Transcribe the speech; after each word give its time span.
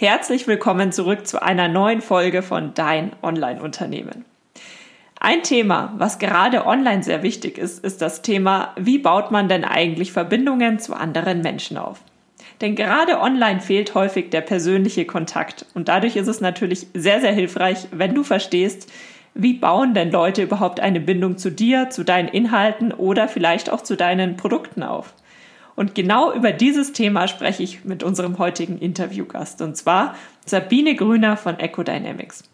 Herzlich 0.00 0.46
willkommen 0.46 0.92
zurück 0.92 1.26
zu 1.26 1.42
einer 1.42 1.68
neuen 1.68 2.00
Folge 2.00 2.40
von 2.40 2.72
Dein 2.72 3.12
Online-Unternehmen. 3.22 4.24
Ein 5.20 5.42
Thema, 5.42 5.92
was 5.98 6.18
gerade 6.18 6.64
online 6.64 7.02
sehr 7.02 7.22
wichtig 7.22 7.58
ist, 7.58 7.84
ist 7.84 8.00
das 8.00 8.22
Thema, 8.22 8.72
wie 8.78 8.96
baut 8.96 9.30
man 9.30 9.50
denn 9.50 9.62
eigentlich 9.62 10.12
Verbindungen 10.12 10.78
zu 10.78 10.94
anderen 10.94 11.42
Menschen 11.42 11.76
auf? 11.76 12.00
Denn 12.62 12.76
gerade 12.76 13.20
online 13.20 13.60
fehlt 13.60 13.94
häufig 13.94 14.30
der 14.30 14.40
persönliche 14.40 15.04
Kontakt 15.04 15.66
und 15.74 15.88
dadurch 15.88 16.16
ist 16.16 16.28
es 16.28 16.40
natürlich 16.40 16.86
sehr, 16.94 17.20
sehr 17.20 17.32
hilfreich, 17.32 17.86
wenn 17.92 18.14
du 18.14 18.24
verstehst, 18.24 18.90
wie 19.34 19.52
bauen 19.52 19.92
denn 19.92 20.10
Leute 20.10 20.42
überhaupt 20.42 20.80
eine 20.80 21.00
Bindung 21.00 21.36
zu 21.36 21.50
dir, 21.50 21.90
zu 21.90 22.04
deinen 22.04 22.28
Inhalten 22.28 22.94
oder 22.94 23.28
vielleicht 23.28 23.68
auch 23.68 23.82
zu 23.82 23.98
deinen 23.98 24.38
Produkten 24.38 24.82
auf? 24.82 25.12
Und 25.80 25.94
genau 25.94 26.30
über 26.34 26.52
dieses 26.52 26.92
Thema 26.92 27.26
spreche 27.26 27.62
ich 27.62 27.86
mit 27.86 28.02
unserem 28.02 28.36
heutigen 28.36 28.76
Interviewgast, 28.76 29.62
und 29.62 29.78
zwar 29.78 30.14
Sabine 30.44 30.94
Grüner 30.94 31.38
von 31.38 31.58
Ecodynamics. 31.58 32.44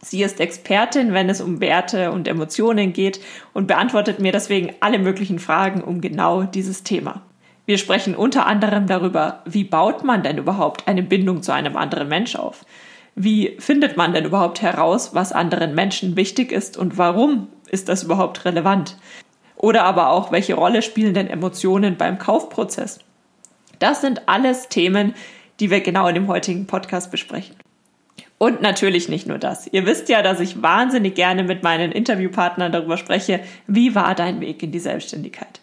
Sie 0.00 0.22
ist 0.22 0.38
Expertin, 0.38 1.12
wenn 1.12 1.28
es 1.28 1.40
um 1.40 1.60
Werte 1.60 2.12
und 2.12 2.28
Emotionen 2.28 2.92
geht 2.92 3.18
und 3.54 3.66
beantwortet 3.66 4.20
mir 4.20 4.30
deswegen 4.30 4.72
alle 4.78 5.00
möglichen 5.00 5.40
Fragen 5.40 5.82
um 5.82 6.00
genau 6.00 6.44
dieses 6.44 6.84
Thema. 6.84 7.22
Wir 7.66 7.76
sprechen 7.76 8.14
unter 8.14 8.46
anderem 8.46 8.86
darüber, 8.86 9.42
wie 9.46 9.64
baut 9.64 10.04
man 10.04 10.22
denn 10.22 10.38
überhaupt 10.38 10.86
eine 10.86 11.02
Bindung 11.02 11.42
zu 11.42 11.52
einem 11.52 11.76
anderen 11.76 12.06
Mensch 12.06 12.36
auf? 12.36 12.64
Wie 13.16 13.56
findet 13.58 13.96
man 13.96 14.12
denn 14.12 14.26
überhaupt 14.26 14.62
heraus, 14.62 15.12
was 15.12 15.32
anderen 15.32 15.74
Menschen 15.74 16.14
wichtig 16.14 16.52
ist 16.52 16.76
und 16.76 16.98
warum 16.98 17.48
ist 17.68 17.88
das 17.88 18.04
überhaupt 18.04 18.44
relevant? 18.44 18.96
Oder 19.60 19.84
aber 19.84 20.08
auch, 20.10 20.32
welche 20.32 20.54
Rolle 20.54 20.80
spielen 20.80 21.12
denn 21.12 21.26
Emotionen 21.26 21.96
beim 21.96 22.18
Kaufprozess? 22.18 23.00
Das 23.78 24.00
sind 24.00 24.26
alles 24.26 24.68
Themen, 24.68 25.14
die 25.60 25.70
wir 25.70 25.80
genau 25.80 26.08
in 26.08 26.14
dem 26.14 26.28
heutigen 26.28 26.66
Podcast 26.66 27.10
besprechen. 27.10 27.56
Und 28.38 28.62
natürlich 28.62 29.10
nicht 29.10 29.26
nur 29.26 29.36
das. 29.36 29.68
Ihr 29.70 29.84
wisst 29.84 30.08
ja, 30.08 30.22
dass 30.22 30.40
ich 30.40 30.62
wahnsinnig 30.62 31.14
gerne 31.14 31.42
mit 31.42 31.62
meinen 31.62 31.92
Interviewpartnern 31.92 32.72
darüber 32.72 32.96
spreche, 32.96 33.40
wie 33.66 33.94
war 33.94 34.14
dein 34.14 34.40
Weg 34.40 34.62
in 34.62 34.72
die 34.72 34.78
Selbstständigkeit? 34.78 35.60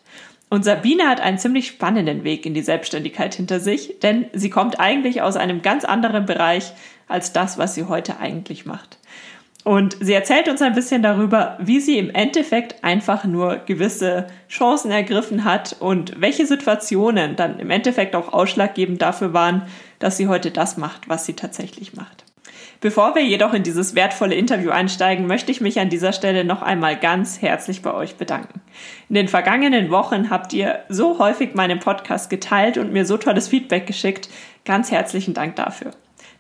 Und 0.50 0.64
Sabine 0.64 1.09
hat 1.09 1.20
einen 1.20 1.40
ziemlich 1.40 1.68
spannenden 1.68 2.23
Weg 2.23 2.45
in 2.45 2.53
die 2.53 2.62
Selbstständigkeit 2.62 3.34
hinter 3.34 3.59
sich, 3.59 4.00
denn 4.03 4.28
sie 4.31 4.52
kommt 4.52 4.80
eigentlich 4.80 5.23
aus 5.23 5.36
einem 5.36 5.64
ganz 5.64 5.86
anderen 5.86 6.28
Bereich 6.28 6.72
als 7.08 7.34
das, 7.34 7.58
was 7.58 7.73
sie 7.73 7.86
heute 7.86 8.20
eigentlich 8.20 8.68
macht. 8.68 8.97
Und 9.68 9.98
sie 10.00 10.14
erzählt 10.14 10.48
uns 10.48 10.62
ein 10.62 10.76
bisschen 10.76 11.04
darüber, 11.04 11.58
wie 11.60 11.82
sie 11.82 11.98
im 11.98 12.10
Endeffekt 12.10 12.86
einfach 12.86 13.26
nur 13.26 13.58
gewisse 13.66 14.28
Chancen 14.48 14.92
ergriffen 14.92 15.44
hat 15.44 15.76
und 15.82 16.22
welche 16.22 16.46
Situationen 16.46 17.36
dann 17.36 17.59
im 17.59 17.70
Endeffekt 17.70 18.16
auch 18.16 18.32
ausschlaggebend 18.32 19.02
dafür 19.02 19.34
waren, 19.34 19.64
dass 20.00 20.16
sie 20.16 20.30
heute 20.30 20.52
das 20.52 20.78
macht, 20.78 21.09
was 21.09 21.26
sie 21.26 21.34
tatsächlich 21.34 21.96
macht. 21.96 22.24
Bevor 22.80 23.14
wir 23.14 23.26
jedoch 23.26 23.54
in 23.54 23.64
dieses 23.64 23.94
wertvolle 23.94 24.36
Interview 24.36 24.70
einsteigen, 24.70 25.28
möchte 25.28 25.52
ich 25.52 25.59
mich 25.59 25.81
an 25.81 25.90
dieser 25.90 26.14
Stelle 26.14 26.46
noch 26.46 26.62
einmal 26.62 26.96
ganz 26.96 27.42
herzlich 27.42 27.81
bei 27.81 27.94
euch 27.94 28.16
bedanken. 28.16 28.62
In 29.09 29.16
den 29.16 29.28
vergangenen 29.28 29.92
Wochen 29.92 30.30
habt 30.30 30.54
ihr 30.54 30.80
so 30.88 31.20
häufig 31.20 31.56
meinen 31.56 31.80
Podcast 31.80 32.30
geteilt 32.30 32.78
und 32.78 32.94
mir 32.94 33.06
so 33.06 33.18
tolles 33.18 33.50
Feedback 33.50 33.86
geschickt. 33.86 34.30
Ganz 34.64 34.92
herzlichen 34.92 35.34
Dank 35.34 35.58
dafür. 35.58 35.92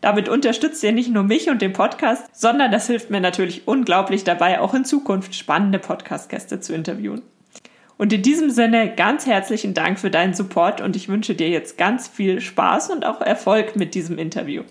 Damit 0.01 0.29
unterstützt 0.29 0.83
ihr 0.83 0.91
nicht 0.91 1.11
nur 1.11 1.23
mich 1.23 1.49
und 1.49 1.61
den 1.61 1.73
Podcast, 1.73 2.23
sondern 2.31 2.71
das 2.71 2.87
hilft 2.87 3.09
mir 3.09 3.19
natürlich 3.19 3.67
unglaublich 3.67 4.23
dabei, 4.23 4.59
auch 4.59 4.73
in 4.73 4.85
Zukunft 4.85 5.33
spannende 5.33 5.79
Podcast-Gäste 5.79 6.59
zu 6.59 6.73
interviewen. 6.73 7.23
Und 7.97 8.13
in 8.13 8.21
diesem 8.21 8.51
Sinne 8.51 8.93
ganz 8.95 9.25
herzlichen 9.25 9.73
Dank 9.73 9.97
für 9.97 10.11
deinen 10.11 10.35
Support 10.35 10.81
und 10.81 10.95
ich 10.95 11.09
wünsche 11.09 11.33
dir 11.33 11.49
jetzt 11.49 11.79
ganz 11.79 12.07
viel 12.07 12.41
Spaß 12.41 12.91
und 12.91 13.05
auch 13.05 13.21
Erfolg 13.21 13.75
mit 13.75 13.95
diesem 13.95 14.19
Interview. 14.19 14.61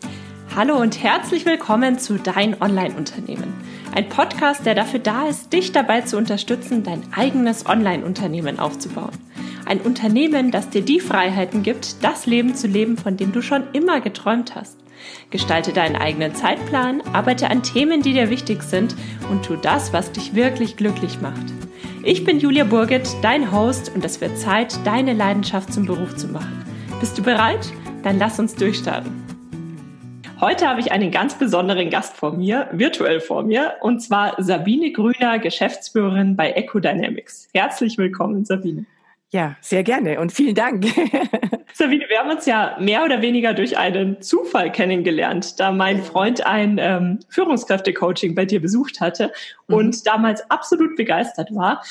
Hallo 0.54 0.76
und 0.76 1.02
herzlich 1.02 1.44
willkommen 1.44 1.98
zu 1.98 2.18
Dein 2.18 2.62
Online-Unternehmen. 2.62 3.52
Ein 3.96 4.08
Podcast, 4.08 4.64
der 4.64 4.76
dafür 4.76 5.00
da 5.00 5.26
ist, 5.26 5.52
dich 5.52 5.72
dabei 5.72 6.02
zu 6.02 6.16
unterstützen, 6.16 6.84
dein 6.84 7.02
eigenes 7.16 7.66
Online-Unternehmen 7.66 8.60
aufzubauen. 8.60 9.10
Ein 9.66 9.80
Unternehmen, 9.80 10.52
das 10.52 10.70
dir 10.70 10.82
die 10.82 11.00
Freiheiten 11.00 11.64
gibt, 11.64 12.04
das 12.04 12.26
Leben 12.26 12.54
zu 12.54 12.68
leben, 12.68 12.96
von 12.96 13.16
dem 13.16 13.32
du 13.32 13.42
schon 13.42 13.64
immer 13.72 14.00
geträumt 14.00 14.54
hast. 14.54 14.85
Gestalte 15.30 15.72
deinen 15.72 15.96
eigenen 15.96 16.34
Zeitplan, 16.34 17.02
arbeite 17.12 17.50
an 17.50 17.62
Themen, 17.62 18.02
die 18.02 18.12
dir 18.12 18.30
wichtig 18.30 18.62
sind 18.62 18.94
und 19.30 19.44
tu 19.44 19.56
das, 19.56 19.92
was 19.92 20.12
dich 20.12 20.34
wirklich 20.34 20.76
glücklich 20.76 21.20
macht. 21.20 21.52
Ich 22.02 22.24
bin 22.24 22.38
Julia 22.38 22.64
Burget, 22.64 23.08
dein 23.22 23.50
Host 23.52 23.90
und 23.94 24.04
es 24.04 24.20
wird 24.20 24.38
Zeit, 24.38 24.78
deine 24.84 25.12
Leidenschaft 25.12 25.72
zum 25.72 25.86
Beruf 25.86 26.16
zu 26.16 26.28
machen. 26.28 26.64
Bist 27.00 27.18
du 27.18 27.22
bereit? 27.22 27.72
Dann 28.02 28.18
lass 28.18 28.38
uns 28.38 28.54
durchstarten. 28.54 29.26
Heute 30.40 30.68
habe 30.68 30.80
ich 30.80 30.92
einen 30.92 31.10
ganz 31.10 31.34
besonderen 31.34 31.88
Gast 31.88 32.16
vor 32.16 32.32
mir, 32.32 32.68
virtuell 32.70 33.20
vor 33.20 33.42
mir, 33.42 33.74
und 33.80 34.00
zwar 34.00 34.34
Sabine 34.36 34.92
Grüner, 34.92 35.38
Geschäftsführerin 35.38 36.36
bei 36.36 36.52
Ecodynamics. 36.52 37.48
Herzlich 37.54 37.96
willkommen, 37.96 38.44
Sabine. 38.44 38.84
Ja, 39.36 39.54
sehr 39.60 39.82
gerne 39.82 40.18
und 40.18 40.32
vielen 40.32 40.54
Dank. 40.54 40.86
Sabine, 41.74 42.06
wir 42.08 42.20
haben 42.20 42.30
uns 42.30 42.46
ja 42.46 42.74
mehr 42.80 43.04
oder 43.04 43.20
weniger 43.20 43.52
durch 43.52 43.76
einen 43.76 44.22
Zufall 44.22 44.72
kennengelernt, 44.72 45.60
da 45.60 45.72
mein 45.72 46.02
Freund 46.02 46.46
ein 46.46 46.78
ähm, 46.80 47.18
Führungskräfte-Coaching 47.28 48.34
bei 48.34 48.46
dir 48.46 48.62
besucht 48.62 49.02
hatte 49.02 49.30
und 49.66 49.94
mhm. 49.94 50.00
damals 50.06 50.50
absolut 50.50 50.96
begeistert 50.96 51.54
war. 51.54 51.82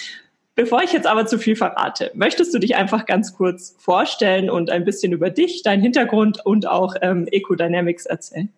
Bevor 0.55 0.81
ich 0.81 0.91
jetzt 0.91 1.05
aber 1.05 1.27
zu 1.27 1.37
viel 1.37 1.55
verrate, 1.55 2.09
möchtest 2.15 2.51
du 2.51 2.57
dich 2.57 2.77
einfach 2.77 3.05
ganz 3.05 3.35
kurz 3.35 3.75
vorstellen 3.77 4.49
und 4.49 4.71
ein 4.71 4.83
bisschen 4.83 5.11
über 5.11 5.29
dich, 5.29 5.61
deinen 5.61 5.83
Hintergrund 5.83 6.43
und 6.43 6.67
auch 6.67 6.95
ähm, 7.03 7.27
Ecodynamics 7.29 8.07
erzählen? 8.07 8.51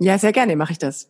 Ja, 0.00 0.18
sehr 0.18 0.32
gerne 0.32 0.56
mache 0.56 0.72
ich 0.72 0.78
das. 0.78 1.08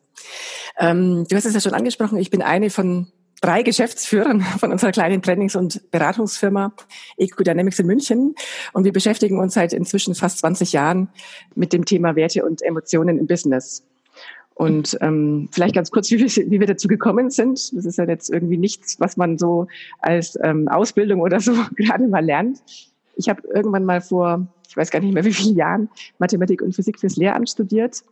Ähm, 0.78 1.25
du 1.31 1.34
hast 1.34 1.47
es 1.47 1.54
ja 1.54 1.60
schon 1.60 1.72
angesprochen, 1.72 2.19
ich 2.19 2.28
bin 2.28 2.43
eine 2.43 2.69
von 2.69 3.10
drei 3.47 3.62
Geschäftsführern 3.62 4.41
von 4.41 4.73
unserer 4.73 4.91
kleinen 4.91 5.23
Trainings- 5.23 5.55
und 5.55 5.89
Beratungsfirma 5.93 6.73
Ecodynamics 7.17 7.79
in 7.79 7.87
München. 7.87 8.34
Und 8.73 8.84
wir 8.84 8.93
beschäftigen 8.93 9.39
uns 9.39 9.55
seit 9.55 9.73
inzwischen 9.73 10.17
fast 10.17 10.39
20 10.39 10.73
Jahren 10.73 11.09
mit 11.55 11.73
dem 11.73 11.84
Thema 11.84 12.17
Werte 12.17 12.45
und 12.45 12.61
Emotionen 12.62 13.19
im 13.19 13.29
Business. 13.29 13.84
Und 14.55 14.99
ähm, 15.01 15.49
vielleicht 15.53 15.77
ganz 15.77 15.93
kurz, 15.93 16.11
wie 16.11 16.19
wir, 16.19 16.51
wie 16.51 16.59
wir 16.59 16.67
dazu 16.67 16.89
gekommen 16.89 17.31
sind. 17.31 17.77
Das 17.77 17.84
ist 17.84 17.99
ja 17.99 18.05
jetzt 18.05 18.31
irgendwie 18.31 18.57
nichts, 18.57 18.99
was 18.99 19.17
man 19.17 19.39
so 19.39 19.69
als 20.01 20.37
ähm, 20.43 20.67
Ausbildung 20.67 21.21
oder 21.21 21.39
so 21.39 21.53
gerade 21.77 22.09
mal 22.09 22.25
lernt. 22.25 22.63
Ich 23.15 23.28
habe 23.28 23.43
irgendwann 23.55 23.84
mal 23.84 24.01
vor, 24.01 24.49
ich 24.69 24.77
weiß 24.77 24.91
gar 24.91 24.99
nicht 25.01 25.15
mehr 25.15 25.25
wie 25.25 25.33
vielen 25.33 25.57
Jahren, 25.57 25.89
Mathematik 26.19 26.63
und 26.63 26.75
Physik 26.75 26.99
fürs 26.99 27.17
Lehramt 27.17 27.49
studiert 27.49 28.03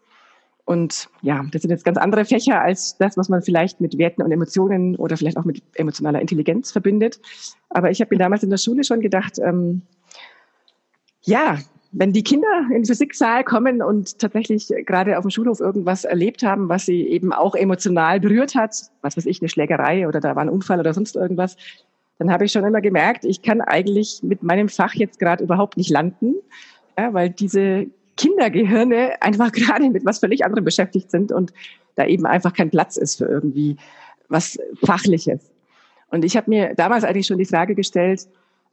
und 0.66 1.10
ja, 1.20 1.44
das 1.52 1.62
sind 1.62 1.70
jetzt 1.70 1.84
ganz 1.84 1.98
andere 1.98 2.24
Fächer 2.24 2.60
als 2.60 2.96
das, 2.96 3.16
was 3.16 3.28
man 3.28 3.42
vielleicht 3.42 3.80
mit 3.80 3.98
Werten 3.98 4.22
und 4.22 4.32
Emotionen 4.32 4.96
oder 4.96 5.16
vielleicht 5.16 5.36
auch 5.36 5.44
mit 5.44 5.62
emotionaler 5.74 6.20
Intelligenz 6.20 6.72
verbindet. 6.72 7.20
Aber 7.68 7.90
ich 7.90 8.00
habe 8.00 8.14
mir 8.14 8.18
damals 8.18 8.42
in 8.42 8.50
der 8.50 8.56
Schule 8.56 8.82
schon 8.82 9.00
gedacht, 9.00 9.38
ähm, 9.38 9.82
ja, 11.22 11.58
wenn 11.92 12.12
die 12.12 12.22
Kinder 12.22 12.48
in 12.68 12.76
den 12.76 12.84
Physiksaal 12.86 13.44
kommen 13.44 13.82
und 13.82 14.18
tatsächlich 14.18 14.68
gerade 14.86 15.16
auf 15.18 15.22
dem 15.22 15.30
Schulhof 15.30 15.60
irgendwas 15.60 16.04
erlebt 16.04 16.42
haben, 16.42 16.68
was 16.68 16.86
sie 16.86 17.06
eben 17.06 17.32
auch 17.32 17.54
emotional 17.54 18.18
berührt 18.18 18.54
hat, 18.54 18.74
was 19.02 19.16
weiß 19.16 19.26
ich, 19.26 19.40
eine 19.40 19.48
Schlägerei 19.48 20.08
oder 20.08 20.20
da 20.20 20.34
war 20.34 20.42
ein 20.42 20.48
Unfall 20.48 20.80
oder 20.80 20.94
sonst 20.94 21.14
irgendwas, 21.14 21.56
dann 22.18 22.32
habe 22.32 22.46
ich 22.46 22.52
schon 22.52 22.64
immer 22.64 22.80
gemerkt, 22.80 23.24
ich 23.24 23.42
kann 23.42 23.60
eigentlich 23.60 24.22
mit 24.22 24.42
meinem 24.42 24.68
Fach 24.68 24.94
jetzt 24.94 25.18
gerade 25.18 25.44
überhaupt 25.44 25.76
nicht 25.76 25.90
landen, 25.90 26.34
ja, 26.98 27.12
weil 27.12 27.30
diese 27.30 27.86
Kindergehirne 28.16 29.20
einfach 29.20 29.52
gerade 29.52 29.90
mit 29.90 30.04
was 30.04 30.18
völlig 30.18 30.44
anderem 30.44 30.64
beschäftigt 30.64 31.10
sind 31.10 31.32
und 31.32 31.52
da 31.94 32.06
eben 32.06 32.26
einfach 32.26 32.52
kein 32.52 32.70
Platz 32.70 32.96
ist 32.96 33.16
für 33.16 33.26
irgendwie 33.26 33.76
was 34.28 34.58
Fachliches. 34.84 35.50
Und 36.10 36.24
ich 36.24 36.36
habe 36.36 36.50
mir 36.50 36.74
damals 36.74 37.04
eigentlich 37.04 37.26
schon 37.26 37.38
die 37.38 37.44
Frage 37.44 37.74
gestellt, 37.74 38.28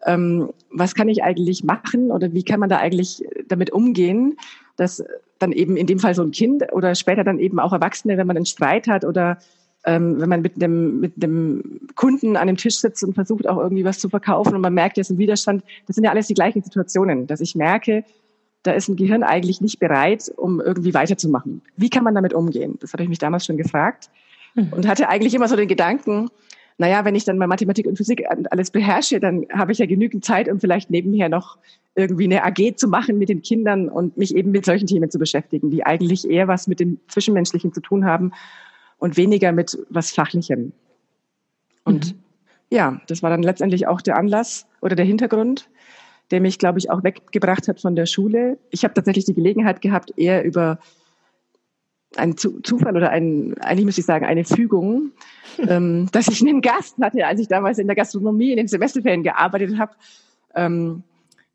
ähm, 0.06 0.52
was 0.72 0.96
kann 0.96 1.10
ich 1.10 1.24
eigentlich 1.24 1.64
machen 1.64 2.12
oder 2.12 2.34
wie 2.34 2.44
kann 2.44 2.60
man 2.60 2.70
da 2.70 2.78
eigentlich 2.78 3.24
damit 3.48 3.72
umgehen, 3.72 4.38
dass 4.76 5.04
dann 5.40 5.52
eben 5.52 5.78
in 5.78 5.88
dem 5.88 6.00
Fall 6.00 6.16
so 6.16 6.24
ein 6.24 6.32
Kind 6.32 6.72
oder 6.72 6.96
später 6.96 7.24
dann 7.24 7.40
eben 7.40 7.60
auch 7.60 7.74
Erwachsene, 7.74 8.18
wenn 8.18 8.28
man 8.28 8.38
einen 8.38 8.46
Streit 8.46 8.88
hat 8.88 9.06
oder 9.06 9.38
ähm, 9.84 10.22
wenn 10.22 10.30
man 10.30 10.42
mit 10.42 10.62
dem, 10.62 11.00
mit 11.00 11.22
dem 11.22 11.82
Kunden 11.96 12.38
an 12.38 12.48
dem 12.48 12.58
Tisch 12.58 12.80
sitzt 12.80 13.04
und 13.04 13.16
versucht 13.16 13.48
auch 13.48 13.58
irgendwie 13.58 13.84
was 13.84 14.00
zu 14.00 14.10
verkaufen 14.10 14.56
und 14.56 14.62
man 14.62 14.74
merkt, 14.74 14.98
jetzt 14.98 15.10
ein 15.10 15.18
Widerstand, 15.18 15.64
das 15.88 15.96
sind 15.96 16.04
ja 16.04 16.12
alles 16.12 16.28
die 16.28 16.36
gleichen 16.36 16.62
Situationen, 16.62 17.26
dass 17.26 17.42
ich 17.42 17.56
merke, 17.56 18.04
da 18.64 18.72
ist 18.72 18.88
ein 18.88 18.96
Gehirn 18.96 19.24
eigentlich 19.24 19.62
nicht 19.62 19.80
bereit, 19.80 20.32
um 20.36 20.62
irgendwie 20.62 20.94
weiterzumachen. 20.94 21.62
Wie 21.78 21.90
kann 21.90 22.04
man 22.04 22.16
damit 22.16 22.34
umgehen? 22.34 22.78
Das 22.80 22.94
habe 22.94 23.04
ich 23.04 23.10
mich 23.10 23.20
damals 23.20 23.46
schon 23.46 23.58
gefragt 23.58 24.10
mhm. 24.56 24.72
und 24.72 24.88
hatte 24.88 25.10
eigentlich 25.10 25.34
immer 25.34 25.48
so 25.48 25.56
den 25.56 25.68
Gedanken, 25.68 26.30
naja, 26.78 27.06
wenn 27.06 27.16
ich 27.16 27.26
dann 27.26 27.38
mal 27.38 27.48
Mathematik 27.48 27.86
und 27.86 27.98
Physik 27.98 28.24
alles 28.50 28.72
beherrsche, 28.72 29.20
dann 29.20 29.46
habe 29.54 29.72
ich 29.72 29.78
ja 29.78 29.86
genügend 29.86 30.26
Zeit, 30.26 30.50
um 30.50 30.60
vielleicht 30.60 30.90
nebenher 30.90 31.30
noch 31.30 31.58
irgendwie 31.96 32.24
eine 32.24 32.44
AG 32.44 32.76
zu 32.76 32.88
machen 32.88 33.18
mit 33.18 33.30
den 33.30 33.42
Kindern 33.42 33.90
und 33.90 34.18
mich 34.18 34.36
eben 34.36 34.52
mit 34.52 34.66
solchen 34.66 34.88
Themen 34.88 35.12
zu 35.12 35.20
beschäftigen, 35.20 35.70
die 35.70 35.86
eigentlich 35.86 36.30
eher 36.30 36.48
was 36.48 36.68
mit 36.68 36.80
dem 36.80 37.00
Zwischenmenschlichen 37.08 37.74
zu 37.74 37.82
tun 37.82 38.06
haben 38.06 38.32
und 38.98 39.18
weniger 39.18 39.52
mit 39.52 39.78
was 39.90 40.12
Fachlichem. 40.12 40.72
Und 41.84 42.14
mhm. 42.14 42.20
ja, 42.70 43.02
das 43.08 43.22
war 43.22 43.30
dann 43.30 43.44
letztendlich 43.44 43.88
auch 43.88 44.02
der 44.02 44.18
Anlass 44.18 44.66
oder 44.82 44.96
der 44.96 45.06
Hintergrund, 45.06 45.70
der 46.32 46.42
mich, 46.42 46.58
glaube 46.58 46.80
ich, 46.80 46.90
auch 46.90 47.04
weggebracht 47.04 47.68
hat 47.68 47.82
von 47.82 47.96
der 47.96 48.06
Schule. 48.06 48.58
Ich 48.70 48.84
habe 48.84 48.94
tatsächlich 48.94 49.26
die 49.26 49.34
Gelegenheit 49.34 49.82
gehabt, 49.82 50.14
eher 50.18 50.44
über 50.44 50.80
ein 52.16 52.36
Zufall 52.38 52.98
oder 52.98 53.10
ein, 53.10 53.56
eigentlich 53.60 53.86
müsste 53.86 54.02
ich 54.02 54.08
sagen, 54.08 54.26
eine 54.26 54.44
Fügung, 54.44 55.12
ähm, 55.68 56.10
dass 56.12 56.28
ich 56.28 56.42
einen 56.42 56.62
Gast 56.62 56.98
hatte, 57.02 57.26
als 57.26 57.40
ich 57.40 57.48
damals 57.48 57.78
in 57.78 57.88
der 57.88 57.96
Gastronomie 57.96 58.52
in 58.52 58.58
den 58.58 58.68
Semesterferien 58.68 59.24
gearbeitet 59.24 59.78
habe. 59.78 59.94
Ähm, 60.56 61.04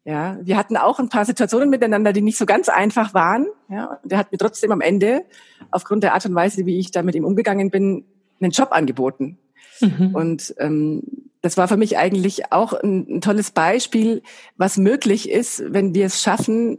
ja, 0.04 0.38
wir 0.40 0.56
hatten 0.56 0.76
auch 0.76 1.00
ein 1.00 1.08
paar 1.08 1.24
Situationen 1.24 1.68
miteinander, 1.68 2.12
die 2.12 2.22
nicht 2.22 2.38
so 2.38 2.46
ganz 2.46 2.68
einfach 2.68 3.12
waren. 3.12 3.46
Ja, 3.68 3.98
und 4.02 4.12
der 4.12 4.18
hat 4.18 4.30
mir 4.30 4.38
trotzdem 4.38 4.70
am 4.70 4.80
Ende, 4.80 5.24
aufgrund 5.70 6.04
der 6.04 6.14
Art 6.14 6.24
und 6.26 6.34
Weise, 6.34 6.64
wie 6.64 6.78
ich 6.78 6.92
da 6.92 7.02
mit 7.02 7.16
ihm 7.16 7.24
umgegangen 7.24 7.70
bin, 7.70 8.04
einen 8.40 8.52
Job 8.52 8.68
angeboten. 8.70 9.38
Mhm. 9.80 10.14
Und 10.14 10.54
ähm, 10.58 11.02
das 11.42 11.56
war 11.56 11.68
für 11.68 11.76
mich 11.76 11.98
eigentlich 11.98 12.52
auch 12.52 12.72
ein, 12.72 13.06
ein 13.08 13.20
tolles 13.20 13.50
Beispiel, 13.50 14.22
was 14.56 14.78
möglich 14.78 15.30
ist, 15.30 15.62
wenn 15.68 15.94
wir 15.94 16.06
es 16.06 16.22
schaffen, 16.22 16.78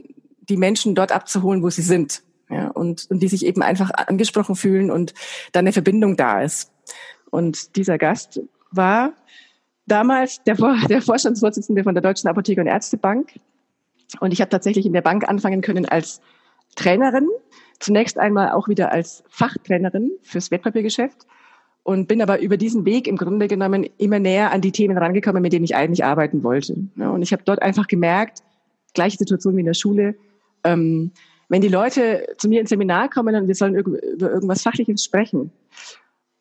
die 0.50 0.58
Menschen 0.58 0.96
dort 0.96 1.12
abzuholen, 1.12 1.64
wo 1.64 1.70
sie 1.70 1.82
sind. 1.82 2.24
Ja, 2.50 2.70
und, 2.70 3.08
und 3.10 3.20
die 3.22 3.28
sich 3.28 3.46
eben 3.46 3.62
einfach 3.62 3.92
angesprochen 3.92 4.56
fühlen 4.56 4.90
und 4.90 5.14
dann 5.52 5.64
eine 5.64 5.74
Verbindung 5.74 6.16
da 6.16 6.42
ist. 6.42 6.72
Und 7.30 7.76
dieser 7.76 7.98
Gast 7.98 8.40
war 8.72 9.14
damals 9.86 10.42
der, 10.44 10.56
der 10.90 11.02
Vorstandsvorsitzende 11.02 11.84
von 11.84 11.94
der 11.94 12.02
Deutschen 12.02 12.30
Apotheke 12.30 12.62
und 12.62 12.68
Ärztebank. 12.68 13.40
Und 14.22 14.32
ich 14.32 14.40
habe 14.40 14.50
tatsächlich 14.50 14.86
in 14.86 14.94
der 14.94 15.02
Bank 15.02 15.28
anfangen 15.28 15.62
können 15.62 15.86
als 15.86 16.22
Trainerin, 16.76 17.28
zunächst 17.80 18.18
einmal 18.18 18.52
auch 18.52 18.70
wieder 18.70 18.92
als 18.94 19.24
Fachtrainerin 19.28 20.12
fürs 20.24 20.50
Wertpapiergeschäft 20.50 21.28
und 21.88 22.10
bin 22.10 22.22
aber 22.22 22.42
über 22.42 22.58
diesen 22.58 22.84
Weg 22.84 23.08
im 23.08 23.16
Grunde 23.16 23.48
genommen 23.48 23.88
immer 23.98 24.20
näher 24.20 24.52
an 24.52 24.60
die 24.60 24.74
Themen 24.74 24.98
rangekommen, 24.98 25.42
mit 25.42 25.54
denen 25.54 25.64
ich 25.64 25.74
eigentlich 25.74 26.04
arbeiten 26.04 26.44
wollte. 26.44 26.76
Und 26.98 27.22
ich 27.22 27.32
habe 27.32 27.44
dort 27.46 27.62
einfach 27.62 27.88
gemerkt, 27.88 28.44
gleiche 28.94 29.18
Situation 29.18 29.56
wie 29.56 29.62
in 29.62 29.68
der 29.68 29.74
Schule, 29.74 30.16
ähm, 30.66 31.12
wenn 31.48 31.62
die 31.62 31.70
Leute 31.70 32.28
zu 32.40 32.50
mir 32.50 32.60
ins 32.60 32.72
Seminar 32.72 33.10
kommen 33.10 33.34
und 33.36 33.48
wir 33.48 33.56
sollen 33.56 33.76
über 33.76 34.04
irgendwas 34.20 34.64
Fachliches 34.64 35.02
sprechen 35.02 35.50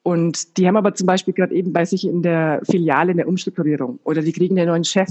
und 0.02 0.58
die 0.58 0.66
haben 0.66 0.76
aber 0.76 0.96
zum 0.96 1.06
Beispiel 1.06 1.32
gerade 1.32 1.54
eben 1.54 1.72
bei 1.72 1.84
sich 1.84 2.04
in 2.08 2.22
der 2.22 2.60
Filiale 2.68 3.12
eine 3.12 3.26
Umstrukturierung 3.26 4.00
oder 4.02 4.22
die 4.22 4.32
kriegen 4.32 4.58
einen 4.58 4.68
neuen 4.68 4.82
Chef, 4.82 5.10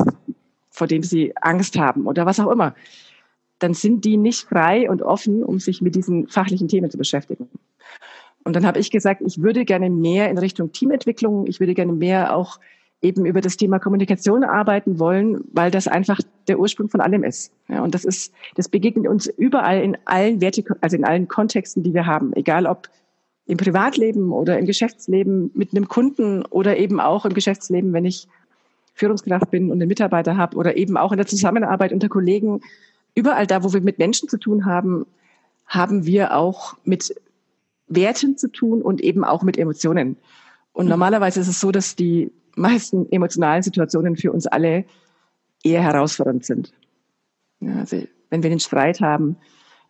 vor 0.69 0.87
dem 0.87 1.01
sie 1.01 1.31
Angst 1.37 1.77
haben 1.77 2.07
oder 2.07 2.25
was 2.25 2.41
auch 2.41 2.51
immer, 2.51 2.75
dann 3.59 3.73
sind 3.73 4.03
die 4.03 4.17
nicht 4.17 4.49
frei 4.49 4.89
und 4.89 5.01
offen, 5.01 5.45
um 5.45 5.59
sich 5.59 5.81
mit 5.81 5.95
diesen 5.95 6.27
fachlichen 6.27 6.67
Themen 6.67 6.91
zu 6.91 6.97
beschäftigen. 6.97 7.47
Und 8.45 8.55
dann 8.55 8.65
habe 8.65 8.79
ich 8.79 8.91
gesagt, 8.91 9.21
ich 9.25 9.41
würde 9.41 9.65
gerne 9.65 9.89
mehr 9.89 10.29
in 10.29 10.37
Richtung 10.37 10.71
Teamentwicklung, 10.71 11.47
ich 11.47 11.59
würde 11.59 11.73
gerne 11.73 11.91
mehr 11.91 12.35
auch 12.35 12.59
eben 13.01 13.25
über 13.25 13.41
das 13.41 13.57
Thema 13.57 13.79
Kommunikation 13.79 14.43
arbeiten 14.43 14.99
wollen, 14.99 15.43
weil 15.51 15.71
das 15.71 15.87
einfach 15.87 16.19
der 16.47 16.59
Ursprung 16.59 16.87
von 16.87 17.01
allem 17.01 17.23
ist. 17.23 17.51
Ja, 17.67 17.83
und 17.83 17.93
das 17.93 18.05
ist, 18.05 18.31
das 18.55 18.69
begegnet 18.69 19.07
uns 19.07 19.27
überall 19.27 19.81
in 19.81 19.97
allen 20.05 20.41
Werte, 20.41 20.63
also 20.79 20.95
in 20.95 21.03
allen 21.03 21.27
Kontexten, 21.27 21.83
die 21.83 21.93
wir 21.93 22.05
haben, 22.05 22.33
egal 22.33 22.67
ob 22.67 22.87
im 23.47 23.57
Privatleben 23.57 24.31
oder 24.31 24.57
im 24.57 24.65
Geschäftsleben 24.65 25.51
mit 25.55 25.71
einem 25.71 25.87
Kunden 25.87 26.43
oder 26.45 26.77
eben 26.77 26.99
auch 26.99 27.25
im 27.25 27.33
Geschäftsleben, 27.33 27.93
wenn 27.93 28.05
ich 28.05 28.27
Führungskraft 28.93 29.51
bin 29.51 29.71
und 29.71 29.81
einen 29.81 29.87
Mitarbeiter 29.87 30.37
habe 30.37 30.55
oder 30.55 30.77
eben 30.77 30.97
auch 30.97 31.11
in 31.11 31.17
der 31.17 31.27
Zusammenarbeit 31.27 31.91
unter 31.91 32.09
Kollegen. 32.09 32.61
Überall 33.13 33.45
da, 33.45 33.63
wo 33.63 33.73
wir 33.73 33.81
mit 33.81 33.99
Menschen 33.99 34.29
zu 34.29 34.37
tun 34.37 34.65
haben, 34.65 35.05
haben 35.67 36.05
wir 36.05 36.35
auch 36.35 36.75
mit 36.85 37.13
Werten 37.87 38.37
zu 38.37 38.51
tun 38.51 38.81
und 38.81 39.01
eben 39.01 39.23
auch 39.23 39.43
mit 39.43 39.57
Emotionen. 39.57 40.17
Und 40.73 40.85
mhm. 40.85 40.91
normalerweise 40.91 41.39
ist 41.39 41.47
es 41.47 41.59
so, 41.59 41.71
dass 41.71 41.95
die 41.95 42.31
meisten 42.55 43.11
emotionalen 43.11 43.63
Situationen 43.63 44.15
für 44.15 44.31
uns 44.31 44.47
alle 44.47 44.85
eher 45.63 45.81
herausfordernd 45.81 46.45
sind. 46.45 46.73
Ja, 47.59 47.79
also 47.79 48.03
wenn 48.29 48.43
wir 48.43 48.51
einen 48.51 48.59
Streit 48.59 49.01
haben, 49.01 49.37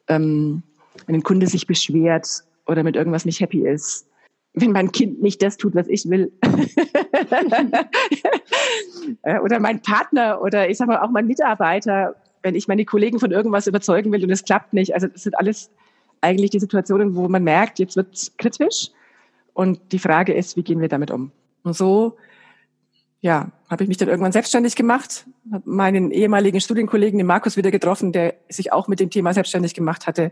ähm, 0.08 0.64
wenn 1.06 1.16
ein 1.16 1.24
Kunde 1.24 1.48
sich 1.48 1.68
beschwert 1.68 2.44
oder 2.66 2.84
mit 2.84 2.96
irgendwas 2.96 3.26
nicht 3.26 3.40
happy 3.40 3.68
ist, 3.68 4.08
wenn 4.54 4.72
mein 4.72 4.92
Kind 4.92 5.22
nicht 5.22 5.42
das 5.42 5.58
tut, 5.58 5.76
was 5.76 5.88
ich 5.88 6.10
will. 6.10 6.32
oder 9.44 9.60
mein 9.60 9.82
Partner 9.82 10.42
oder 10.42 10.70
ich 10.70 10.78
sag 10.78 10.88
mal 10.88 11.00
auch 11.00 11.10
mein 11.10 11.28
Mitarbeiter, 11.28 12.16
wenn 12.42 12.56
ich 12.56 12.68
meine 12.68 12.86
Kollegen 12.86 13.20
von 13.20 13.32
irgendwas 13.32 13.68
überzeugen 13.68 14.12
will 14.12 14.24
und 14.24 14.30
es 14.30 14.46
klappt 14.46 14.74
nicht. 14.74 14.94
Also 14.94 15.08
das 15.08 15.24
sind 15.24 15.38
alles 15.38 15.72
eigentlich 16.22 16.52
die 16.52 16.60
Situationen, 16.60 17.16
wo 17.16 17.28
man 17.28 17.44
merkt, 17.44 17.80
jetzt 17.80 17.96
wird 17.96 18.14
es 18.14 18.36
kritisch. 18.38 18.92
Und 19.54 19.92
die 19.92 20.00
Frage 20.00 20.34
ist, 20.34 20.58
wie 20.58 20.64
gehen 20.64 20.82
wir 20.82 20.90
damit 20.90 21.12
um? 21.12 21.32
Und 21.64 21.76
so 21.76 22.18
ja, 23.26 23.52
habe 23.72 23.84
ich 23.84 23.88
mich 23.88 23.98
dann 23.98 24.08
irgendwann 24.08 24.32
selbstständig 24.32 24.76
gemacht, 24.76 25.26
habe 25.52 25.68
meinen 25.68 26.12
ehemaligen 26.12 26.62
Studienkollegen, 26.62 27.18
den 27.18 27.26
Markus, 27.26 27.58
wieder 27.58 27.72
getroffen, 27.72 28.12
der 28.12 28.36
sich 28.50 28.72
auch 28.72 28.88
mit 28.88 29.00
dem 29.00 29.10
Thema 29.10 29.34
selbstständig 29.34 29.74
gemacht 29.74 30.06
hatte. 30.06 30.32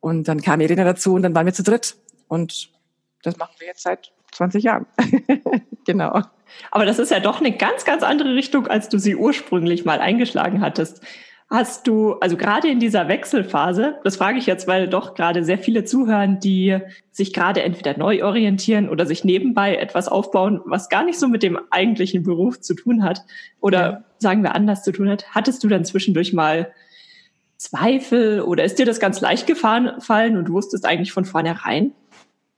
Und 0.00 0.26
dann 0.26 0.42
kam 0.42 0.60
Irina 0.60 0.82
dazu 0.82 1.14
und 1.14 1.22
dann 1.22 1.36
waren 1.36 1.46
wir 1.46 1.52
zu 1.52 1.62
dritt. 1.62 1.94
Und 2.26 2.70
das 3.22 3.36
machen 3.36 3.54
wir 3.58 3.68
jetzt 3.68 3.84
seit 3.84 4.12
20 4.32 4.64
Jahren. 4.64 4.86
genau. 5.86 6.20
Aber 6.72 6.84
das 6.84 6.98
ist 6.98 7.12
ja 7.12 7.20
doch 7.20 7.38
eine 7.38 7.56
ganz, 7.56 7.84
ganz 7.84 8.02
andere 8.02 8.34
Richtung, 8.34 8.66
als 8.66 8.88
du 8.88 8.98
sie 8.98 9.14
ursprünglich 9.14 9.84
mal 9.84 10.00
eingeschlagen 10.00 10.62
hattest. 10.62 11.02
Hast 11.52 11.88
du, 11.88 12.12
also 12.14 12.36
gerade 12.36 12.68
in 12.68 12.78
dieser 12.78 13.08
Wechselphase, 13.08 13.98
das 14.04 14.16
frage 14.16 14.38
ich 14.38 14.46
jetzt, 14.46 14.68
weil 14.68 14.86
doch 14.86 15.14
gerade 15.14 15.42
sehr 15.42 15.58
viele 15.58 15.82
zuhören, 15.82 16.38
die 16.38 16.78
sich 17.10 17.32
gerade 17.32 17.64
entweder 17.64 17.98
neu 17.98 18.24
orientieren 18.24 18.88
oder 18.88 19.04
sich 19.04 19.24
nebenbei 19.24 19.74
etwas 19.74 20.06
aufbauen, 20.06 20.60
was 20.64 20.88
gar 20.88 21.04
nicht 21.04 21.18
so 21.18 21.26
mit 21.26 21.42
dem 21.42 21.58
eigentlichen 21.70 22.22
Beruf 22.22 22.60
zu 22.60 22.74
tun 22.74 23.02
hat 23.02 23.22
oder 23.60 23.80
ja. 23.80 24.04
sagen 24.18 24.44
wir 24.44 24.54
anders 24.54 24.84
zu 24.84 24.92
tun 24.92 25.08
hat. 25.08 25.34
Hattest 25.34 25.64
du 25.64 25.68
dann 25.68 25.84
zwischendurch 25.84 26.32
mal 26.32 26.70
Zweifel 27.56 28.42
oder 28.42 28.62
ist 28.62 28.78
dir 28.78 28.86
das 28.86 29.00
ganz 29.00 29.20
leicht 29.20 29.48
gefallen 29.48 30.36
und 30.36 30.44
du 30.44 30.52
wusstest 30.52 30.86
eigentlich 30.86 31.12
von 31.12 31.24
vornherein, 31.24 31.92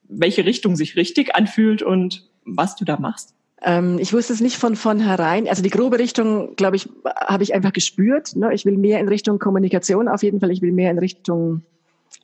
welche 0.02 0.44
Richtung 0.44 0.76
sich 0.76 0.96
richtig 0.96 1.34
anfühlt 1.34 1.82
und 1.82 2.28
was 2.44 2.76
du 2.76 2.84
da 2.84 2.98
machst? 2.98 3.34
Ähm, 3.64 3.98
ich 3.98 4.12
wusste 4.12 4.32
es 4.32 4.40
nicht 4.40 4.56
von 4.56 4.76
vornherein. 4.76 5.48
Also 5.48 5.62
die 5.62 5.70
grobe 5.70 5.98
Richtung, 5.98 6.56
glaube 6.56 6.76
ich, 6.76 6.88
habe 7.04 7.42
ich 7.42 7.54
einfach 7.54 7.72
gespürt. 7.72 8.34
Ne? 8.36 8.52
Ich 8.52 8.64
will 8.64 8.76
mehr 8.76 9.00
in 9.00 9.08
Richtung 9.08 9.38
Kommunikation 9.38 10.08
auf 10.08 10.22
jeden 10.22 10.40
Fall. 10.40 10.50
Ich 10.50 10.62
will 10.62 10.72
mehr 10.72 10.90
in 10.90 10.98
Richtung 10.98 11.62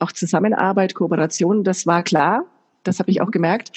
auch 0.00 0.12
Zusammenarbeit, 0.12 0.94
Kooperation. 0.94 1.64
Das 1.64 1.86
war 1.86 2.02
klar. 2.02 2.44
Das 2.82 2.98
habe 2.98 3.10
ich 3.10 3.20
auch 3.20 3.30
gemerkt. 3.30 3.72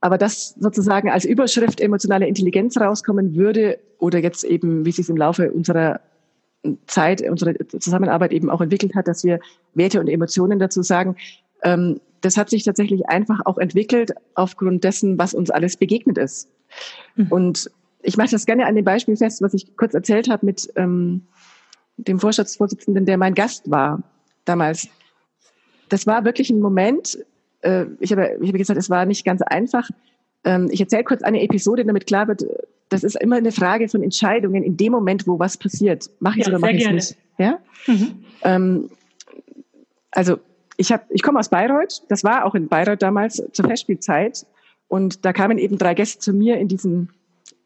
Aber 0.00 0.18
dass 0.18 0.54
sozusagen 0.60 1.10
als 1.10 1.24
Überschrift 1.24 1.80
emotionale 1.80 2.26
Intelligenz 2.26 2.78
rauskommen 2.78 3.34
würde 3.34 3.78
oder 3.98 4.18
jetzt 4.18 4.44
eben, 4.44 4.84
wie 4.84 4.92
sich 4.92 5.08
im 5.08 5.16
Laufe 5.16 5.50
unserer 5.52 6.00
Zeit, 6.86 7.22
unsere 7.22 7.56
Zusammenarbeit 7.68 8.32
eben 8.32 8.50
auch 8.50 8.60
entwickelt 8.60 8.94
hat, 8.94 9.08
dass 9.08 9.24
wir 9.24 9.40
Werte 9.74 10.00
und 10.00 10.08
Emotionen 10.08 10.58
dazu 10.58 10.82
sagen. 10.82 11.16
Ähm, 11.66 12.00
das 12.20 12.36
hat 12.36 12.48
sich 12.48 12.64
tatsächlich 12.64 13.08
einfach 13.08 13.40
auch 13.44 13.58
entwickelt 13.58 14.12
aufgrund 14.34 14.84
dessen, 14.84 15.18
was 15.18 15.34
uns 15.34 15.50
alles 15.50 15.76
begegnet 15.76 16.16
ist. 16.16 16.48
Mhm. 17.16 17.26
Und 17.28 17.70
ich 18.02 18.16
mache 18.16 18.30
das 18.30 18.46
gerne 18.46 18.66
an 18.66 18.76
dem 18.76 18.84
Beispiel 18.84 19.16
fest, 19.16 19.42
was 19.42 19.52
ich 19.52 19.76
kurz 19.76 19.92
erzählt 19.92 20.30
habe 20.30 20.46
mit 20.46 20.68
ähm, 20.76 21.26
dem 21.96 22.20
Vorstandsvorsitzenden, 22.20 23.04
der 23.04 23.18
mein 23.18 23.34
Gast 23.34 23.70
war 23.70 24.02
damals. 24.44 24.88
Das 25.88 26.06
war 26.06 26.24
wirklich 26.24 26.50
ein 26.50 26.60
Moment, 26.60 27.18
äh, 27.62 27.86
ich 28.00 28.12
habe 28.12 28.38
ich 28.40 28.48
hab 28.48 28.56
gesagt, 28.56 28.78
es 28.78 28.90
war 28.90 29.04
nicht 29.04 29.24
ganz 29.24 29.42
einfach. 29.42 29.90
Ähm, 30.44 30.68
ich 30.70 30.80
erzähle 30.80 31.04
kurz 31.04 31.22
eine 31.22 31.42
Episode, 31.42 31.84
damit 31.84 32.06
klar 32.06 32.28
wird, 32.28 32.44
das 32.88 33.02
ist 33.02 33.20
immer 33.20 33.36
eine 33.36 33.50
Frage 33.50 33.88
von 33.88 34.02
Entscheidungen 34.02 34.62
in 34.62 34.76
dem 34.76 34.92
Moment, 34.92 35.26
wo 35.26 35.38
was 35.38 35.56
passiert. 35.56 36.10
Mache 36.20 36.38
ich 36.38 36.46
ja, 36.46 36.52
oder 36.52 36.60
mache 36.60 36.72
ich 36.72 36.86
es 36.86 36.92
nicht? 36.92 37.16
Ja? 37.38 37.58
Mhm. 37.86 38.24
Ähm, 38.42 38.90
also 40.12 40.38
ich 40.76 40.92
habe, 40.92 41.04
ich 41.10 41.22
komme 41.22 41.38
aus 41.38 41.48
Bayreuth. 41.48 42.02
Das 42.08 42.24
war 42.24 42.44
auch 42.44 42.54
in 42.54 42.68
Bayreuth 42.68 43.02
damals 43.02 43.42
zur 43.52 43.64
Festspielzeit. 43.66 44.46
Und 44.88 45.24
da 45.24 45.32
kamen 45.32 45.58
eben 45.58 45.78
drei 45.78 45.94
Gäste 45.94 46.18
zu 46.18 46.32
mir 46.32 46.58
in 46.58 46.68
diesen 46.68 47.10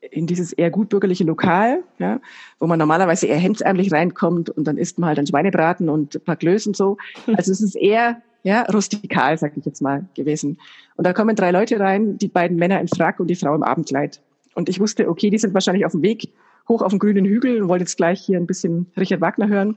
in 0.00 0.26
dieses 0.26 0.52
eher 0.52 0.70
gutbürgerliche 0.70 1.24
Lokal, 1.24 1.84
ja, 1.98 2.20
wo 2.58 2.66
man 2.66 2.78
normalerweise 2.78 3.26
eher 3.26 3.36
hemdsärmlich 3.36 3.92
reinkommt 3.92 4.48
und 4.48 4.64
dann 4.64 4.78
isst 4.78 4.98
man 4.98 5.08
halt 5.08 5.18
ein 5.18 5.26
Schweinebraten 5.26 5.90
und 5.90 6.16
ein 6.16 6.24
paar 6.24 6.36
Klößen 6.36 6.72
so. 6.72 6.96
Also 7.26 7.52
es 7.52 7.60
ist 7.60 7.76
eher 7.76 8.22
ja, 8.42 8.62
rustikal, 8.62 9.36
sag 9.36 9.56
ich 9.56 9.66
jetzt 9.66 9.82
mal, 9.82 10.06
gewesen. 10.14 10.58
Und 10.96 11.06
da 11.06 11.12
kommen 11.12 11.36
drei 11.36 11.50
Leute 11.50 11.78
rein, 11.78 12.16
die 12.16 12.28
beiden 12.28 12.56
Männer 12.56 12.80
im 12.80 12.88
Frack 12.88 13.20
und 13.20 13.26
die 13.26 13.36
Frau 13.36 13.54
im 13.54 13.62
Abendkleid. 13.62 14.22
Und 14.54 14.68
ich 14.68 14.80
wusste, 14.80 15.08
okay, 15.08 15.30
die 15.30 15.38
sind 15.38 15.54
wahrscheinlich 15.54 15.84
auf 15.84 15.92
dem 15.92 16.02
Weg 16.02 16.32
hoch 16.68 16.82
auf 16.82 16.90
den 16.90 16.98
grünen 16.98 17.24
Hügel 17.24 17.62
und 17.62 17.68
wollen 17.68 17.80
jetzt 17.80 17.96
gleich 17.96 18.20
hier 18.20 18.38
ein 18.38 18.46
bisschen 18.46 18.90
Richard 18.96 19.20
Wagner 19.20 19.48
hören. 19.48 19.76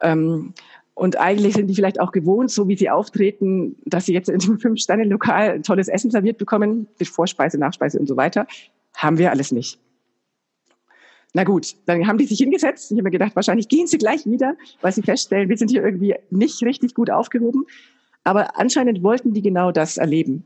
Ähm, 0.00 0.54
und 0.94 1.18
eigentlich 1.18 1.54
sind 1.54 1.66
die 1.66 1.74
vielleicht 1.74 2.00
auch 2.00 2.12
gewohnt, 2.12 2.50
so 2.50 2.68
wie 2.68 2.76
sie 2.76 2.88
auftreten, 2.88 3.76
dass 3.84 4.06
sie 4.06 4.14
jetzt 4.14 4.28
in 4.28 4.40
einem 4.40 4.60
Fünf-Sterne-Lokal 4.60 5.62
tolles 5.62 5.88
Essen 5.88 6.10
serviert 6.10 6.38
bekommen, 6.38 6.86
mit 6.98 7.08
Vorspeise, 7.08 7.58
Nachspeise 7.58 7.98
und 7.98 8.06
so 8.06 8.16
weiter. 8.16 8.46
Haben 8.94 9.18
wir 9.18 9.30
alles 9.30 9.50
nicht. 9.50 9.80
Na 11.32 11.42
gut, 11.42 11.74
dann 11.86 12.06
haben 12.06 12.18
die 12.18 12.26
sich 12.26 12.38
hingesetzt. 12.38 12.92
Ich 12.92 12.96
habe 12.96 13.02
mir 13.02 13.10
gedacht, 13.10 13.34
wahrscheinlich 13.34 13.66
gehen 13.68 13.88
sie 13.88 13.98
gleich 13.98 14.24
wieder, 14.24 14.54
weil 14.82 14.92
sie 14.92 15.02
feststellen, 15.02 15.48
wir 15.48 15.56
sind 15.56 15.72
hier 15.72 15.82
irgendwie 15.82 16.14
nicht 16.30 16.62
richtig 16.62 16.94
gut 16.94 17.10
aufgehoben. 17.10 17.66
Aber 18.22 18.56
anscheinend 18.56 19.02
wollten 19.02 19.34
die 19.34 19.42
genau 19.42 19.72
das 19.72 19.96
erleben. 19.96 20.44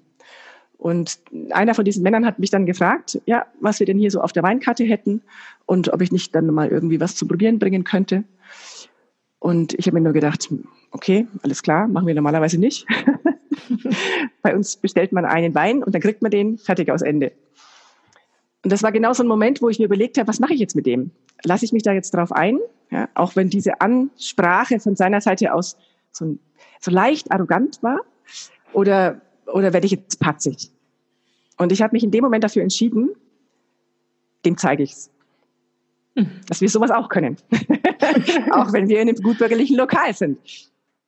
Und 0.79 1.19
einer 1.51 1.75
von 1.75 1.85
diesen 1.85 2.03
Männern 2.03 2.25
hat 2.25 2.39
mich 2.39 2.51
dann 2.51 2.65
gefragt, 2.65 3.21
ja, 3.27 3.47
was 3.61 3.81
wir 3.81 3.87
denn 3.87 3.99
hier 3.99 4.11
so 4.11 4.23
auf 4.23 4.33
der 4.33 4.45
Weinkarte 4.45 4.85
hätten 4.85 5.23
und 5.67 5.93
ob 5.93 6.01
ich 6.01 6.11
nicht 6.11 6.35
dann 6.35 6.47
mal 6.47 6.69
irgendwie 6.69 7.01
was 7.01 7.17
zu 7.17 7.27
probieren 7.27 7.59
bringen 7.59 7.85
könnte. 7.85 8.25
Und 9.39 9.75
ich 9.75 9.87
habe 9.87 9.97
mir 9.97 10.03
nur 10.03 10.13
gedacht, 10.13 10.53
okay, 10.91 11.27
alles 11.43 11.63
klar, 11.63 11.87
machen 11.89 12.07
wir 12.07 12.15
normalerweise 12.15 12.59
nicht. 12.59 12.87
Bei 14.43 14.55
uns 14.55 14.77
bestellt 14.77 15.13
man 15.13 15.25
einen 15.25 15.55
Wein 15.55 15.83
und 15.83 15.95
dann 15.95 16.03
kriegt 16.03 16.23
man 16.23 16.31
den 16.31 16.59
fertig 16.59 16.91
aus 16.91 17.03
Ende. 17.03 17.33
Und 18.65 18.73
das 18.73 18.83
war 18.83 18.91
genau 18.91 19.13
so 19.13 19.23
ein 19.23 19.29
Moment, 19.29 19.63
wo 19.63 19.69
ich 19.69 19.79
mir 19.79 19.85
überlegt 19.85 20.19
habe, 20.19 20.29
was 20.29 20.41
mache 20.41 20.55
ich 20.55 20.61
jetzt 20.61 20.75
mit 20.75 20.87
dem? 20.87 21.13
Lasse 21.45 21.65
ich 21.65 21.73
mich 21.73 21.85
da 21.85 21.93
jetzt 21.93 22.13
drauf 22.13 22.33
ein? 22.33 22.59
Ja, 22.91 23.09
auch 23.15 23.37
wenn 23.37 23.51
diese 23.51 23.81
Ansprache 23.81 24.81
von 24.81 24.97
seiner 24.97 25.21
Seite 25.21 25.53
aus 25.53 25.77
so, 26.11 26.39
so 26.81 26.91
leicht 26.91 27.31
arrogant 27.31 27.83
war? 27.83 28.01
Oder, 28.73 29.21
oder 29.47 29.73
werde 29.73 29.87
ich 29.87 29.93
jetzt 29.93 30.19
patzig? 30.19 30.71
Und 31.57 31.73
ich 31.73 31.83
habe 31.83 31.93
mich 31.93 32.03
in 32.03 32.11
dem 32.11 32.25
Moment 32.25 32.45
dafür 32.45 32.63
entschieden, 32.63 33.11
dem 34.45 34.57
zeige 34.57 34.83
ich's. 34.83 35.11
Dass 36.47 36.61
wir 36.61 36.69
sowas 36.69 36.91
auch 36.91 37.09
können. 37.09 37.37
auch 38.53 38.73
wenn 38.73 38.89
wir 38.89 39.01
in 39.01 39.09
einem 39.09 39.23
gutbürgerlichen 39.23 39.77
Lokal 39.77 40.15
sind. 40.15 40.39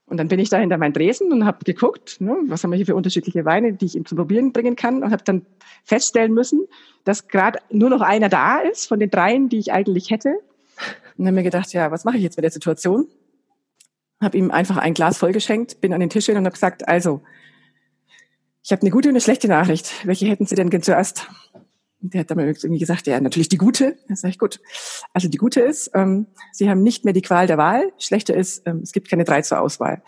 Und 0.07 0.17
dann 0.17 0.27
bin 0.27 0.41
ich 0.41 0.49
da 0.49 0.59
hinter 0.59 0.77
meinen 0.77 0.93
Dresen 0.93 1.33
und 1.33 1.47
habe 1.47 1.65
geguckt, 1.65 2.21
ne, 2.21 2.37
was 2.49 2.65
haben 2.65 2.71
wir 2.71 2.77
hier 2.77 2.87
für 2.87 2.97
unterschiedliche 2.97 3.45
Weine, 3.45 3.75
die 3.75 3.87
ich 3.87 3.95
ihm 3.95 4.05
zum 4.07 4.19
Probieren 4.19 4.53
bringen 4.53 4.75
kann 4.75 5.05
und 5.05 5.13
habe 5.13 5.23
dann 5.23 5.47
feststellen 5.85 6.35
müssen, 6.35 6.67
dass 7.05 7.29
gerade 7.29 7.61
nur 7.71 7.91
noch 7.91 8.01
einer 8.01 8.29
da 8.29 8.59
ist 8.59 8.87
von 8.87 8.99
den 8.99 9.11
dreien, 9.11 9.49
die 9.49 9.59
ich 9.59 9.73
eigentlich 9.73 10.11
hätte. 10.11 10.35
Und 11.17 11.27
habe 11.27 11.37
mir 11.37 11.45
gedacht, 11.45 11.73
ja, 11.73 11.93
was 11.93 12.05
mache 12.05 12.17
ich 12.17 12.25
jetzt 12.25 12.37
mit 12.37 12.43
der 12.43 12.51
Situation? 12.51 13.07
Habe 14.21 14.37
ihm 14.37 14.51
einfach 14.51 14.79
ein 14.79 14.95
Glas 14.95 15.17
vollgeschenkt, 15.17 15.81
bin 15.81 15.95
an 15.95 16.01
den 16.01 16.11
Tisch 16.11 16.27
hin 16.27 16.37
und 16.37 16.45
habe 16.45 16.55
gesagt, 16.55 16.89
also, 16.89 17.23
ich 18.65 18.73
habe 18.73 18.83
eine 18.83 18.91
gute 18.91 19.09
und 19.09 19.13
eine 19.13 19.21
schlechte 19.21 19.47
Nachricht. 19.47 20.05
Welche 20.05 20.27
hätten 20.27 20.45
Sie 20.45 20.57
denn 20.57 20.83
zuerst? 20.83 21.29
Der 22.03 22.21
hat 22.21 22.31
dann 22.31 22.39
irgendwie 22.39 22.79
gesagt, 22.79 23.07
ja, 23.07 23.21
natürlich 23.21 23.49
die 23.49 23.59
gute. 23.59 23.97
Da 24.09 24.17
sage 24.17 24.33
ich, 24.33 24.39
gut. 24.39 24.61
Also 25.13 25.29
die 25.29 25.37
gute 25.37 25.61
ist, 25.61 25.91
ähm, 25.95 26.27
Sie 26.53 26.71
haben 26.71 26.83
nicht 26.83 27.05
mehr 27.05 27.13
die 27.13 27.23
Qual 27.23 27.47
der 27.47 27.59
Wahl. 27.59 27.93
Schlechte 27.99 28.33
ist, 28.33 28.67
ähm, 28.67 28.81
es 28.83 28.93
gibt 28.93 29.11
keine 29.11 29.25
drei 29.25 29.43
zur 29.43 29.61
Auswahl. 29.61 30.03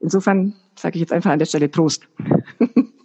Insofern 0.00 0.54
sage 0.76 0.96
ich 0.96 1.00
jetzt 1.00 1.12
einfach 1.12 1.30
an 1.30 1.38
der 1.38 1.46
Stelle 1.46 1.68
Prost. 1.68 2.08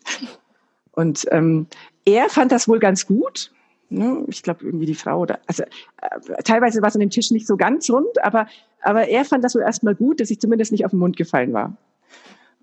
und 0.91 1.25
ähm, 1.31 1.67
er 2.05 2.29
fand 2.29 2.51
das 2.51 2.67
wohl 2.67 2.79
ganz 2.79 3.05
gut. 3.05 3.51
Ne? 3.89 4.23
Ich 4.27 4.41
glaube, 4.41 4.65
irgendwie 4.65 4.85
die 4.85 4.95
Frau 4.95 5.19
oder 5.19 5.39
also 5.45 5.63
äh, 5.63 6.43
teilweise 6.43 6.81
war 6.81 6.89
es 6.89 6.95
an 6.95 7.01
dem 7.01 7.09
Tisch 7.09 7.29
nicht 7.29 7.45
so 7.45 7.57
ganz 7.57 7.89
rund, 7.89 8.23
aber, 8.23 8.47
aber 8.81 9.07
er 9.07 9.25
fand 9.25 9.43
das 9.43 9.53
wohl 9.53 9.61
erstmal 9.61 9.95
gut, 9.95 10.19
dass 10.19 10.31
ich 10.31 10.39
zumindest 10.39 10.71
nicht 10.71 10.85
auf 10.85 10.91
den 10.91 10.99
Mund 10.99 11.17
gefallen 11.17 11.53
war. 11.53 11.77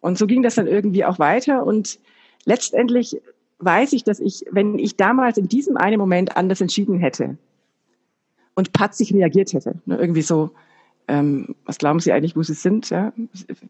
Und 0.01 0.19
so 0.19 0.27
ging 0.27 0.43
das 0.43 0.55
dann 0.55 0.67
irgendwie 0.67 1.05
auch 1.05 1.19
weiter. 1.19 1.65
Und 1.65 1.99
letztendlich 2.45 3.21
weiß 3.59 3.93
ich, 3.93 4.05
dass 4.05 4.21
ich, 4.21 4.45
wenn 4.51 4.79
ich 4.79 4.97
damals 4.97 5.39
in 5.39 5.49
diesem 5.49 5.77
einen 5.77 5.99
Moment 5.99 6.37
anders 6.37 6.61
entschieden 6.61 6.99
hätte 6.99 7.39
und 8.55 8.73
patzig 8.73 9.13
reagiert 9.13 9.53
hätte, 9.53 9.81
ne, 9.87 9.97
irgendwie 9.97 10.23
so, 10.23 10.51
ähm, 11.09 11.55
was 11.65 11.79
glauben 11.79 12.01
Sie 12.01 12.13
eigentlich, 12.13 12.37
wo 12.37 12.43
Sie 12.43 12.55
sind? 12.55 12.91
Ja? 12.91 13.13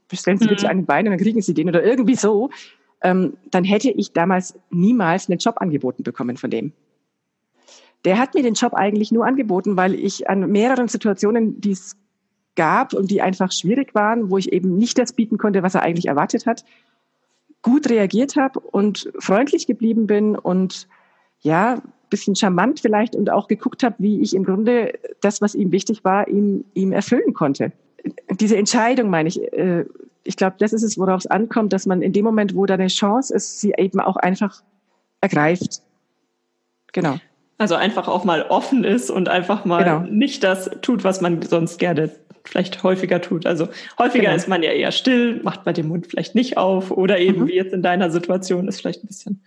Bestellen 0.09 0.39
Sie 0.39 0.45
mhm. 0.45 0.51
bitte 0.51 0.69
einen 0.69 0.87
Bein 0.87 1.07
und 1.07 1.13
dann 1.13 1.21
kriegen 1.21 1.41
Sie 1.41 1.55
den 1.55 1.69
oder 1.69 1.83
irgendwie 1.83 2.17
so, 2.17 2.51
ähm, 3.03 3.37
dann 3.51 3.65
hätte 3.65 3.91
ich 3.91 4.13
damals 4.13 4.59
niemals 4.71 5.29
einen 5.29 5.39
Job 5.39 5.57
angeboten 5.59 6.03
bekommen 6.03 6.37
von 6.37 6.51
dem. 6.51 6.73
Der 8.05 8.19
hat 8.19 8.35
mir 8.35 8.43
den 8.43 8.55
Job 8.55 8.75
eigentlich 8.75 9.13
nur 9.13 9.27
angeboten, 9.27 9.77
weil 9.77 9.95
ich 9.95 10.29
an 10.29 10.51
mehreren 10.51 10.89
Situationen, 10.89 11.61
die 11.61 11.73
es 11.73 11.97
gab 12.57 12.93
und 12.93 13.11
die 13.11 13.23
einfach 13.23 13.53
schwierig 13.53 13.95
waren, 13.95 14.31
wo 14.31 14.39
ich 14.39 14.53
eben 14.53 14.77
nicht 14.77 14.99
das 14.99 15.13
bieten 15.13 15.39
konnte, 15.39 15.63
was 15.63 15.77
er 15.77 15.83
eigentlich 15.83 16.07
erwartet 16.07 16.45
hat, 16.47 16.65
gut 17.63 17.91
reagiert 17.91 18.37
habe 18.37 18.61
und 18.61 19.11
freundlich 19.19 19.67
geblieben 19.67 20.07
bin 20.07 20.37
und 20.37 20.89
ja, 21.41 21.81
bisschen 22.11 22.35
charmant 22.35 22.81
vielleicht 22.81 23.15
und 23.15 23.31
auch 23.31 23.49
geguckt 23.49 23.83
habe, 23.83 23.97
wie 23.99 24.21
ich 24.21 24.35
im 24.35 24.45
Grunde 24.45 24.95
das, 25.21 25.41
was 25.43 25.55
ihm 25.55 25.73
wichtig 25.73 26.05
war, 26.05 26.29
ihm, 26.29 26.65
ihm 26.75 26.93
erfüllen 26.93 27.35
konnte. 27.35 27.73
Diese 28.31 28.57
Entscheidung, 28.57 29.11
meine 29.11 29.29
ich, 29.29 29.43
äh, 29.53 29.85
ich 30.25 30.37
glaube, 30.37 30.57
das 30.59 30.73
ist 30.73 30.83
es, 30.83 30.99
worauf 30.99 31.21
es 31.21 31.27
ankommt, 31.27 31.73
dass 31.73 31.87
man 31.87 32.03
in 32.03 32.13
dem 32.13 32.25
Moment, 32.25 32.55
wo 32.55 32.67
da 32.67 32.75
eine 32.75 32.89
Chance 32.89 33.35
ist, 33.35 33.61
sie 33.61 33.75
eben 33.77 34.01
auch 34.01 34.17
einfach 34.17 34.63
ergreift. 35.21 35.83
Genau. 36.93 37.17
Also 37.59 37.75
einfach 37.75 38.09
auch 38.09 38.25
mal 38.25 38.43
offen 38.43 38.85
ist 38.85 39.11
und 39.11 39.29
einfach 39.29 39.65
mal 39.65 39.85
genau. 39.85 40.01
nicht 40.01 40.45
das 40.45 40.71
tut, 40.81 41.03
was 41.03 41.21
man 41.21 41.43
sonst 41.43 41.79
gerne 41.79 42.11
vielleicht 42.49 42.83
häufiger 42.83 43.21
tut. 43.21 43.47
Also 43.47 43.69
häufiger 43.99 44.25
genau. 44.25 44.37
ist 44.37 44.49
man 44.49 44.63
ja 44.63 44.73
eher 44.73 44.93
still, 44.93 45.41
macht 45.43 45.67
man 45.67 45.75
den 45.75 45.89
Mund 45.89 46.07
vielleicht 46.07 46.35
nicht 46.35 46.57
auf 46.57 46.91
oder 46.91 47.19
eben 47.19 47.43
mhm. 47.43 47.49
wie 47.49 47.55
jetzt 47.55 47.73
in 47.73 47.83
deiner 47.83 48.11
Situation 48.11 48.69
ist 48.69 48.81
vielleicht 48.81 49.05
ein 49.05 49.09
bisschen 49.09 49.43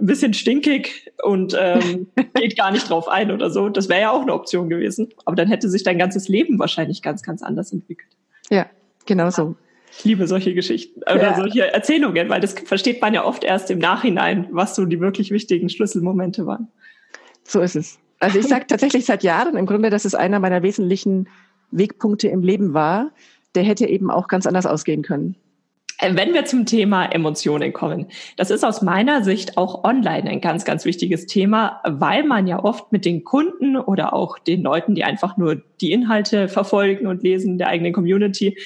ein 0.00 0.06
bisschen 0.06 0.34
stinkig 0.34 1.12
und 1.22 1.56
ähm, 1.58 2.08
geht 2.34 2.56
gar 2.56 2.72
nicht 2.72 2.90
drauf 2.90 3.08
ein 3.08 3.30
oder 3.30 3.50
so. 3.50 3.68
Das 3.68 3.88
wäre 3.88 4.00
ja 4.00 4.10
auch 4.10 4.22
eine 4.22 4.34
Option 4.34 4.68
gewesen. 4.68 5.08
Aber 5.24 5.36
dann 5.36 5.48
hätte 5.48 5.68
sich 5.68 5.84
dein 5.84 5.98
ganzes 5.98 6.28
Leben 6.28 6.58
wahrscheinlich 6.58 7.02
ganz, 7.02 7.22
ganz 7.22 7.42
anders 7.42 7.72
entwickelt. 7.72 8.10
Ja, 8.50 8.66
genau 9.06 9.30
so. 9.30 9.54
Ich 9.96 10.04
liebe 10.04 10.26
solche 10.26 10.54
Geschichten 10.54 11.02
oder 11.02 11.22
ja. 11.22 11.36
solche 11.36 11.72
Erzählungen, 11.72 12.28
weil 12.30 12.40
das 12.40 12.54
versteht 12.54 13.00
man 13.00 13.12
ja 13.12 13.24
oft 13.24 13.44
erst 13.44 13.70
im 13.70 13.78
Nachhinein, 13.78 14.48
was 14.50 14.74
so 14.74 14.86
die 14.86 15.00
wirklich 15.00 15.30
wichtigen 15.30 15.68
Schlüsselmomente 15.68 16.46
waren. 16.46 16.68
So 17.44 17.60
ist 17.60 17.76
es. 17.76 17.98
Also 18.18 18.38
ich 18.38 18.46
sage 18.46 18.66
tatsächlich 18.66 19.04
seit 19.04 19.22
Jahren 19.22 19.56
im 19.56 19.66
Grunde, 19.66 19.90
dass 19.90 20.04
es 20.04 20.14
einer 20.14 20.40
meiner 20.40 20.62
wesentlichen 20.62 21.28
Wegpunkte 21.72 22.28
im 22.28 22.42
Leben 22.42 22.74
war, 22.74 23.10
der 23.54 23.64
hätte 23.64 23.86
eben 23.86 24.10
auch 24.10 24.28
ganz 24.28 24.46
anders 24.46 24.66
ausgehen 24.66 25.02
können. 25.02 25.36
Äh, 25.98 26.16
wenn 26.16 26.34
wir 26.34 26.44
zum 26.44 26.66
Thema 26.66 27.06
Emotionen 27.06 27.72
kommen, 27.72 28.06
das 28.36 28.50
ist 28.50 28.64
aus 28.64 28.82
meiner 28.82 29.22
Sicht 29.22 29.56
auch 29.56 29.84
online 29.84 30.28
ein 30.28 30.40
ganz, 30.40 30.64
ganz 30.64 30.84
wichtiges 30.84 31.26
Thema, 31.26 31.80
weil 31.84 32.24
man 32.24 32.46
ja 32.46 32.62
oft 32.62 32.92
mit 32.92 33.04
den 33.04 33.24
Kunden 33.24 33.76
oder 33.76 34.12
auch 34.12 34.38
den 34.38 34.62
Leuten, 34.62 34.94
die 34.94 35.04
einfach 35.04 35.36
nur 35.36 35.62
die 35.80 35.92
Inhalte 35.92 36.48
verfolgen 36.48 37.06
und 37.06 37.22
lesen 37.22 37.58
der 37.58 37.68
eigenen 37.68 37.92
Community, 37.92 38.58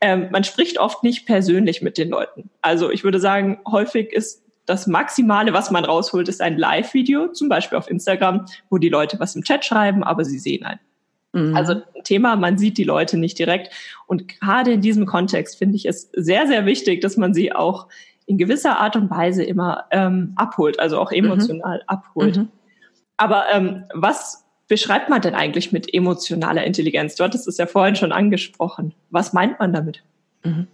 ähm, 0.00 0.28
man 0.30 0.44
spricht 0.44 0.78
oft 0.78 1.02
nicht 1.02 1.26
persönlich 1.26 1.82
mit 1.82 1.98
den 1.98 2.08
Leuten. 2.08 2.48
Also 2.62 2.90
ich 2.90 3.04
würde 3.04 3.20
sagen, 3.20 3.58
häufig 3.70 4.12
ist 4.12 4.42
das 4.64 4.86
Maximale, 4.86 5.52
was 5.52 5.70
man 5.70 5.84
rausholt, 5.84 6.28
ist 6.28 6.40
ein 6.40 6.56
Live-Video, 6.56 7.28
zum 7.28 7.48
Beispiel 7.48 7.76
auf 7.76 7.90
Instagram, 7.90 8.46
wo 8.70 8.78
die 8.78 8.88
Leute 8.88 9.18
was 9.20 9.36
im 9.36 9.42
Chat 9.42 9.64
schreiben, 9.64 10.02
aber 10.02 10.24
sie 10.24 10.38
sehen 10.38 10.64
einen. 10.64 10.80
Mhm. 11.32 11.56
Also 11.56 11.82
Thema, 12.04 12.36
man 12.36 12.58
sieht 12.58 12.78
die 12.78 12.84
Leute 12.84 13.16
nicht 13.16 13.38
direkt. 13.38 13.72
Und 14.06 14.28
gerade 14.28 14.72
in 14.72 14.80
diesem 14.80 15.06
Kontext 15.06 15.58
finde 15.58 15.76
ich 15.76 15.86
es 15.86 16.10
sehr, 16.12 16.46
sehr 16.46 16.66
wichtig, 16.66 17.00
dass 17.00 17.16
man 17.16 17.34
sie 17.34 17.52
auch 17.52 17.88
in 18.26 18.38
gewisser 18.38 18.78
Art 18.78 18.96
und 18.96 19.10
Weise 19.10 19.42
immer 19.42 19.84
ähm, 19.90 20.32
abholt, 20.36 20.78
also 20.78 20.98
auch 20.98 21.12
emotional 21.12 21.78
mhm. 21.78 21.88
abholt. 21.88 22.36
Mhm. 22.36 22.48
Aber 23.16 23.44
ähm, 23.52 23.84
was 23.92 24.46
beschreibt 24.68 25.08
man 25.08 25.20
denn 25.20 25.34
eigentlich 25.34 25.72
mit 25.72 25.92
emotionaler 25.92 26.64
Intelligenz? 26.64 27.16
Du 27.16 27.24
hattest 27.24 27.48
es 27.48 27.58
ja 27.58 27.66
vorhin 27.66 27.96
schon 27.96 28.12
angesprochen. 28.12 28.94
Was 29.10 29.32
meint 29.32 29.58
man 29.58 29.72
damit? 29.72 30.04
Mhm. 30.44 30.68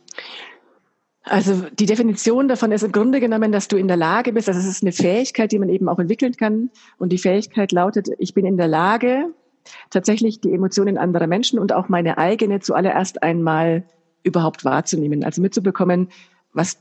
Also 1.23 1.65
die 1.77 1.87
Definition 1.87 2.47
davon 2.47 2.71
ist 2.71 2.85
im 2.85 2.93
Grunde 2.93 3.19
genommen, 3.19 3.51
dass 3.51 3.67
du 3.67 3.77
in 3.77 3.89
der 3.89 3.97
Lage 3.97 4.33
bist, 4.33 4.49
also 4.49 4.61
es 4.61 4.67
ist 4.67 4.83
eine 4.83 4.93
Fähigkeit, 4.93 5.51
die 5.51 5.59
man 5.59 5.69
eben 5.69 5.89
auch 5.89 5.99
entwickeln 5.99 6.35
kann. 6.35 6.71
Und 6.99 7.09
die 7.09 7.19
Fähigkeit 7.19 7.73
lautet, 7.73 8.09
ich 8.19 8.33
bin 8.33 8.47
in 8.47 8.57
der 8.57 8.69
Lage, 8.69 9.35
tatsächlich 9.91 10.41
die 10.41 10.53
Emotionen 10.53 10.99
anderer 10.99 11.27
Menschen 11.27 11.59
und 11.59 11.73
auch 11.73 11.89
meine 11.89 12.19
eigene 12.19 12.61
zuallererst 12.61 13.23
einmal 13.23 13.85
überhaupt 14.23 14.65
wahrzunehmen. 14.65 15.25
Also 15.25 15.41
mitzubekommen, 15.41 16.09
was 16.53 16.79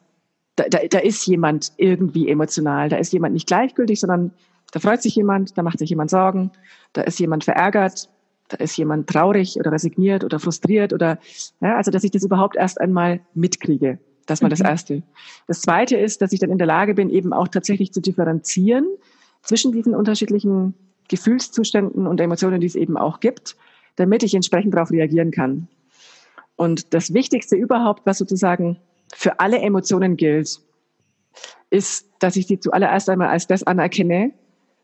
da, 0.56 0.65
da, 0.70 0.80
da 0.89 1.00
ist 1.00 1.25
jemand 1.27 1.74
irgendwie 1.77 2.30
emotional, 2.30 2.89
da 2.89 2.98
ist 2.98 3.13
jemand 3.13 3.34
nicht 3.34 3.48
gleichgültig, 3.48 4.00
sondern 4.00 4.32
da 4.72 4.80
freut 4.80 5.01
sich 5.01 5.15
jemand, 5.15 5.58
da 5.58 5.63
macht 5.63 5.80
sich 5.80 5.89
jemand 5.89 6.10
Sorgen, 6.10 6.51
da 6.94 7.01
ist 7.01 7.20
jemand 7.20 7.44
verärgert, 7.44 8.10
da 8.48 8.58
ist 8.58 8.77
jemand 8.77 9.08
traurig 9.08 9.58
oder 9.60 9.72
resigniert 9.72 10.24
oder 10.24 10.39
frustriert 10.39 10.94
oder 10.94 11.20
ja, 11.62 11.75
also 11.75 11.92
dass 11.92 12.04
ich 12.04 12.12
das 12.12 12.24
überhaupt 12.24 12.56
erst 12.56 12.80
einmal 12.80 13.22
mitkriege. 13.34 14.00
Das 14.25 14.42
war 14.42 14.48
mhm. 14.48 14.51
das 14.51 14.62
Erste. 14.62 15.04
Das 15.48 15.62
Zweite 15.62 15.98
ist, 15.98 16.22
dass 16.22 16.32
ich 16.32 16.39
dann 16.39 16.50
in 16.51 16.58
der 16.58 16.68
Lage 16.68 16.94
bin, 16.94 17.10
eben 17.10 17.34
auch 17.34 17.48
tatsächlich 17.48 17.92
zu 17.92 18.01
differenzieren 18.01 18.86
zwischen 19.42 19.72
diesen 19.72 19.94
unterschiedlichen 19.94 20.74
Gefühlszuständen 21.07 22.07
und 22.07 22.19
Emotionen, 22.19 22.62
die 22.62 22.67
es 22.67 22.75
eben 22.75 22.97
auch 22.97 23.19
gibt, 23.19 23.55
damit 23.95 24.24
ich 24.24 24.33
entsprechend 24.33 24.74
darauf 24.74 24.91
reagieren 24.91 25.31
kann. 25.31 25.67
Und 26.55 26.93
das 26.93 27.13
Wichtigste 27.13 27.55
überhaupt, 27.55 28.05
was 28.05 28.17
sozusagen 28.17 28.77
für 29.13 29.39
alle 29.39 29.59
Emotionen 29.59 30.17
gilt, 30.17 30.59
ist, 31.69 32.07
dass 32.19 32.35
ich 32.35 32.45
die 32.47 32.59
zuallererst 32.59 33.09
einmal 33.09 33.27
als 33.29 33.47
das 33.47 33.63
anerkenne, 33.63 34.31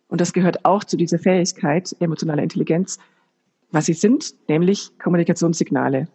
und 0.08 0.20
das 0.20 0.34
gehört 0.34 0.66
auch 0.66 0.84
zu 0.84 0.98
dieser 0.98 1.20
Fähigkeit 1.20 1.96
emotionaler 2.02 2.44
Intelligenz, 2.44 3.00
was 3.72 3.86
sie 3.86 3.94
sind, 3.94 4.36
nämlich 4.50 4.92
Kommunikationssignale. 5.00 6.10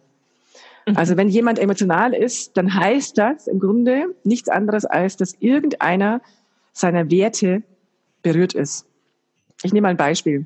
Mhm. 0.85 0.97
Also 0.97 1.17
wenn 1.17 1.29
jemand 1.29 1.57
emotional 1.57 2.13
ist, 2.13 2.55
dann 2.57 2.73
heißt 2.73 3.17
das 3.17 3.47
im 3.47 3.59
Grunde 3.59 4.15
nichts 4.23 4.49
anderes 4.49 4.85
als, 4.85 5.17
dass 5.17 5.35
irgendeiner 5.39 6.21
seiner 6.73 7.09
Werte 7.09 7.63
berührt 8.21 8.53
ist. 8.53 8.86
Ich 9.63 9.73
nehme 9.73 9.85
mal 9.85 9.89
ein 9.89 9.97
Beispiel. 9.97 10.45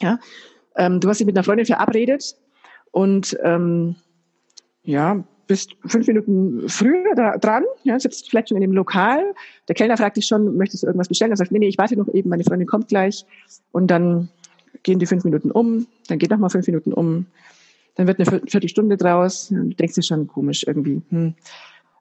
Ja, 0.00 0.18
ähm, 0.76 1.00
du 1.00 1.08
hast 1.08 1.18
dich 1.18 1.26
mit 1.26 1.36
einer 1.36 1.44
Freundin 1.44 1.66
verabredet 1.66 2.36
und 2.90 3.36
ähm, 3.42 3.96
ja, 4.82 5.24
bist 5.46 5.76
fünf 5.86 6.06
Minuten 6.06 6.68
früher 6.68 7.14
da, 7.14 7.36
dran, 7.38 7.64
ja, 7.84 7.98
sitzt 7.98 8.28
vielleicht 8.28 8.48
schon 8.48 8.56
in 8.56 8.62
dem 8.62 8.72
Lokal. 8.72 9.34
Der 9.68 9.74
Kellner 9.74 9.96
fragt 9.96 10.16
dich 10.16 10.26
schon, 10.26 10.56
möchtest 10.56 10.82
du 10.82 10.86
irgendwas 10.86 11.08
bestellen? 11.08 11.30
Er 11.30 11.36
sagt, 11.36 11.52
nee, 11.52 11.58
nee, 11.58 11.68
ich 11.68 11.78
warte 11.78 11.96
noch 11.96 12.08
eben, 12.08 12.30
meine 12.30 12.44
Freundin 12.44 12.66
kommt 12.66 12.88
gleich. 12.88 13.24
Und 13.72 13.90
dann 13.90 14.28
gehen 14.82 14.98
die 14.98 15.06
fünf 15.06 15.24
Minuten 15.24 15.50
um, 15.50 15.86
dann 16.08 16.18
geht 16.18 16.30
noch 16.30 16.38
mal 16.38 16.48
fünf 16.48 16.66
Minuten 16.66 16.92
um, 16.92 17.26
dann 17.94 18.06
wird 18.06 18.18
eine 18.18 18.40
Viertelstunde 18.46 18.96
draus. 18.96 19.50
Und 19.50 19.70
du 19.70 19.76
denkst 19.76 19.94
dir 19.94 20.02
schon 20.02 20.26
komisch 20.26 20.64
irgendwie. 20.66 21.02
Hm. 21.10 21.34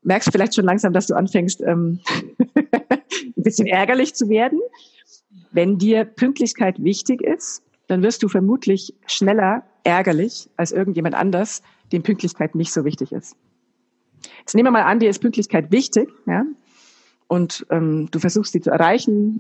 merkst 0.04 0.32
vielleicht 0.32 0.56
schon 0.56 0.66
langsam, 0.66 0.94
dass 0.94 1.08
du 1.08 1.16
anfängst, 1.16 1.62
ähm, 1.62 2.00
ein 2.56 3.44
bisschen 3.44 3.68
ärgerlich 3.68 4.16
zu 4.16 4.30
werden. 4.30 4.60
Wenn 5.56 5.78
dir 5.78 6.04
Pünktlichkeit 6.04 6.84
wichtig 6.84 7.22
ist, 7.22 7.64
dann 7.88 8.04
wirst 8.04 8.22
du 8.22 8.28
vermutlich 8.28 8.94
schneller 9.08 9.64
ärgerlich 9.86 10.50
als 10.58 10.74
irgendjemand 10.74 11.16
anders, 11.16 11.62
dem 11.94 12.04
Pünktlichkeit 12.04 12.56
nicht 12.56 12.74
so 12.74 12.84
wichtig 12.84 13.14
ist. 13.14 13.38
Jetzt 14.40 14.54
nehmen 14.54 14.68
wir 14.68 14.72
mal 14.72 14.84
an, 14.84 15.00
dir 15.00 15.10
ist 15.10 15.20
Pünktlichkeit 15.20 15.72
wichtig, 15.72 16.10
ja, 16.26 16.46
und 17.28 17.66
ähm, 17.70 18.10
du 18.12 18.20
versuchst 18.20 18.52
sie 18.52 18.60
zu 18.60 18.70
erreichen. 18.70 19.40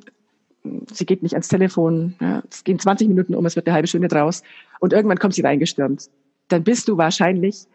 Sie 0.89 1.05
geht 1.05 1.21
nicht 1.21 1.33
ans 1.33 1.49
Telefon. 1.49 2.15
Ja, 2.21 2.43
es 2.49 2.63
gehen 2.63 2.79
20 2.79 3.09
Minuten 3.09 3.35
um, 3.35 3.45
es 3.45 3.57
wird 3.57 3.67
eine 3.67 3.75
halbe 3.75 3.87
Stunde 3.87 4.07
draus 4.07 4.41
und 4.79 4.93
irgendwann 4.93 5.19
kommt 5.19 5.33
sie 5.33 5.41
reingestürmt. 5.41 6.09
Dann 6.47 6.63
bist 6.63 6.87
du 6.87 6.95
wahrscheinlich, 6.95 7.65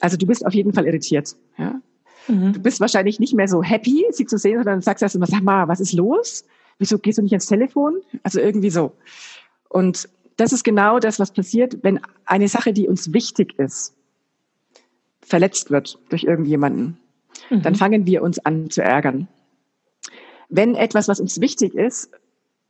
also 0.00 0.18
du 0.18 0.26
bist 0.26 0.44
auf 0.44 0.52
jeden 0.52 0.74
Fall 0.74 0.84
irritiert. 0.84 1.34
Ja? 1.56 1.80
Mhm. 2.28 2.52
Du 2.52 2.60
bist 2.60 2.78
wahrscheinlich 2.80 3.18
nicht 3.20 3.32
mehr 3.32 3.48
so 3.48 3.62
happy, 3.62 4.04
sie 4.10 4.26
zu 4.26 4.36
sehen, 4.36 4.58
sondern 4.58 4.82
sagst 4.82 5.02
erst 5.02 5.18
mal, 5.18 5.26
sag 5.26 5.42
mal, 5.42 5.66
was 5.66 5.80
ist 5.80 5.94
los? 5.94 6.44
Wieso 6.78 6.98
gehst 6.98 7.18
du 7.18 7.22
nicht 7.22 7.32
ans 7.32 7.46
Telefon? 7.46 8.00
Also 8.22 8.40
irgendwie 8.40 8.70
so. 8.70 8.92
Und 9.68 10.08
das 10.36 10.52
ist 10.52 10.64
genau 10.64 10.98
das, 10.98 11.18
was 11.18 11.32
passiert, 11.32 11.78
wenn 11.82 12.00
eine 12.24 12.48
Sache, 12.48 12.72
die 12.72 12.88
uns 12.88 13.12
wichtig 13.12 13.58
ist, 13.58 13.94
verletzt 15.20 15.70
wird 15.70 15.98
durch 16.08 16.24
irgendjemanden. 16.24 16.98
Mhm. 17.50 17.62
Dann 17.62 17.74
fangen 17.74 18.06
wir 18.06 18.22
uns 18.22 18.38
an 18.44 18.70
zu 18.70 18.82
ärgern. 18.82 19.28
Wenn 20.48 20.74
etwas, 20.74 21.08
was 21.08 21.20
uns 21.20 21.40
wichtig 21.40 21.74
ist, 21.74 22.10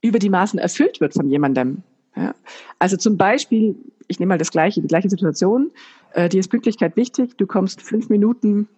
über 0.01 0.19
die 0.19 0.31
Maßen 0.31 0.59
erfüllt 0.59 1.01
wird 1.01 1.15
von 1.15 1.29
jemandem. 1.29 1.83
Ja? 2.17 2.35
Also 2.79 2.97
zum 2.97 3.17
Beispiel, 3.17 3.77
ich 4.09 4.21
nehme 4.21 4.31
mal 4.31 4.39
das 4.39 4.51
gleiche, 4.51 4.81
die 4.81 4.89
gleiche 4.89 5.09
Situation, 5.09 5.71
äh, 6.13 6.29
dir 6.29 6.41
ist 6.41 6.49
Pünktlichkeit 6.49 6.97
wichtig, 6.97 7.37
du 7.37 7.47
kommst 7.47 7.83
fünf 7.83 8.09
Minuten 8.09 8.69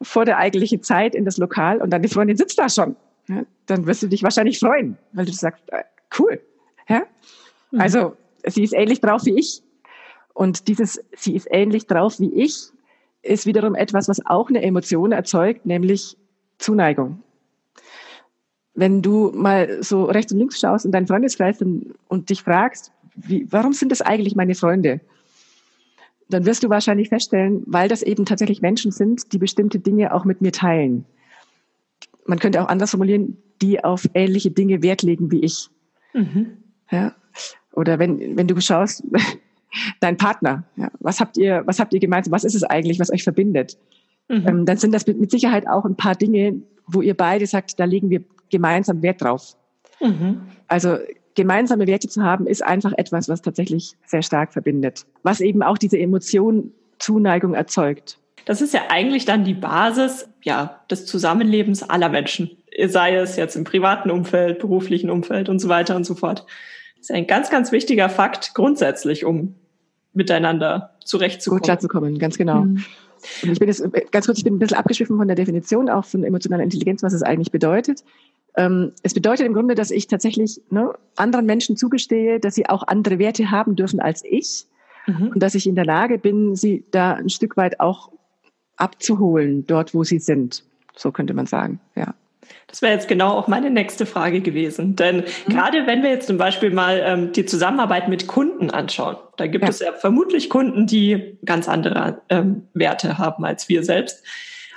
vor 0.00 0.24
der 0.24 0.38
eigentlichen 0.38 0.82
Zeit 0.82 1.14
in 1.14 1.24
das 1.24 1.38
Lokal 1.38 1.78
und 1.78 1.90
deine 1.90 2.08
Freundin 2.08 2.36
sitzt 2.36 2.58
da 2.58 2.68
schon. 2.68 2.96
Ja? 3.28 3.44
Dann 3.66 3.86
wirst 3.86 4.02
du 4.02 4.08
dich 4.08 4.22
wahrscheinlich 4.22 4.58
freuen, 4.58 4.96
weil 5.12 5.26
du 5.26 5.32
sagst, 5.32 5.62
äh, 5.68 5.82
cool. 6.18 6.40
Ja? 6.88 7.02
Mhm. 7.70 7.80
Also 7.80 8.16
sie 8.44 8.62
ist 8.62 8.72
ähnlich 8.72 9.00
drauf 9.00 9.24
wie 9.24 9.38
ich. 9.38 9.62
Und 10.34 10.68
dieses, 10.68 11.02
sie 11.16 11.34
ist 11.34 11.48
ähnlich 11.50 11.86
drauf 11.86 12.20
wie 12.20 12.32
ich, 12.34 12.68
ist 13.22 13.46
wiederum 13.46 13.74
etwas, 13.74 14.08
was 14.08 14.24
auch 14.26 14.48
eine 14.48 14.62
Emotion 14.62 15.12
erzeugt, 15.12 15.66
nämlich 15.66 16.16
Zuneigung. 16.58 17.22
Wenn 18.74 19.02
du 19.02 19.32
mal 19.34 19.82
so 19.82 20.04
rechts 20.04 20.32
und 20.32 20.38
links 20.38 20.60
schaust 20.60 20.84
in 20.84 20.92
deinen 20.92 21.06
Freundeskreis 21.06 21.60
und, 21.62 21.94
und 22.08 22.28
dich 22.28 22.42
fragst, 22.42 22.92
wie, 23.14 23.50
warum 23.50 23.72
sind 23.72 23.90
das 23.90 24.02
eigentlich 24.02 24.36
meine 24.36 24.54
Freunde? 24.54 25.00
Dann 26.28 26.44
wirst 26.44 26.62
du 26.62 26.68
wahrscheinlich 26.68 27.08
feststellen, 27.08 27.62
weil 27.66 27.88
das 27.88 28.02
eben 28.02 28.26
tatsächlich 28.26 28.60
Menschen 28.60 28.90
sind, 28.90 29.32
die 29.32 29.38
bestimmte 29.38 29.78
Dinge 29.78 30.12
auch 30.12 30.24
mit 30.24 30.42
mir 30.42 30.52
teilen. 30.52 31.06
Man 32.26 32.38
könnte 32.38 32.62
auch 32.62 32.68
anders 32.68 32.90
formulieren, 32.90 33.36
die 33.62 33.82
auf 33.82 34.08
ähnliche 34.14 34.50
Dinge 34.50 34.82
Wert 34.82 35.02
legen 35.02 35.30
wie 35.30 35.40
ich. 35.40 35.68
Mhm. 36.12 36.58
Ja. 36.90 37.14
Oder 37.72 37.98
wenn, 37.98 38.36
wenn 38.36 38.46
du 38.46 38.60
schaust, 38.60 39.04
dein 40.00 40.16
Partner, 40.16 40.64
ja, 40.76 40.90
was 41.00 41.20
habt 41.20 41.36
ihr, 41.36 41.62
was 41.66 41.78
habt 41.78 41.92
ihr 41.92 42.00
gemeinsam, 42.00 42.32
was 42.32 42.44
ist 42.44 42.54
es 42.54 42.64
eigentlich, 42.64 42.98
was 42.98 43.12
euch 43.12 43.22
verbindet? 43.22 43.78
Mhm. 44.28 44.44
Ähm, 44.46 44.66
dann 44.66 44.76
sind 44.76 44.92
das 44.92 45.06
mit, 45.06 45.30
Sicherheit 45.30 45.68
auch 45.68 45.84
ein 45.84 45.96
paar 45.96 46.14
Dinge, 46.14 46.60
wo 46.86 47.02
ihr 47.02 47.14
beide 47.14 47.46
sagt, 47.46 47.78
da 47.78 47.84
legen 47.84 48.10
wir 48.10 48.22
gemeinsam 48.50 49.02
Wert 49.02 49.22
drauf. 49.22 49.56
Mhm. 50.00 50.42
Also 50.68 50.96
gemeinsame 51.34 51.86
Werte 51.86 52.08
zu 52.08 52.22
haben, 52.22 52.46
ist 52.46 52.64
einfach 52.64 52.92
etwas, 52.96 53.28
was 53.28 53.42
tatsächlich 53.42 53.94
sehr 54.06 54.22
stark 54.22 54.52
verbindet, 54.52 55.06
was 55.22 55.40
eben 55.40 55.62
auch 55.62 55.78
diese 55.78 55.98
Emotion 55.98 56.72
Zuneigung 56.98 57.54
erzeugt. 57.54 58.18
Das 58.46 58.60
ist 58.60 58.72
ja 58.72 58.82
eigentlich 58.88 59.24
dann 59.24 59.44
die 59.44 59.54
Basis 59.54 60.28
ja, 60.46 60.80
des 60.90 61.06
Zusammenlebens 61.06 61.82
aller 61.82 62.08
Menschen, 62.08 62.50
sei 62.86 63.16
es 63.16 63.36
jetzt 63.36 63.56
im 63.56 63.64
privaten 63.64 64.10
Umfeld, 64.10 64.60
beruflichen 64.60 65.10
Umfeld 65.10 65.48
und 65.48 65.58
so 65.58 65.68
weiter 65.68 65.96
und 65.96 66.04
so 66.04 66.14
fort 66.14 66.46
ist 67.00 67.12
ein 67.12 67.26
ganz, 67.26 67.50
ganz 67.50 67.72
wichtiger 67.72 68.08
Fakt 68.08 68.54
grundsätzlich, 68.54 69.24
um 69.24 69.54
miteinander 70.12 70.94
zurechtzukommen. 71.04 71.60
Gut 71.60 71.66
klarzukommen, 71.66 72.18
ganz 72.18 72.36
genau. 72.36 72.62
Mhm. 72.62 72.84
Und 73.42 73.52
ich 73.52 73.58
bin 73.58 73.68
jetzt 73.68 73.82
ganz 74.12 74.26
kurz, 74.26 74.38
ich 74.38 74.44
bin 74.44 74.54
ein 74.54 74.58
bisschen 74.58 74.76
abgeschwiffen 74.76 75.16
von 75.16 75.26
der 75.26 75.36
Definition 75.36 75.88
auch 75.88 76.04
von 76.04 76.24
emotionaler 76.24 76.62
Intelligenz, 76.62 77.02
was 77.02 77.12
es 77.12 77.22
eigentlich 77.22 77.50
bedeutet. 77.50 78.04
Ähm, 78.56 78.92
es 79.02 79.14
bedeutet 79.14 79.46
im 79.46 79.52
Grunde, 79.52 79.74
dass 79.74 79.90
ich 79.90 80.06
tatsächlich 80.06 80.60
ne, 80.70 80.92
anderen 81.16 81.46
Menschen 81.46 81.76
zugestehe, 81.76 82.40
dass 82.40 82.54
sie 82.54 82.68
auch 82.68 82.86
andere 82.86 83.18
Werte 83.18 83.50
haben 83.50 83.76
dürfen 83.76 84.00
als 84.00 84.24
ich 84.24 84.66
mhm. 85.06 85.28
und 85.28 85.42
dass 85.42 85.54
ich 85.54 85.66
in 85.66 85.74
der 85.74 85.84
Lage 85.84 86.18
bin, 86.18 86.56
sie 86.56 86.84
da 86.90 87.14
ein 87.14 87.28
Stück 87.28 87.56
weit 87.56 87.80
auch 87.80 88.10
abzuholen, 88.76 89.66
dort, 89.66 89.94
wo 89.94 90.04
sie 90.04 90.18
sind. 90.18 90.64
So 90.94 91.12
könnte 91.12 91.34
man 91.34 91.46
sagen, 91.46 91.80
ja. 91.94 92.14
Das 92.68 92.82
wäre 92.82 92.92
jetzt 92.92 93.08
genau 93.08 93.30
auch 93.30 93.48
meine 93.48 93.70
nächste 93.70 94.06
Frage 94.06 94.40
gewesen. 94.40 94.96
Denn 94.96 95.16
mhm. 95.16 95.52
gerade 95.52 95.86
wenn 95.86 96.02
wir 96.02 96.10
jetzt 96.10 96.26
zum 96.26 96.36
Beispiel 96.36 96.70
mal 96.70 97.02
ähm, 97.04 97.32
die 97.32 97.44
Zusammenarbeit 97.44 98.08
mit 98.08 98.26
Kunden 98.26 98.70
anschauen, 98.70 99.16
da 99.36 99.46
gibt 99.46 99.64
ja. 99.64 99.70
es 99.70 99.80
ja 99.80 99.92
vermutlich 99.92 100.50
Kunden, 100.50 100.86
die 100.86 101.38
ganz 101.44 101.68
andere 101.68 102.20
ähm, 102.28 102.68
Werte 102.74 103.18
haben 103.18 103.44
als 103.44 103.68
wir 103.68 103.82
selbst. 103.82 104.24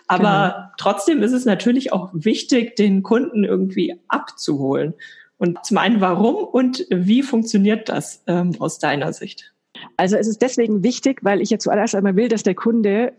Aber 0.08 0.54
genau. 0.56 0.68
trotzdem 0.78 1.22
ist 1.22 1.34
es 1.34 1.46
natürlich 1.46 1.94
auch 1.94 2.10
wichtig, 2.14 2.76
den 2.76 3.04
Kunden 3.04 3.44
irgendwie 3.44 4.00
abzuholen. 4.08 4.96
Und 5.38 5.64
zum 5.66 5.78
einen, 5.78 6.02
warum 6.02 6.36
und 6.36 6.86
wie 6.90 7.22
funktioniert 7.22 7.90
das 7.90 8.24
ähm, 8.28 8.54
aus 8.60 8.80
deiner 8.80 9.14
Sicht? 9.14 9.54
Also 9.98 10.18
es 10.18 10.28
ist 10.28 10.42
deswegen 10.42 10.84
wichtig, 10.84 11.20
weil 11.22 11.42
ich 11.42 11.52
ja 11.52 11.60
zuallererst 11.60 11.96
einmal 11.96 12.16
will, 12.16 12.28
dass 12.28 12.44
der 12.44 12.56
Kunde, 12.56 13.14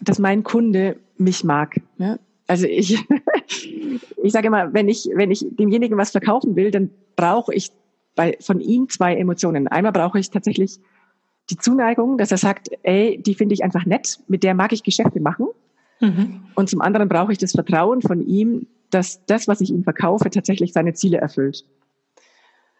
dass 0.00 0.18
mein 0.18 0.42
Kunde 0.42 0.96
mich 1.16 1.44
mag. 1.44 1.80
Ja? 1.98 2.18
Also 2.46 2.66
ich, 2.66 2.98
ich 4.22 4.32
sage 4.32 4.48
immer, 4.48 4.72
wenn 4.72 4.88
ich, 4.88 5.08
wenn 5.14 5.30
ich 5.30 5.46
demjenigen 5.50 5.96
was 5.98 6.10
verkaufen 6.10 6.56
will, 6.56 6.70
dann 6.70 6.90
brauche 7.16 7.54
ich 7.54 7.70
bei, 8.16 8.36
von 8.40 8.60
ihm 8.60 8.88
zwei 8.88 9.16
Emotionen. 9.16 9.68
Einmal 9.68 9.92
brauche 9.92 10.18
ich 10.18 10.30
tatsächlich 10.30 10.80
die 11.48 11.56
Zuneigung, 11.56 12.18
dass 12.18 12.30
er 12.30 12.38
sagt, 12.38 12.68
ey, 12.82 13.20
die 13.20 13.34
finde 13.34 13.54
ich 13.54 13.64
einfach 13.64 13.86
nett, 13.86 14.20
mit 14.28 14.42
der 14.42 14.54
mag 14.54 14.72
ich 14.72 14.82
Geschäfte 14.82 15.20
machen. 15.20 15.48
Mhm. 16.00 16.42
Und 16.54 16.68
zum 16.68 16.80
anderen 16.80 17.08
brauche 17.08 17.32
ich 17.32 17.38
das 17.38 17.52
Vertrauen 17.52 18.02
von 18.02 18.26
ihm, 18.26 18.66
dass 18.90 19.24
das, 19.26 19.48
was 19.48 19.60
ich 19.60 19.70
ihm 19.70 19.84
verkaufe, 19.84 20.30
tatsächlich 20.30 20.72
seine 20.72 20.94
Ziele 20.94 21.18
erfüllt. 21.18 21.64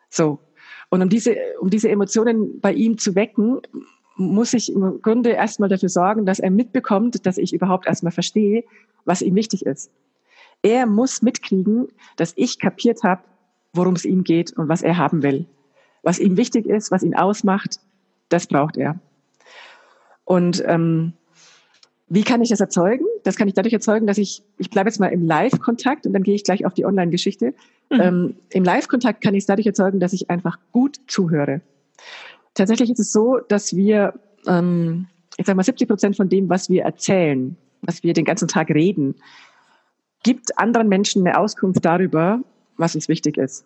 So. 0.08 0.40
Und 0.88 1.02
um 1.02 1.08
diese, 1.08 1.36
um 1.60 1.70
diese 1.70 1.88
Emotionen 1.88 2.60
bei 2.60 2.72
ihm 2.72 2.98
zu 2.98 3.14
wecken, 3.14 3.60
muss 4.20 4.52
ich 4.52 4.72
im 4.72 5.00
Grunde 5.02 5.30
erstmal 5.30 5.68
dafür 5.68 5.88
sorgen, 5.88 6.26
dass 6.26 6.38
er 6.38 6.50
mitbekommt, 6.50 7.26
dass 7.26 7.38
ich 7.38 7.52
überhaupt 7.52 7.86
erstmal 7.86 8.12
verstehe, 8.12 8.64
was 9.04 9.22
ihm 9.22 9.34
wichtig 9.34 9.64
ist. 9.64 9.90
Er 10.62 10.86
muss 10.86 11.22
mitkriegen, 11.22 11.88
dass 12.16 12.34
ich 12.36 12.58
kapiert 12.58 13.02
habe, 13.02 13.22
worum 13.72 13.94
es 13.94 14.04
ihm 14.04 14.22
geht 14.24 14.52
und 14.56 14.68
was 14.68 14.82
er 14.82 14.98
haben 14.98 15.22
will. 15.22 15.46
Was 16.02 16.18
ihm 16.18 16.36
wichtig 16.36 16.66
ist, 16.66 16.90
was 16.90 17.02
ihn 17.02 17.14
ausmacht, 17.14 17.80
das 18.28 18.46
braucht 18.46 18.76
er. 18.76 18.98
Und 20.24 20.62
ähm, 20.66 21.14
wie 22.08 22.22
kann 22.22 22.42
ich 22.42 22.50
das 22.50 22.60
erzeugen? 22.60 23.04
Das 23.24 23.36
kann 23.36 23.48
ich 23.48 23.54
dadurch 23.54 23.72
erzeugen, 23.72 24.06
dass 24.06 24.18
ich, 24.18 24.42
ich 24.58 24.68
bleibe 24.68 24.88
jetzt 24.88 24.98
mal 24.98 25.08
im 25.08 25.24
Live-Kontakt 25.24 26.06
und 26.06 26.12
dann 26.12 26.22
gehe 26.22 26.34
ich 26.34 26.44
gleich 26.44 26.66
auf 26.66 26.74
die 26.74 26.84
Online-Geschichte. 26.84 27.54
Mhm. 27.88 28.00
Ähm, 28.00 28.34
Im 28.50 28.64
Live-Kontakt 28.64 29.22
kann 29.22 29.34
ich 29.34 29.42
es 29.42 29.46
dadurch 29.46 29.66
erzeugen, 29.66 30.00
dass 30.00 30.12
ich 30.12 30.28
einfach 30.28 30.58
gut 30.72 31.00
zuhöre. 31.06 31.62
Tatsächlich 32.54 32.90
ist 32.90 33.00
es 33.00 33.12
so, 33.12 33.38
dass 33.48 33.74
wir, 33.74 34.14
ähm, 34.46 35.06
ich 35.36 35.46
sage 35.46 35.56
mal, 35.56 35.62
70 35.62 35.88
Prozent 35.88 36.16
von 36.16 36.28
dem, 36.28 36.48
was 36.48 36.68
wir 36.68 36.82
erzählen, 36.82 37.56
was 37.82 38.02
wir 38.02 38.12
den 38.12 38.24
ganzen 38.24 38.48
Tag 38.48 38.70
reden, 38.70 39.14
gibt 40.22 40.58
anderen 40.58 40.88
Menschen 40.88 41.26
eine 41.26 41.38
Auskunft 41.38 41.84
darüber, 41.84 42.40
was 42.76 42.94
uns 42.94 43.08
wichtig 43.08 43.38
ist. 43.38 43.64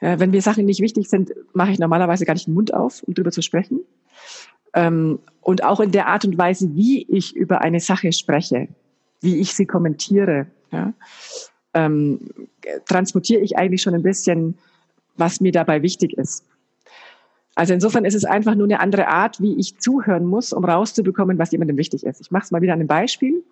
Ja, 0.00 0.18
wenn 0.18 0.30
mir 0.30 0.42
Sachen 0.42 0.64
nicht 0.64 0.80
wichtig 0.80 1.08
sind, 1.08 1.32
mache 1.52 1.70
ich 1.70 1.78
normalerweise 1.78 2.24
gar 2.24 2.34
nicht 2.34 2.48
den 2.48 2.54
Mund 2.54 2.74
auf, 2.74 3.02
um 3.04 3.14
darüber 3.14 3.30
zu 3.30 3.42
sprechen. 3.42 3.80
Ähm, 4.74 5.20
und 5.40 5.62
auch 5.62 5.80
in 5.80 5.92
der 5.92 6.08
Art 6.08 6.24
und 6.24 6.36
Weise, 6.38 6.74
wie 6.74 7.06
ich 7.08 7.36
über 7.36 7.60
eine 7.60 7.78
Sache 7.78 8.12
spreche, 8.12 8.68
wie 9.20 9.36
ich 9.36 9.54
sie 9.54 9.66
kommentiere, 9.66 10.46
ja, 10.72 10.92
ähm, 11.74 12.30
transportiere 12.86 13.42
ich 13.42 13.56
eigentlich 13.56 13.82
schon 13.82 13.94
ein 13.94 14.02
bisschen, 14.02 14.58
was 15.16 15.40
mir 15.40 15.52
dabei 15.52 15.82
wichtig 15.82 16.14
ist. 16.14 16.44
Also 17.54 17.74
insofern 17.74 18.04
ist 18.04 18.14
es 18.14 18.24
einfach 18.24 18.54
nur 18.54 18.66
eine 18.66 18.80
andere 18.80 19.08
Art, 19.08 19.40
wie 19.40 19.58
ich 19.58 19.78
zuhören 19.78 20.24
muss, 20.24 20.52
um 20.52 20.64
rauszubekommen, 20.64 21.38
was 21.38 21.52
jemandem 21.52 21.76
wichtig 21.76 22.04
ist. 22.04 22.20
Ich 22.20 22.30
mache 22.30 22.44
es 22.44 22.50
mal 22.50 22.62
wieder 22.62 22.72
an 22.72 22.80
einem 22.80 22.88
Beispiel. 22.88 23.44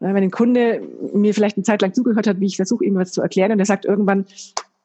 Wenn 0.00 0.16
ein 0.16 0.32
Kunde 0.32 0.82
mir 1.14 1.32
vielleicht 1.32 1.56
eine 1.56 1.62
Zeit 1.62 1.80
lang 1.80 1.94
zugehört 1.94 2.26
hat, 2.26 2.40
wie 2.40 2.46
ich 2.46 2.56
versuche, 2.56 2.84
ihm 2.84 2.96
was 2.96 3.12
zu 3.12 3.22
erklären, 3.22 3.52
und 3.52 3.60
er 3.60 3.66
sagt 3.66 3.84
irgendwann, 3.84 4.26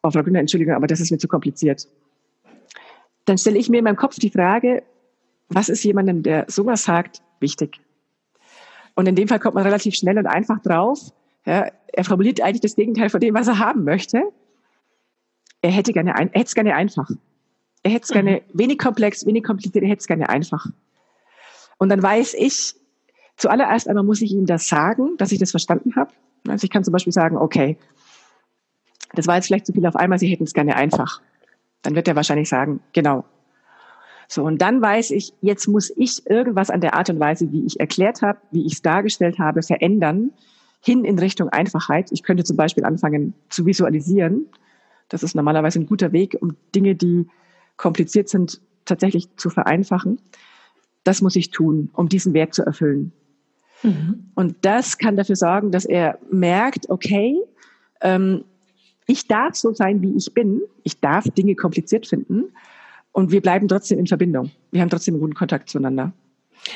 oh, 0.04 0.12
Frau 0.12 0.22
Günther, 0.22 0.42
Entschuldigung, 0.42 0.76
aber 0.76 0.86
das 0.86 1.00
ist 1.00 1.10
mir 1.10 1.18
zu 1.18 1.28
kompliziert. 1.28 1.88
Dann 3.26 3.40
stelle 3.40 3.58
ich 3.58 3.70
mir 3.70 3.80
in 3.80 3.84
meinem 3.84 3.96
Kopf 3.96 4.16
die 4.20 4.30
Frage, 4.30 4.84
was 5.50 5.70
ist 5.70 5.84
jemandem, 5.84 6.22
der 6.22 6.46
sowas 6.48 6.84
sagt, 6.84 7.24
wichtig? 7.40 7.80
Und 8.94 9.08
in 9.08 9.16
dem 9.16 9.28
Fall 9.28 9.40
kommt 9.40 9.56
man 9.56 9.64
relativ 9.64 9.96
schnell 9.96 10.18
und 10.20 10.28
einfach 10.28 10.62
drauf. 10.62 11.00
Ja, 11.46 11.72
er 11.94 12.04
formuliert 12.04 12.42
eigentlich 12.42 12.62
das 12.62 12.76
Gegenteil 12.76 13.10
von 13.10 13.20
dem, 13.20 13.34
was 13.34 13.48
er 13.48 13.58
haben 13.58 13.84
möchte. 13.84 14.22
Er 15.62 15.72
hätte 15.72 15.94
gerne, 15.94 16.12
er 16.12 16.26
hätte 16.26 16.42
es 16.42 16.56
gerne 16.56 16.76
einfach. 16.76 17.10
Er 17.88 17.94
hätte 17.94 18.04
es 18.04 18.10
gerne 18.10 18.42
mhm. 18.54 18.60
wenig 18.60 18.78
komplex, 18.78 19.26
wenig 19.26 19.44
kompliziert, 19.44 19.84
er 19.84 19.90
hätte 19.90 20.02
es 20.02 20.08
gerne 20.08 20.30
einfach. 20.30 20.66
Und 21.78 21.90
dann 21.90 22.02
weiß 22.02 22.34
ich, 22.34 22.76
Zuallererst 23.38 23.88
einmal 23.88 24.04
muss 24.04 24.22
ich 24.22 24.32
ihm 24.32 24.48
das 24.48 24.68
sagen, 24.68 25.16
dass 25.18 25.32
ich 25.32 25.40
das 25.40 25.52
verstanden 25.52 25.96
habe. 25.96 26.12
Also 26.48 26.66
ich 26.66 26.72
kann 26.72 26.84
zum 26.84 26.92
Beispiel 26.92 27.14
sagen, 27.14 27.38
okay, 27.38 27.78
das 29.14 29.28
war 29.28 29.36
jetzt 29.36 29.46
vielleicht 29.46 29.68
zu 29.68 29.74
viel 29.74 29.86
auf 29.86 29.96
einmal, 29.96 30.20
Sie 30.20 30.28
hätten 30.28 30.44
es 30.44 30.54
gerne 30.54 30.76
einfach. 30.76 31.22
Dann 31.84 31.96
wird 31.96 32.08
er 32.08 32.16
wahrscheinlich 32.16 32.50
sagen, 32.50 32.82
genau. 32.94 33.24
So, 34.28 34.44
und 34.44 34.62
dann 34.62 34.82
weiß 34.82 35.12
ich, 35.12 35.34
jetzt 35.42 35.68
muss 35.68 35.94
ich 35.96 36.28
irgendwas 36.28 36.70
an 36.70 36.82
der 36.82 36.96
Art 36.96 37.10
und 37.10 37.20
Weise, 37.20 37.52
wie 37.52 37.66
ich 37.66 37.80
erklärt 37.80 38.24
habe, 38.24 38.40
wie 38.52 38.66
ich 38.66 38.74
es 38.74 38.82
dargestellt 38.82 39.40
habe, 39.40 39.62
verändern, 39.62 40.32
hin 40.82 41.06
in 41.06 41.18
Richtung 41.20 41.50
Einfachheit. 41.50 42.12
Ich 42.12 42.24
könnte 42.24 42.44
zum 42.44 42.58
Beispiel 42.58 42.84
anfangen 42.84 43.36
zu 43.50 43.66
visualisieren. 43.66 44.48
Das 45.10 45.24
ist 45.24 45.36
normalerweise 45.36 45.80
ein 45.80 45.86
guter 45.86 46.12
Weg, 46.12 46.38
um 46.42 46.58
Dinge, 46.76 46.96
die 46.96 47.28
kompliziert 47.78 48.30
sind, 48.30 48.62
tatsächlich 48.86 49.36
zu 49.38 49.50
vereinfachen. 49.50 50.20
Das 51.04 51.22
muss 51.22 51.36
ich 51.36 51.52
tun, 51.52 51.90
um 51.94 52.10
diesen 52.10 52.34
Wert 52.34 52.54
zu 52.54 52.64
erfüllen. 52.64 53.12
Mhm. 53.84 54.32
Und 54.36 54.56
das 54.62 54.98
kann 54.98 55.16
dafür 55.16 55.36
sorgen, 55.36 55.72
dass 55.72 55.86
er 55.86 56.20
merkt, 56.32 56.90
okay, 56.90 57.38
ähm, 58.02 58.44
ich 59.06 59.28
darf 59.28 59.56
so 59.56 59.74
sein, 59.74 60.02
wie 60.02 60.16
ich 60.16 60.34
bin. 60.34 60.62
Ich 60.84 61.00
darf 61.00 61.26
Dinge 61.30 61.56
kompliziert 61.56 62.08
finden. 62.08 62.46
Und 63.14 63.32
wir 63.32 63.42
bleiben 63.42 63.68
trotzdem 63.68 64.00
in 64.00 64.08
Verbindung. 64.08 64.52
Wir 64.72 64.82
haben 64.82 64.90
trotzdem 64.90 65.16
einen 65.16 65.22
guten 65.22 65.34
Kontakt 65.34 65.70
zueinander. 65.70 66.12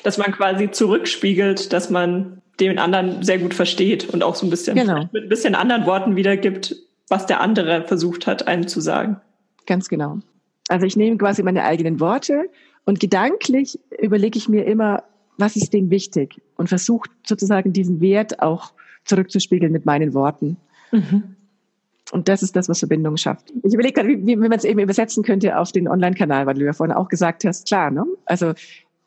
Dass 0.04 0.18
man 0.18 0.32
quasi 0.32 0.72
zurückspiegelt, 0.72 1.74
dass 1.74 1.90
man 1.90 2.42
den 2.60 2.80
anderen 2.80 3.24
sehr 3.24 3.40
gut 3.40 3.54
versteht 3.54 4.10
und 4.10 4.24
auch 4.24 4.36
so 4.36 4.46
ein 4.46 4.50
bisschen 4.50 4.76
genau. 4.76 5.10
mit 5.12 5.24
ein 5.24 5.30
bisschen 5.30 5.56
anderen 5.56 5.86
Worten 5.86 6.16
wiedergibt, 6.16 6.76
was 7.10 7.26
der 7.26 7.42
andere 7.42 7.86
versucht 7.88 8.28
hat, 8.28 8.48
einem 8.48 8.68
zu 8.68 8.80
sagen. 8.80 9.20
Ganz 9.66 9.90
genau. 9.90 10.20
Also 10.68 10.86
ich 10.86 10.96
nehme 10.96 11.18
quasi 11.18 11.44
meine 11.44 11.64
eigenen 11.64 12.00
Worte 12.00 12.50
und 12.86 13.00
gedanklich 13.00 13.80
überlege 14.00 14.38
ich 14.38 14.50
mir 14.50 14.66
immer, 14.66 15.04
was 15.38 15.56
ist 15.56 15.74
dem 15.74 15.90
wichtig 15.90 16.42
und 16.56 16.70
versuche 16.70 17.10
sozusagen 17.26 17.74
diesen 17.74 18.02
Wert 18.02 18.42
auch 18.42 18.74
zurückzuspiegeln 19.06 19.72
mit 19.72 19.86
meinen 19.86 20.14
Worten. 20.14 20.58
Mhm. 20.92 21.36
Und 22.12 22.28
das 22.28 22.44
ist 22.44 22.56
das, 22.56 22.68
was 22.68 22.80
Verbindung 22.80 23.18
schafft. 23.18 23.52
Ich 23.64 23.74
überlege 23.74 23.94
gerade, 23.94 24.10
wie, 24.10 24.28
wie 24.28 24.36
man 24.36 24.52
es 24.52 24.66
eben 24.66 24.80
übersetzen 24.80 25.24
könnte 25.24 25.58
auf 25.58 25.72
den 25.72 25.88
Online-Kanal, 25.88 26.46
weil 26.46 26.56
du 26.56 26.66
ja 26.66 26.74
vorhin 26.74 26.96
auch 26.96 27.08
gesagt 27.08 27.46
hast, 27.46 27.68
klar, 27.68 27.90
ne? 27.90 28.06
Also 28.26 28.54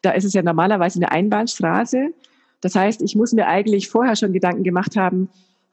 da 0.00 0.12
ist 0.12 0.24
es 0.24 0.32
ja 0.32 0.42
normalerweise 0.42 0.98
eine 0.98 1.12
Einbahnstraße. 1.12 2.10
Das 2.60 2.74
heißt, 2.74 3.02
ich 3.02 3.14
muss 3.14 3.32
mir 3.32 3.46
eigentlich 3.46 3.88
vorher 3.88 4.16
schon 4.16 4.32
Gedanken 4.32 4.64
gemacht 4.64 4.96
haben, 4.96 5.28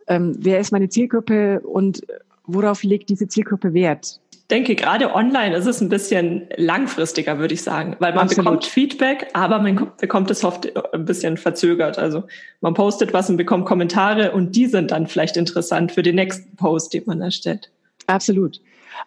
ähm, 0.08 0.36
wer 0.39 0.60
ist 0.60 0.72
meine 0.72 0.89
Zielgruppe 0.89 1.62
und 1.62 2.02
worauf 2.46 2.84
legt 2.84 3.10
diese 3.10 3.28
Zielgruppe 3.28 3.74
Wert? 3.74 4.20
Denke, 4.52 4.76
gerade 4.76 5.16
online 5.16 5.56
ist 5.56 5.66
es 5.66 5.82
ein 5.82 5.90
bisschen 5.90 6.48
langfristiger, 6.58 7.40
würde 7.40 7.54
ich 7.54 7.64
sagen, 7.64 7.96
weil 8.00 8.14
man 8.14 8.26
Absolut. 8.26 8.46
bekommt 8.46 8.66
Feedback, 8.66 9.28
aber 9.34 9.60
man 9.60 9.92
bekommt 10.00 10.30
es 10.30 10.44
oft 10.44 10.68
ein 10.94 11.06
bisschen 11.06 11.38
verzögert. 11.38 11.98
Also 11.98 12.24
man 12.60 12.74
postet 12.74 13.14
was 13.14 13.30
und 13.30 13.38
bekommt 13.38 13.66
Kommentare 13.66 14.32
und 14.32 14.56
die 14.56 14.68
sind 14.68 14.92
dann 14.92 15.08
vielleicht 15.08 15.38
interessant 15.38 15.92
für 15.92 16.04
den 16.04 16.16
nächsten 16.16 16.56
Post, 16.56 16.94
den 16.94 17.04
man 17.06 17.22
erstellt. 17.22 17.72
Absolut. 18.08 18.60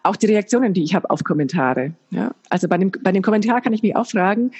Auch 0.03 0.15
die 0.15 0.25
Reaktionen, 0.25 0.73
die 0.73 0.83
ich 0.83 0.95
habe 0.95 1.09
auf 1.09 1.23
Kommentare. 1.23 1.93
Ja? 2.09 2.31
Also 2.49 2.67
bei 2.67 2.77
dem, 2.77 2.91
bei 2.91 3.11
dem 3.11 3.21
Kommentar 3.21 3.61
kann 3.61 3.73
ich 3.73 3.83
mich 3.83 3.95
auch 3.95 4.07
fragen, 4.07 4.51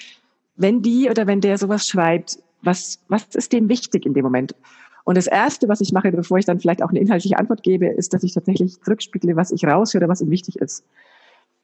wenn 0.56 0.82
die 0.82 1.10
oder 1.10 1.28
wenn 1.28 1.42
der 1.42 1.58
sowas 1.58 1.88
schreibt, 1.88 2.38
was, 2.62 3.00
was 3.10 3.24
ist 3.34 3.54
dem 3.54 3.70
wichtig 3.70 4.06
in 4.06 4.14
dem 4.14 4.24
Moment? 4.24 4.56
Und 5.06 5.16
das 5.18 5.28
Erste, 5.28 5.70
was 5.70 5.82
ich 5.82 5.94
mache, 5.94 6.12
bevor 6.12 6.40
ich 6.40 6.46
dann 6.46 6.60
vielleicht 6.60 6.82
auch 6.82 6.90
eine 6.90 7.00
inhaltliche 7.00 7.38
Antwort 7.38 7.62
gebe, 7.64 7.86
ist, 7.86 8.14
dass 8.14 8.24
ich 8.24 8.34
tatsächlich 8.34 8.82
zurückspiegle, 8.82 9.36
was 9.36 9.52
ich 9.52 9.64
raushöre, 9.64 10.10
was 10.10 10.20
ihm 10.20 10.32
wichtig 10.32 10.58
ist. 10.58 10.84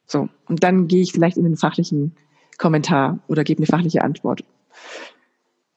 So. 0.06 0.28
Und 0.48 0.62
dann 0.62 0.86
gehe 0.86 1.02
ich 1.02 1.12
vielleicht 1.12 1.36
in 1.36 1.44
den 1.44 1.56
fachlichen 1.56 2.14
Kommentar 2.56 3.18
oder 3.26 3.42
gebe 3.42 3.58
eine 3.58 3.66
fachliche 3.66 4.02
Antwort. 4.02 4.44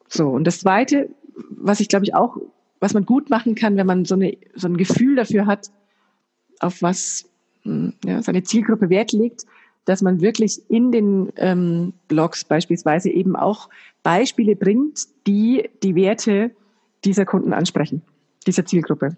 So. 0.07 0.29
Und 0.29 0.45
das 0.45 0.59
Zweite, 0.59 1.09
was 1.49 1.79
ich 1.79 1.89
glaube 1.89 2.05
ich 2.05 2.13
auch, 2.13 2.37
was 2.79 2.93
man 2.93 3.05
gut 3.05 3.31
machen 3.31 3.55
kann, 3.55 3.77
wenn 3.77 3.87
man 3.87 4.05
so, 4.05 4.13
eine, 4.13 4.37
so 4.53 4.67
ein 4.67 4.77
Gefühl 4.77 5.15
dafür 5.15 5.47
hat, 5.47 5.71
auf 6.59 6.83
was 6.83 7.27
hm, 7.63 7.93
ja, 8.05 8.21
seine 8.21 8.43
Zielgruppe 8.43 8.91
Wert 8.91 9.11
legt, 9.11 9.45
dass 9.85 10.03
man 10.03 10.21
wirklich 10.21 10.61
in 10.69 10.91
den 10.91 11.31
ähm, 11.37 11.93
Blogs 12.07 12.43
beispielsweise 12.43 13.09
eben 13.09 13.35
auch 13.35 13.69
Beispiele 14.03 14.55
bringt, 14.55 15.07
die 15.25 15.69
die 15.81 15.95
Werte 15.95 16.51
dieser 17.05 17.25
Kunden 17.25 17.53
ansprechen, 17.53 18.01
dieser 18.45 18.65
Zielgruppe. 18.65 19.15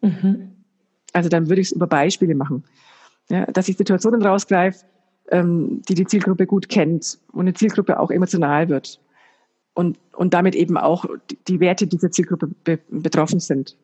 Mhm. 0.00 0.52
Also 1.12 1.28
dann 1.28 1.48
würde 1.48 1.60
ich 1.60 1.68
es 1.68 1.72
über 1.72 1.86
Beispiele 1.86 2.34
machen. 2.34 2.64
Ja, 3.30 3.46
dass 3.46 3.68
ich 3.68 3.76
Situationen 3.76 4.22
rausgreife, 4.22 4.84
ähm, 5.30 5.82
die 5.88 5.94
die 5.94 6.06
Zielgruppe 6.06 6.46
gut 6.46 6.68
kennt 6.68 7.18
und 7.32 7.40
eine 7.40 7.54
Zielgruppe 7.54 8.00
auch 8.00 8.10
emotional 8.10 8.68
wird. 8.68 9.00
Und, 9.74 9.98
und 10.12 10.34
damit 10.34 10.56
eben 10.56 10.76
auch 10.76 11.04
die 11.46 11.60
Werte 11.60 11.86
dieser 11.86 12.10
Zielgruppe 12.10 12.48
be 12.64 12.78
betroffen 12.90 13.38
sind. 13.38 13.76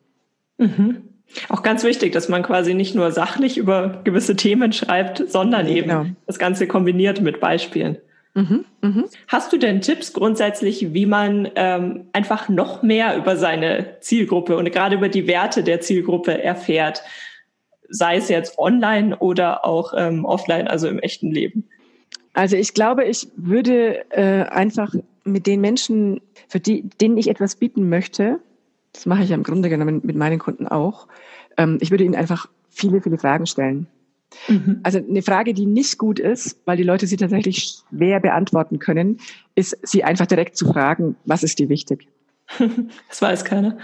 Mhm. 0.57 1.03
Auch 1.49 1.63
ganz 1.63 1.83
wichtig, 1.83 2.11
dass 2.11 2.29
man 2.29 2.43
quasi 2.43 2.73
nicht 2.73 2.95
nur 2.95 3.11
sachlich 3.11 3.57
über 3.57 4.01
gewisse 4.03 4.35
Themen 4.35 4.73
schreibt, 4.73 5.23
sondern 5.29 5.67
eben 5.67 5.89
genau. 5.89 6.05
das 6.27 6.37
Ganze 6.37 6.67
kombiniert 6.67 7.21
mit 7.21 7.39
Beispielen. 7.39 7.97
Mhm, 8.35 8.65
mh. 8.81 9.05
Hast 9.29 9.53
du 9.53 9.57
denn 9.57 9.79
Tipps 9.79 10.11
grundsätzlich, 10.11 10.93
wie 10.93 11.05
man 11.05 11.49
ähm, 11.55 12.07
einfach 12.11 12.49
noch 12.49 12.83
mehr 12.83 13.15
über 13.17 13.37
seine 13.37 13.97
Zielgruppe 14.01 14.57
und 14.57 14.69
gerade 14.71 14.97
über 14.97 15.07
die 15.07 15.25
Werte 15.25 15.63
der 15.63 15.79
Zielgruppe 15.79 16.43
erfährt? 16.43 17.01
Sei 17.87 18.17
es 18.17 18.27
jetzt 18.27 18.59
online 18.59 19.17
oder 19.17 19.63
auch 19.63 19.93
ähm, 19.95 20.25
offline, 20.25 20.67
also 20.67 20.89
im 20.89 20.99
echten 20.99 21.31
Leben? 21.31 21.69
Also 22.33 22.57
ich 22.57 22.73
glaube, 22.73 23.05
ich 23.05 23.29
würde 23.37 24.03
äh, 24.11 24.43
einfach 24.49 24.93
mit 25.23 25.47
den 25.47 25.61
Menschen, 25.61 26.19
für 26.49 26.59
die, 26.59 26.83
denen 27.01 27.17
ich 27.17 27.29
etwas 27.29 27.55
bieten 27.55 27.87
möchte, 27.87 28.39
das 28.91 29.05
mache 29.05 29.23
ich 29.23 29.29
ja 29.29 29.35
im 29.35 29.43
Grunde 29.43 29.69
genommen 29.69 30.01
mit 30.03 30.17
meinen 30.17 30.39
Kunden 30.39 30.67
auch, 30.67 31.07
ähm, 31.57 31.77
ich 31.79 31.91
würde 31.91 32.03
ihnen 32.03 32.15
einfach 32.15 32.47
viele, 32.69 33.01
viele 33.01 33.17
Fragen 33.17 33.45
stellen. 33.45 33.87
Mhm. 34.47 34.79
Also 34.83 34.99
eine 34.99 35.21
Frage, 35.21 35.53
die 35.53 35.65
nicht 35.65 35.97
gut 35.97 36.19
ist, 36.19 36.59
weil 36.65 36.77
die 36.77 36.83
Leute 36.83 37.07
sie 37.07 37.17
tatsächlich 37.17 37.79
schwer 37.89 38.19
beantworten 38.19 38.79
können, 38.79 39.19
ist, 39.55 39.77
sie 39.83 40.03
einfach 40.03 40.25
direkt 40.25 40.57
zu 40.57 40.67
fragen, 40.67 41.15
was 41.25 41.43
ist 41.43 41.59
dir 41.59 41.69
wichtig? 41.69 42.07
das 43.09 43.21
weiß 43.21 43.45
keiner. 43.45 43.77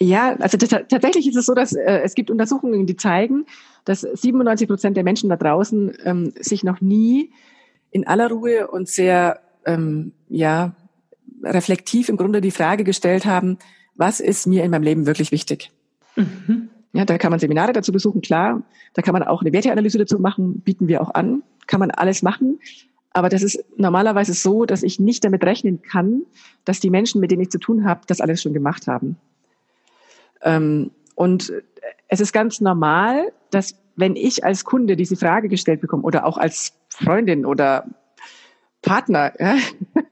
Ja, 0.00 0.34
also 0.40 0.58
tatsächlich 0.58 1.28
ist 1.28 1.36
es 1.36 1.46
so, 1.46 1.54
dass 1.54 1.72
äh, 1.74 2.00
es 2.02 2.14
gibt 2.14 2.30
Untersuchungen, 2.30 2.86
die 2.86 2.96
zeigen, 2.96 3.46
dass 3.84 4.00
97 4.00 4.66
Prozent 4.68 4.96
der 4.96 5.04
Menschen 5.04 5.30
da 5.30 5.36
draußen 5.36 5.92
ähm, 6.04 6.32
sich 6.38 6.64
noch 6.64 6.80
nie 6.80 7.30
in 7.90 8.06
aller 8.06 8.28
Ruhe 8.28 8.68
und 8.68 8.88
sehr 8.88 9.40
ähm, 9.64 10.12
ja 10.28 10.74
reflektiv 11.44 12.08
im 12.08 12.16
Grunde 12.16 12.40
die 12.40 12.50
Frage 12.50 12.84
gestellt 12.84 13.26
haben, 13.26 13.58
was 13.94 14.20
ist 14.20 14.46
mir 14.46 14.64
in 14.64 14.70
meinem 14.70 14.82
Leben 14.82 15.06
wirklich 15.06 15.32
wichtig? 15.32 15.70
Mhm. 16.16 16.70
Ja, 16.92 17.04
da 17.04 17.16
kann 17.16 17.30
man 17.30 17.40
Seminare 17.40 17.72
dazu 17.72 17.90
besuchen, 17.90 18.20
klar. 18.20 18.62
Da 18.94 19.02
kann 19.02 19.14
man 19.14 19.22
auch 19.22 19.40
eine 19.40 19.52
Werteanalyse 19.52 19.98
dazu 19.98 20.18
machen, 20.18 20.60
bieten 20.60 20.88
wir 20.88 21.00
auch 21.00 21.14
an. 21.14 21.42
Kann 21.66 21.80
man 21.80 21.90
alles 21.90 22.22
machen. 22.22 22.60
Aber 23.14 23.28
das 23.28 23.42
ist 23.42 23.64
normalerweise 23.76 24.34
so, 24.34 24.64
dass 24.64 24.82
ich 24.82 24.98
nicht 24.98 25.24
damit 25.24 25.44
rechnen 25.44 25.82
kann, 25.82 26.22
dass 26.64 26.80
die 26.80 26.90
Menschen, 26.90 27.20
mit 27.20 27.30
denen 27.30 27.42
ich 27.42 27.50
zu 27.50 27.58
tun 27.58 27.84
habe, 27.84 28.02
das 28.06 28.20
alles 28.20 28.42
schon 28.42 28.52
gemacht 28.52 28.86
haben. 28.86 29.16
Ähm, 30.42 30.90
und 31.14 31.52
es 32.08 32.20
ist 32.20 32.32
ganz 32.32 32.60
normal, 32.60 33.32
dass 33.50 33.78
wenn 33.96 34.16
ich 34.16 34.44
als 34.44 34.64
Kunde 34.64 34.96
diese 34.96 35.16
Frage 35.16 35.48
gestellt 35.48 35.80
bekomme 35.80 36.02
oder 36.02 36.26
auch 36.26 36.38
als 36.38 36.74
Freundin 36.88 37.44
oder 37.44 37.86
Partner, 38.80 39.32
ja, 39.38 39.56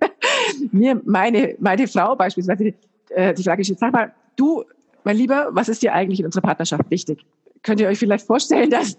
mir 0.73 1.01
meine, 1.05 1.57
meine 1.59 1.88
Frau 1.88 2.16
beispielsweise 2.16 2.75
äh, 3.09 3.35
die 3.35 3.43
Frage 3.43 3.64
stellt, 3.64 3.79
sag 3.79 3.93
mal, 3.93 4.12
du, 4.37 4.64
mein 5.05 5.17
Lieber, 5.17 5.49
was 5.53 5.69
ist 5.69 5.83
dir 5.83 5.93
eigentlich 5.93 6.21
in 6.21 6.27
unserer 6.27 6.43
Partnerschaft 6.43 6.91
wichtig? 6.91 7.25
Könnt 7.63 7.81
ihr 7.81 7.89
euch 7.89 7.99
vielleicht 7.99 8.27
vorstellen, 8.27 8.71
dass, 8.71 8.97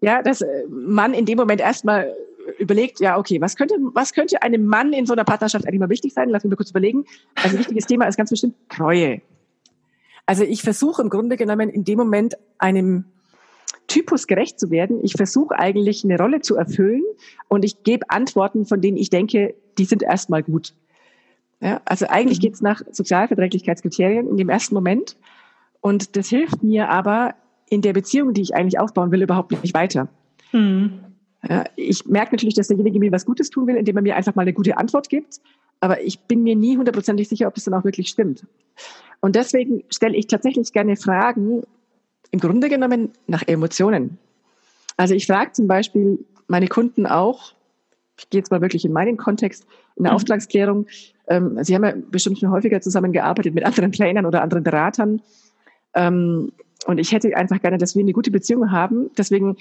ja, 0.00 0.22
dass 0.22 0.42
äh, 0.42 0.64
man 0.68 1.14
in 1.14 1.26
dem 1.26 1.38
Moment 1.38 1.60
erstmal 1.60 2.14
überlegt, 2.58 3.00
ja, 3.00 3.18
okay, 3.18 3.40
was 3.40 3.56
könnte, 3.56 3.76
was 3.92 4.12
könnte 4.12 4.42
einem 4.42 4.66
Mann 4.66 4.92
in 4.92 5.06
so 5.06 5.12
einer 5.12 5.24
Partnerschaft 5.24 5.66
eigentlich 5.66 5.80
mal 5.80 5.90
wichtig 5.90 6.14
sein? 6.14 6.28
Lass 6.30 6.44
mich 6.44 6.50
mal 6.50 6.56
kurz 6.56 6.70
überlegen. 6.70 7.04
Also 7.34 7.56
ein 7.56 7.60
wichtiges 7.60 7.86
Thema 7.86 8.06
ist 8.06 8.16
ganz 8.16 8.30
bestimmt 8.30 8.54
Treue. 8.68 9.20
Also 10.26 10.44
ich 10.44 10.62
versuche 10.62 11.02
im 11.02 11.10
Grunde 11.10 11.36
genommen 11.36 11.68
in 11.68 11.84
dem 11.84 11.98
Moment 11.98 12.36
einem 12.58 13.06
Typus 13.86 14.26
gerecht 14.26 14.60
zu 14.60 14.70
werden. 14.70 15.02
Ich 15.02 15.14
versuche 15.14 15.58
eigentlich 15.58 16.04
eine 16.04 16.18
Rolle 16.18 16.40
zu 16.40 16.56
erfüllen 16.56 17.02
und 17.48 17.64
ich 17.64 17.82
gebe 17.82 18.10
Antworten, 18.10 18.66
von 18.66 18.80
denen 18.80 18.96
ich 18.96 19.10
denke, 19.10 19.54
die 19.78 19.84
sind 19.84 20.02
erstmal 20.02 20.42
gut. 20.42 20.74
Ja, 21.60 21.80
also 21.86 22.06
eigentlich 22.06 22.38
mhm. 22.38 22.42
geht 22.42 22.54
es 22.54 22.60
nach 22.60 22.82
Sozialverträglichkeitskriterien 22.92 24.28
in 24.28 24.36
dem 24.36 24.48
ersten 24.48 24.74
Moment. 24.74 25.16
Und 25.80 26.16
das 26.16 26.28
hilft 26.28 26.62
mir 26.62 26.88
aber 26.88 27.34
in 27.68 27.82
der 27.82 27.92
Beziehung, 27.92 28.32
die 28.34 28.42
ich 28.42 28.54
eigentlich 28.54 28.78
aufbauen 28.78 29.10
will, 29.12 29.22
überhaupt 29.22 29.50
nicht 29.62 29.74
weiter. 29.74 30.08
Mhm. 30.52 31.00
Ich 31.76 32.06
merke 32.06 32.32
natürlich, 32.32 32.54
dass 32.54 32.68
derjenige 32.68 32.98
mir 32.98 33.12
was 33.12 33.24
Gutes 33.24 33.50
tun 33.50 33.66
will, 33.66 33.76
indem 33.76 33.96
er 33.96 34.02
mir 34.02 34.16
einfach 34.16 34.34
mal 34.34 34.42
eine 34.42 34.52
gute 34.52 34.76
Antwort 34.76 35.08
gibt. 35.08 35.40
Aber 35.80 36.02
ich 36.02 36.20
bin 36.20 36.42
mir 36.42 36.56
nie 36.56 36.76
hundertprozentig 36.76 37.28
sicher, 37.28 37.46
ob 37.46 37.54
das 37.54 37.64
dann 37.64 37.74
auch 37.74 37.84
wirklich 37.84 38.08
stimmt. 38.08 38.44
Und 39.20 39.36
deswegen 39.36 39.84
stelle 39.90 40.16
ich 40.16 40.26
tatsächlich 40.26 40.72
gerne 40.72 40.96
Fragen, 40.96 41.62
im 42.30 42.40
Grunde 42.40 42.68
genommen 42.68 43.12
nach 43.26 43.46
Emotionen. 43.46 44.18
Also 44.96 45.14
ich 45.14 45.26
frage 45.26 45.52
zum 45.52 45.68
Beispiel 45.68 46.24
meine 46.48 46.66
Kunden 46.66 47.06
auch, 47.06 47.52
ich 48.18 48.28
gehe 48.30 48.40
jetzt 48.40 48.50
mal 48.50 48.60
wirklich 48.60 48.84
in 48.84 48.92
meinen 48.92 49.16
Kontext, 49.16 49.66
in 49.94 50.02
der 50.02 50.12
mhm. 50.12 50.16
Auftragsklärung. 50.16 50.86
Ähm, 51.28 51.62
Sie 51.62 51.74
haben 51.74 51.84
ja 51.84 51.94
bestimmt 52.10 52.38
schon 52.38 52.50
häufiger 52.50 52.80
zusammengearbeitet 52.80 53.54
mit 53.54 53.64
anderen 53.64 53.92
Trainern 53.92 54.26
oder 54.26 54.42
anderen 54.42 54.64
Beratern. 54.64 55.22
Ähm, 55.94 56.52
und 56.86 56.98
ich 56.98 57.12
hätte 57.12 57.36
einfach 57.36 57.60
gerne, 57.60 57.78
dass 57.78 57.94
wir 57.94 58.02
eine 58.02 58.12
gute 58.12 58.30
Beziehung 58.30 58.70
haben. 58.70 59.10
Deswegen, 59.16 59.56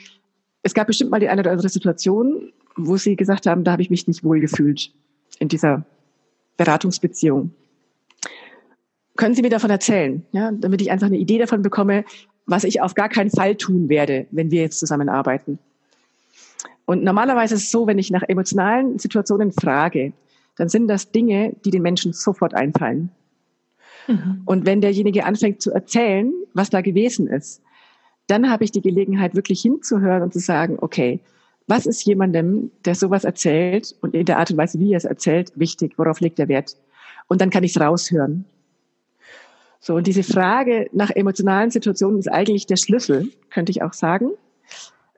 es 0.64 0.74
gab 0.74 0.88
bestimmt 0.88 1.12
mal 1.12 1.20
die 1.20 1.30
eine 1.30 1.42
oder 1.42 1.52
andere 1.52 1.70
Situation, 1.70 2.52
wo 2.76 2.98
Sie 2.98 3.16
gesagt 3.16 3.48
haben, 3.48 3.64
da 3.64 3.72
habe 3.72 3.82
ich 3.82 3.90
mich 3.90 4.08
nicht 4.08 4.24
wohl 4.24 4.40
gefühlt 4.40 4.92
in 5.40 5.48
dieser 5.48 5.86
Beratungsbeziehung. 6.58 7.52
Können 9.16 9.34
Sie 9.34 9.42
mir 9.42 9.50
davon 9.50 9.72
erzählen, 9.72 10.24
ja, 10.32 10.52
damit 10.52 10.82
ich 10.82 10.92
einfach 10.92 11.08
eine 11.08 11.18
Idee 11.18 11.40
davon 11.40 11.64
bekomme, 11.64 12.06
was 12.46 12.64
ich 12.64 12.82
auf 12.82 12.94
gar 12.94 13.10
keinen 13.10 13.32
Fall 13.32 13.56
tun 13.56 13.90
werde, 13.90 14.28
wenn 14.32 14.52
wir 14.52 14.62
jetzt 14.62 14.80
zusammenarbeiten? 14.80 15.60
Und 16.86 17.04
normalerweise 17.04 17.56
ist 17.56 17.64
es 17.64 17.72
so, 17.72 17.88
wenn 17.88 18.00
ich 18.00 18.12
nach 18.12 18.24
emotionalen 18.28 18.98
Situationen 19.00 19.52
frage, 19.52 20.14
dann 20.56 20.70
sind 20.70 20.88
das 20.88 21.12
Dinge, 21.12 21.56
die 21.66 21.72
den 21.72 21.82
Menschen 21.82 22.14
sofort 22.14 22.54
einfallen. 22.54 23.12
Mhm. 24.08 24.42
Und 24.46 24.66
wenn 24.66 24.82
derjenige 24.82 25.26
anfängt 25.26 25.62
zu 25.62 25.72
erzählen, 25.72 26.34
was 26.54 26.70
da 26.70 26.82
gewesen 26.82 27.28
ist, 27.28 27.62
dann 28.28 28.50
habe 28.50 28.64
ich 28.64 28.72
die 28.72 28.82
Gelegenheit, 28.82 29.36
wirklich 29.36 29.62
hinzuhören 29.62 30.24
und 30.24 30.34
zu 30.34 30.40
sagen, 30.40 30.78
okay, 30.82 31.20
was 31.68 31.86
ist 31.86 32.06
jemandem, 32.06 32.72
der 32.86 32.96
sowas 32.96 33.24
erzählt 33.24 33.96
und 34.02 34.14
in 34.14 34.26
der 34.26 34.40
Art 34.40 34.52
und 34.52 34.58
Weise, 34.58 34.80
wie 34.80 34.94
er 34.94 34.98
es 34.98 35.06
erzählt, 35.06 35.52
wichtig? 35.56 35.94
Worauf 35.98 36.22
legt 36.22 36.40
er 36.40 36.48
Wert? 36.48 36.78
Und 37.28 37.42
dann 37.42 37.50
kann 37.50 37.64
ich 37.64 37.76
es 37.76 37.82
raushören. 37.82 38.46
So, 39.80 39.96
und 39.96 40.08
diese 40.08 40.24
Frage 40.24 40.90
nach 40.92 41.12
emotionalen 41.12 41.70
Situationen 41.70 42.20
ist 42.20 42.32
eigentlich 42.32 42.66
der 42.66 42.78
Schlüssel, 42.78 43.30
könnte 43.50 43.72
ich 43.72 43.84
auch 43.84 43.94
sagen, 43.94 44.32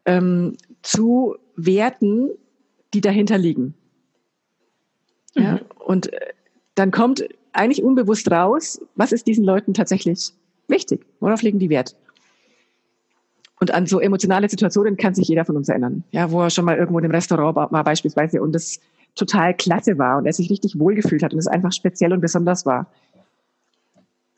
ähm, 0.06 0.58
zu 0.82 1.36
Werten, 1.56 2.30
die 2.94 3.02
dahinter 3.02 3.38
liegen. 3.38 3.76
Mhm. 5.36 5.44
Ja, 5.44 5.60
und 5.80 6.12
äh, 6.12 6.20
dann 6.76 6.92
kommt 6.92 7.28
eigentlich 7.54 7.84
unbewusst 7.84 8.30
raus, 8.32 8.82
was 8.96 9.12
ist 9.12 9.28
diesen 9.28 9.44
Leuten 9.44 9.74
tatsächlich 9.74 10.32
wichtig? 10.68 11.06
Worauf 11.20 11.42
legen 11.42 11.60
die 11.60 11.70
Wert? 11.70 11.96
Und 13.60 13.74
an 13.74 13.86
so 13.86 14.00
emotionale 14.00 14.48
Situationen 14.48 14.96
kann 14.96 15.14
sich 15.14 15.28
jeder 15.28 15.44
von 15.44 15.58
uns 15.58 15.68
erinnern. 15.68 16.04
Ja, 16.12 16.32
wo 16.32 16.42
er 16.42 16.50
schon 16.50 16.66
mal 16.66 16.78
irgendwo 16.78 17.00
in 17.00 17.06
einem 17.06 17.14
Restaurant 17.14 17.56
war 17.56 17.84
beispielsweise 17.84 18.42
und 18.42 18.56
es 18.56 18.80
total 19.16 19.54
klasse 19.54 19.98
war 19.98 20.18
und 20.18 20.26
er 20.26 20.34
sich 20.34 20.50
richtig 20.50 20.80
wohlgefühlt 20.80 21.24
hat 21.24 21.34
und 21.34 21.40
es 21.40 21.48
einfach 21.48 21.74
speziell 21.74 22.14
und 22.14 22.22
besonders 22.22 22.66
war. 22.66 22.88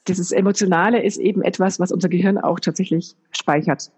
Dieses 0.08 0.32
Emotionale 0.32 1.04
ist 1.04 1.18
eben 1.18 1.44
etwas, 1.44 1.80
was 1.80 1.92
unser 1.92 2.10
Gehirn 2.10 2.40
auch 2.40 2.60
tatsächlich 2.60 3.16
speichert 3.32 3.92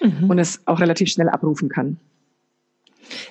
mhm. 0.00 0.30
und 0.30 0.38
es 0.38 0.66
auch 0.66 0.80
relativ 0.80 1.10
schnell 1.10 1.28
abrufen 1.28 1.68
kann. 1.68 1.98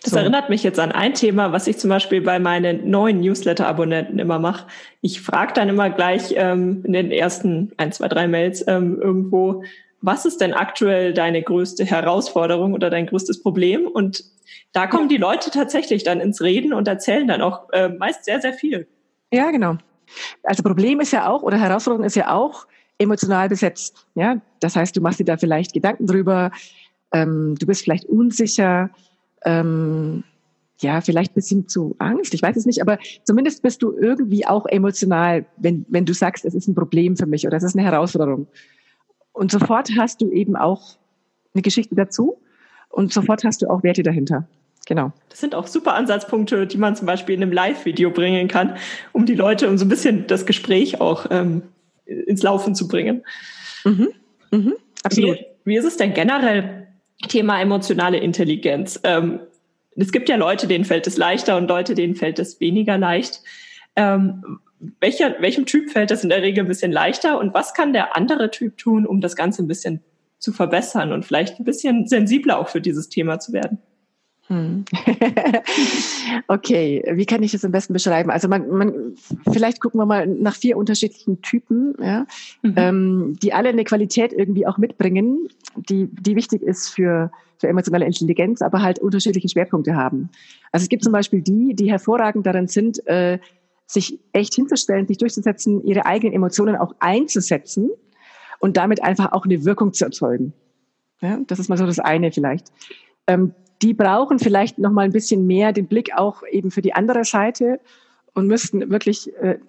Das 0.04 0.12
so. 0.12 0.18
erinnert 0.18 0.50
mich 0.50 0.64
jetzt 0.64 0.80
an 0.80 0.92
ein 0.92 1.14
Thema, 1.14 1.54
was 1.54 1.66
ich 1.66 1.78
zum 1.78 1.90
Beispiel 1.90 2.22
bei 2.22 2.38
meinen 2.38 2.90
neuen 2.90 3.22
Newsletter-Abonnenten 3.22 4.20
immer 4.20 4.38
mache. 4.38 4.68
Ich 5.00 5.22
frage 5.22 5.54
dann 5.54 5.70
immer 5.70 5.90
gleich 5.90 6.34
ähm, 6.36 6.84
in 6.84 6.92
den 6.92 7.12
ersten 7.12 7.72
ein, 7.78 7.94
zwei, 7.94 8.10
drei 8.10 8.28
Mails 8.28 8.66
ähm, 8.68 9.00
irgendwo, 9.02 9.64
was 10.02 10.26
ist 10.26 10.42
denn 10.42 10.54
aktuell 10.54 11.14
deine 11.14 11.42
größte 11.42 11.86
Herausforderung 11.86 12.74
oder 12.74 12.90
dein 12.90 13.06
größtes 13.06 13.42
Problem? 13.42 13.88
Und 13.88 14.26
da 14.74 14.88
kommen 14.88 15.08
die 15.08 15.18
Leute 15.18 15.52
tatsächlich 15.52 16.04
dann 16.04 16.20
ins 16.20 16.42
Reden 16.42 16.74
und 16.74 16.90
erzählen 16.90 17.26
dann 17.26 17.42
auch 17.42 17.70
äh, 17.72 17.88
meist 17.88 18.26
sehr, 18.26 18.42
sehr 18.42 18.54
viel. 18.54 18.88
Ja, 19.32 19.52
genau. 19.52 19.78
Also 20.44 20.64
Problem 20.64 21.00
ist 21.00 21.14
ja 21.14 21.30
auch 21.30 21.44
oder 21.44 21.58
Herausforderung 21.58 22.06
ist 22.06 22.18
ja 22.18 22.36
auch 22.36 22.68
emotional 22.98 23.48
besetzt. 23.48 24.06
Ja, 24.16 24.42
das 24.60 24.76
heißt, 24.76 24.96
du 24.98 25.02
machst 25.02 25.20
dir 25.20 25.26
da 25.26 25.38
vielleicht 25.38 25.74
Gedanken 25.74 26.08
drüber, 26.08 26.52
ähm, 27.14 27.56
du 27.58 27.66
bist 27.66 27.84
vielleicht 27.84 28.06
unsicher, 28.06 28.90
ähm, 29.46 30.24
ja, 30.80 31.02
vielleicht 31.02 31.34
bis 31.34 31.48
hin 31.48 31.68
zu 31.68 31.96
Angst, 32.00 32.34
ich 32.34 32.42
weiß 32.42 32.56
es 32.58 32.66
nicht, 32.66 32.82
aber 32.82 33.00
zumindest 33.24 33.62
bist 33.62 33.82
du 33.82 33.96
irgendwie 33.98 34.46
auch 34.46 34.66
emotional, 34.66 35.46
wenn, 35.58 35.86
wenn 35.90 36.06
du 36.06 36.14
sagst, 36.14 36.46
es 36.46 36.54
ist 36.54 36.68
ein 36.68 36.76
Problem 36.76 37.16
für 37.16 37.26
mich 37.26 37.48
oder 37.48 37.58
es 37.58 37.64
ist 37.64 37.76
eine 37.76 37.86
Herausforderung. 37.86 38.48
Und 39.32 39.52
sofort 39.52 39.90
hast 39.98 40.22
du 40.22 40.30
eben 40.32 40.56
auch 40.56 40.98
eine 41.54 41.62
Geschichte 41.62 41.96
dazu 41.96 42.38
und 42.90 43.12
sofort 43.12 43.44
hast 43.44 43.62
du 43.62 43.70
auch 43.70 43.84
Werte 43.84 44.04
dahinter. 44.04 44.48
Genau. 44.86 45.14
Das 45.30 45.40
sind 45.40 45.56
auch 45.56 45.68
super 45.68 45.96
Ansatzpunkte, 45.96 46.68
die 46.68 46.78
man 46.78 46.96
zum 46.96 47.08
Beispiel 47.08 47.36
in 47.36 47.42
einem 47.42 47.54
Live-Video 47.54 48.12
bringen 48.12 48.48
kann, 48.48 48.76
um 49.14 49.26
die 49.26 49.36
Leute, 49.36 49.70
um 49.70 49.78
so 49.78 49.86
ein 49.86 49.90
bisschen 49.90 50.28
das 50.28 50.46
Gespräch 50.46 51.00
auch 51.00 51.28
ähm, 51.30 51.64
ins 52.06 52.44
Laufen 52.44 52.76
zu 52.76 52.88
bringen. 52.88 53.24
Mhm. 53.86 54.10
Mhm. 54.52 54.74
Absolut. 55.04 55.38
Wie, 55.38 55.72
wie 55.72 55.78
ist 55.78 55.86
es 55.86 55.98
denn 55.98 56.14
generell 56.14 56.83
Thema 57.28 57.62
emotionale 57.62 58.18
Intelligenz. 58.18 59.00
Ähm, 59.04 59.40
es 59.96 60.12
gibt 60.12 60.30
ja 60.30 60.36
Leute, 60.36 60.68
denen 60.68 60.86
fällt 60.86 61.08
es 61.08 61.18
leichter 61.18 61.58
und 61.58 61.68
Leute, 61.68 61.96
denen 61.96 62.16
fällt 62.16 62.40
es 62.40 62.60
weniger 62.60 62.98
leicht. 62.98 63.42
Ähm, 63.96 64.60
welcher, 65.00 65.36
welchem 65.40 65.66
Typ 65.66 65.92
fällt 65.92 66.12
das 66.12 66.24
in 66.24 66.30
der 66.30 66.42
Regel 66.42 66.64
ein 66.64 66.68
bisschen 66.68 66.92
leichter 66.92 67.40
und 67.40 67.54
was 67.54 67.74
kann 67.74 67.94
der 67.94 68.16
andere 68.16 68.52
Typ 68.52 68.78
tun, 68.78 69.06
um 69.06 69.22
das 69.22 69.36
Ganze 69.36 69.64
ein 69.64 69.68
bisschen 69.68 70.04
zu 70.40 70.52
verbessern 70.52 71.14
und 71.14 71.26
vielleicht 71.26 71.60
ein 71.60 71.64
bisschen 71.64 72.08
sensibler 72.08 72.60
auch 72.60 72.68
für 72.68 72.82
dieses 72.82 73.10
Thema 73.10 73.40
zu 73.40 73.54
werden? 73.54 73.80
Hm. 74.48 74.84
okay, 76.48 77.02
wie 77.14 77.26
kann 77.26 77.44
ich 77.44 77.54
das 77.54 77.64
am 77.64 77.72
besten 77.72 77.94
beschreiben? 77.94 78.30
Also 78.30 78.50
man, 78.50 78.70
man 78.70 79.16
vielleicht 79.52 79.80
gucken 79.80 80.00
wir 80.00 80.06
mal 80.06 80.28
nach 80.28 80.56
vier 80.56 80.76
unterschiedlichen 80.76 81.42
Typen, 81.42 81.96
ja, 82.00 82.26
mhm. 82.62 82.74
ähm, 82.76 83.38
die 83.42 83.54
alle 83.54 83.70
eine 83.70 83.86
Qualität 83.86 84.34
irgendwie 84.34 84.68
auch 84.68 84.78
mitbringen, 84.78 85.48
die, 85.76 86.10
die 86.12 86.36
wichtig 86.36 86.62
ist 86.62 86.90
für, 86.90 87.32
für 87.58 87.70
emotionale 87.70 88.06
Intelligenz, 88.06 88.62
aber 88.62 88.82
halt 88.82 89.00
unterschiedliche 89.00 89.48
Schwerpunkte 89.48 89.96
haben. 89.96 90.30
Also 90.74 90.84
es 90.84 90.90
gibt 90.90 91.04
zum 91.04 91.14
Beispiel 91.14 91.42
die, 91.42 91.74
die 91.74 91.90
hervorragend 91.90 92.46
darin 92.46 92.68
sind, 92.68 93.06
äh, 93.08 93.40
sich 93.88 94.20
echt 94.34 94.56
hinzustellen, 94.56 95.08
sich 95.08 95.20
durchzusetzen, 95.20 95.86
ihre 95.86 96.06
eigenen 96.06 96.34
Emotionen 96.34 96.76
auch 96.76 96.96
einzusetzen 97.00 97.92
und 98.60 98.76
damit 98.76 99.02
einfach 99.04 99.32
auch 99.32 99.46
eine 99.46 99.64
Wirkung 99.64 99.94
zu 99.94 100.04
erzeugen. 100.04 100.54
Ja, 101.22 101.40
das 101.48 101.60
ist 101.60 101.70
mal 101.70 101.78
so 101.78 101.86
das 101.86 102.00
eine 102.00 102.32
vielleicht. 102.34 102.68
Ähm, 103.28 103.54
die 103.84 103.94
brauchen 103.94 104.40
vielleicht 104.40 104.80
noch 104.80 104.92
mal 104.92 105.04
ein 105.04 105.12
bisschen 105.12 105.46
mehr 105.46 105.74
den 105.74 105.88
Blick 105.88 106.16
auch 106.16 106.44
eben 106.50 106.72
für 106.72 106.82
die 106.82 106.94
andere 106.94 107.26
Seite 107.26 107.80
und 108.34 108.48
müssten 108.48 108.90
wirklich 108.90 109.36
äh, 109.38 109.60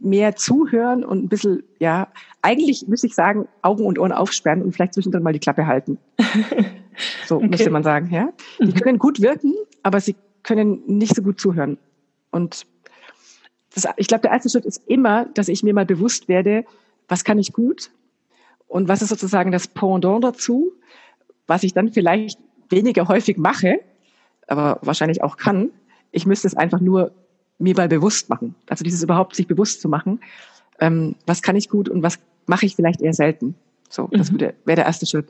mehr 0.00 0.34
zuhören 0.36 1.04
und 1.04 1.24
ein 1.24 1.28
bisschen, 1.28 1.62
ja, 1.78 2.08
eigentlich 2.42 2.88
müsste 2.88 3.06
ich 3.06 3.14
sagen, 3.14 3.48
Augen 3.62 3.86
und 3.86 3.98
Ohren 3.98 4.12
aufsperren 4.12 4.62
und 4.62 4.72
vielleicht 4.72 4.94
zwischendrin 4.94 5.22
mal 5.22 5.32
die 5.32 5.38
Klappe 5.38 5.66
halten. 5.66 5.98
so 7.26 7.36
okay. 7.36 7.48
müsste 7.48 7.70
man 7.70 7.84
sagen, 7.84 8.10
ja. 8.10 8.32
Die 8.58 8.66
mhm. 8.66 8.80
können 8.80 8.98
gut 8.98 9.20
wirken, 9.20 9.54
aber 9.82 10.00
sie 10.00 10.16
können 10.42 10.82
nicht 10.86 11.14
so 11.14 11.22
gut 11.22 11.40
zuhören. 11.40 11.78
Und 12.32 12.66
das, 13.74 13.86
ich 13.96 14.08
glaube, 14.08 14.22
der 14.22 14.32
erste 14.32 14.50
Schritt 14.50 14.66
ist 14.66 14.82
immer, 14.86 15.26
dass 15.26 15.48
ich 15.48 15.62
mir 15.62 15.72
mal 15.72 15.86
bewusst 15.86 16.28
werde, 16.28 16.64
was 17.08 17.24
kann 17.24 17.38
ich 17.38 17.52
gut 17.52 17.90
und 18.66 18.88
was 18.88 19.02
ist 19.02 19.08
sozusagen 19.08 19.52
das 19.52 19.68
Pendant 19.68 20.24
dazu, 20.24 20.72
was 21.46 21.62
ich 21.62 21.74
dann 21.74 21.92
vielleicht 21.92 22.38
weniger 22.72 23.08
häufig 23.08 23.36
mache, 23.36 23.80
aber 24.48 24.78
wahrscheinlich 24.82 25.22
auch 25.22 25.36
kann. 25.36 25.70
Ich 26.10 26.26
müsste 26.26 26.48
es 26.48 26.56
einfach 26.56 26.80
nur 26.80 27.12
mir 27.58 27.74
mal 27.76 27.88
bewusst 27.88 28.28
machen. 28.28 28.54
Also 28.68 28.82
dieses 28.84 29.02
überhaupt 29.02 29.36
sich 29.36 29.46
bewusst 29.46 29.80
zu 29.80 29.88
machen, 29.88 30.20
ähm, 30.80 31.14
was 31.26 31.42
kann 31.42 31.56
ich 31.56 31.68
gut 31.68 31.88
und 31.88 32.02
was 32.02 32.18
mache 32.46 32.66
ich 32.66 32.74
vielleicht 32.74 33.00
eher 33.00 33.14
selten. 33.14 33.54
So, 33.88 34.08
das 34.10 34.32
mhm. 34.32 34.40
wäre 34.40 34.54
der 34.64 34.86
erste 34.86 35.06
Schritt. 35.06 35.28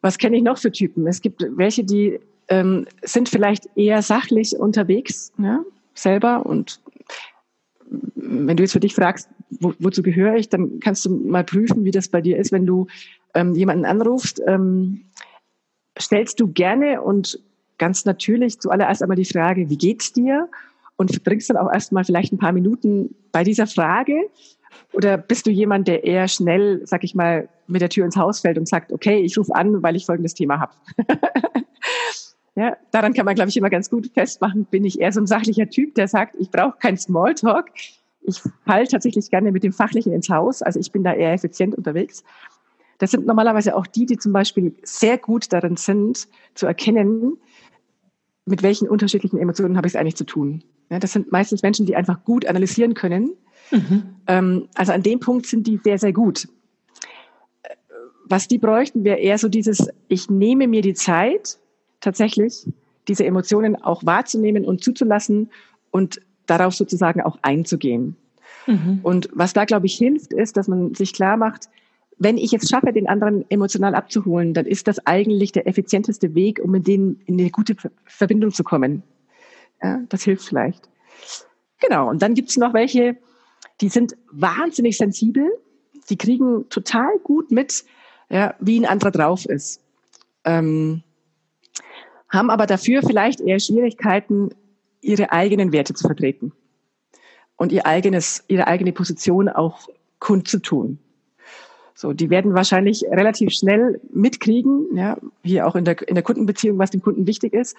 Was 0.00 0.18
kenne 0.18 0.36
ich 0.36 0.42
noch 0.42 0.58
für 0.58 0.72
Typen? 0.72 1.06
Es 1.06 1.20
gibt 1.20 1.44
welche, 1.56 1.84
die 1.84 2.18
ähm, 2.48 2.86
sind 3.02 3.28
vielleicht 3.28 3.68
eher 3.76 4.02
sachlich 4.02 4.56
unterwegs, 4.56 5.32
ja, 5.38 5.62
selber 5.94 6.46
und 6.46 6.80
wenn 8.14 8.56
du 8.56 8.62
jetzt 8.62 8.72
für 8.72 8.80
dich 8.80 8.94
fragst, 8.94 9.28
wo, 9.60 9.72
wozu 9.78 10.02
gehöre 10.02 10.34
ich, 10.36 10.48
dann 10.48 10.80
kannst 10.80 11.04
du 11.04 11.10
mal 11.10 11.44
prüfen, 11.44 11.84
wie 11.84 11.90
das 11.90 12.08
bei 12.08 12.20
dir 12.20 12.36
ist, 12.36 12.52
wenn 12.52 12.66
du 12.66 12.86
ähm, 13.34 13.54
jemanden 13.54 13.84
anrufst, 13.84 14.42
ähm, 14.46 15.02
stellst 15.98 16.40
du 16.40 16.48
gerne 16.48 17.02
und 17.02 17.40
ganz 17.78 18.04
natürlich 18.04 18.60
zuallererst 18.60 19.02
einmal 19.02 19.16
die 19.16 19.24
Frage, 19.24 19.68
wie 19.68 19.78
geht's 19.78 20.12
dir? 20.12 20.48
Und 20.96 21.10
verbringst 21.10 21.50
dann 21.50 21.58
auch 21.58 21.70
erstmal 21.70 22.04
vielleicht 22.04 22.32
ein 22.32 22.38
paar 22.38 22.52
Minuten 22.52 23.14
bei 23.32 23.44
dieser 23.44 23.66
Frage? 23.66 24.30
Oder 24.92 25.18
bist 25.18 25.46
du 25.46 25.50
jemand, 25.50 25.88
der 25.88 26.04
eher 26.04 26.28
schnell, 26.28 26.80
sag 26.86 27.04
ich 27.04 27.14
mal, 27.14 27.48
mit 27.66 27.82
der 27.82 27.88
Tür 27.88 28.04
ins 28.04 28.16
Haus 28.16 28.40
fällt 28.40 28.58
und 28.58 28.68
sagt, 28.68 28.92
okay, 28.92 29.20
ich 29.20 29.36
rufe 29.36 29.54
an, 29.54 29.82
weil 29.82 29.96
ich 29.96 30.06
folgendes 30.06 30.34
Thema 30.34 30.60
habe? 30.60 30.72
ja, 32.54 32.76
daran 32.92 33.12
kann 33.12 33.26
man, 33.26 33.34
glaube 33.34 33.50
ich, 33.50 33.56
immer 33.56 33.70
ganz 33.70 33.90
gut 33.90 34.10
festmachen, 34.14 34.64
bin 34.64 34.84
ich 34.84 35.00
eher 35.00 35.12
so 35.12 35.20
ein 35.20 35.26
sachlicher 35.26 35.68
Typ, 35.68 35.94
der 35.94 36.08
sagt, 36.08 36.36
ich 36.38 36.50
brauche 36.50 36.78
keinen 36.78 36.96
Smalltalk. 36.96 37.66
Ich 38.22 38.40
fall 38.64 38.86
tatsächlich 38.86 39.30
gerne 39.30 39.52
mit 39.52 39.62
dem 39.62 39.72
Fachlichen 39.72 40.12
ins 40.12 40.28
Haus. 40.30 40.62
Also 40.62 40.80
ich 40.80 40.90
bin 40.90 41.04
da 41.04 41.12
eher 41.12 41.32
effizient 41.32 41.76
unterwegs. 41.76 42.24
Das 42.98 43.10
sind 43.10 43.26
normalerweise 43.26 43.76
auch 43.76 43.86
die, 43.86 44.06
die 44.06 44.16
zum 44.16 44.32
Beispiel 44.32 44.74
sehr 44.82 45.18
gut 45.18 45.52
darin 45.52 45.76
sind, 45.76 46.28
zu 46.54 46.66
erkennen, 46.66 47.38
mit 48.46 48.62
welchen 48.62 48.88
unterschiedlichen 48.88 49.38
Emotionen 49.38 49.76
habe 49.76 49.86
ich 49.86 49.94
es 49.94 49.96
eigentlich 49.96 50.16
zu 50.16 50.24
tun. 50.24 50.62
Ja, 50.88 50.98
das 50.98 51.12
sind 51.12 51.32
meistens 51.32 51.62
Menschen, 51.62 51.84
die 51.84 51.96
einfach 51.96 52.24
gut 52.24 52.46
analysieren 52.46 52.94
können. 52.94 53.32
Mhm. 53.70 54.02
Ähm, 54.28 54.68
also 54.74 54.92
an 54.92 55.02
dem 55.02 55.20
Punkt 55.20 55.46
sind 55.46 55.66
die 55.66 55.78
sehr, 55.82 55.98
sehr 55.98 56.12
gut. 56.12 56.48
Was 58.24 58.48
die 58.48 58.58
bräuchten, 58.58 59.04
wäre 59.04 59.18
eher 59.18 59.38
so 59.38 59.48
dieses, 59.48 59.88
ich 60.08 60.30
nehme 60.30 60.68
mir 60.68 60.82
die 60.82 60.94
Zeit, 60.94 61.58
tatsächlich 62.00 62.66
diese 63.08 63.24
Emotionen 63.24 63.76
auch 63.76 64.04
wahrzunehmen 64.04 64.64
und 64.64 64.82
zuzulassen 64.82 65.50
und 65.90 66.20
darauf 66.46 66.74
sozusagen 66.74 67.20
auch 67.20 67.38
einzugehen. 67.42 68.16
Mhm. 68.66 69.00
Und 69.02 69.28
was 69.32 69.52
da, 69.52 69.64
glaube 69.64 69.86
ich, 69.86 69.96
hilft, 69.96 70.32
ist, 70.32 70.56
dass 70.56 70.68
man 70.68 70.94
sich 70.94 71.12
klar 71.12 71.36
macht, 71.36 71.68
wenn 72.18 72.38
ich 72.38 72.52
es 72.52 72.68
schaffe, 72.68 72.92
den 72.92 73.08
anderen 73.08 73.44
emotional 73.50 73.94
abzuholen, 73.94 74.54
dann 74.54 74.66
ist 74.66 74.88
das 74.88 75.06
eigentlich 75.06 75.52
der 75.52 75.66
effizienteste 75.66 76.34
Weg, 76.34 76.60
um 76.62 76.70
mit 76.70 76.86
denen 76.86 77.20
in 77.26 77.38
eine 77.38 77.50
gute 77.50 77.76
Verbindung 78.04 78.52
zu 78.52 78.64
kommen. 78.64 79.02
Ja, 79.82 80.00
das 80.08 80.22
hilft 80.22 80.46
vielleicht. 80.46 80.88
Genau. 81.80 82.08
Und 82.08 82.22
dann 82.22 82.34
gibt 82.34 82.50
es 82.50 82.56
noch 82.56 82.72
welche, 82.72 83.16
die 83.80 83.88
sind 83.88 84.16
wahnsinnig 84.30 84.96
sensibel. 84.96 85.50
Die 86.08 86.16
kriegen 86.16 86.68
total 86.70 87.18
gut 87.22 87.50
mit, 87.50 87.84
ja, 88.30 88.54
wie 88.60 88.80
ein 88.80 88.86
anderer 88.86 89.10
drauf 89.10 89.44
ist. 89.44 89.82
Ähm, 90.44 91.02
haben 92.28 92.50
aber 92.50 92.66
dafür 92.66 93.02
vielleicht 93.02 93.40
eher 93.40 93.60
Schwierigkeiten, 93.60 94.50
ihre 95.00 95.32
eigenen 95.32 95.72
Werte 95.72 95.94
zu 95.94 96.06
vertreten 96.06 96.52
und 97.56 97.72
ihr 97.72 97.86
eigenes, 97.86 98.44
ihre 98.48 98.66
eigene 98.66 98.92
Position 98.92 99.48
auch 99.48 99.88
kundzutun. 100.18 100.98
So, 101.98 102.12
die 102.12 102.28
werden 102.28 102.52
wahrscheinlich 102.52 103.04
relativ 103.10 103.52
schnell 103.52 104.02
mitkriegen, 104.12 104.94
ja, 104.94 105.16
hier 105.42 105.66
auch 105.66 105.76
in 105.76 105.86
der, 105.86 106.06
in 106.06 106.14
der 106.14 106.22
Kundenbeziehung, 106.22 106.78
was 106.78 106.90
dem 106.90 107.00
Kunden 107.00 107.26
wichtig 107.26 107.54
ist. 107.54 107.74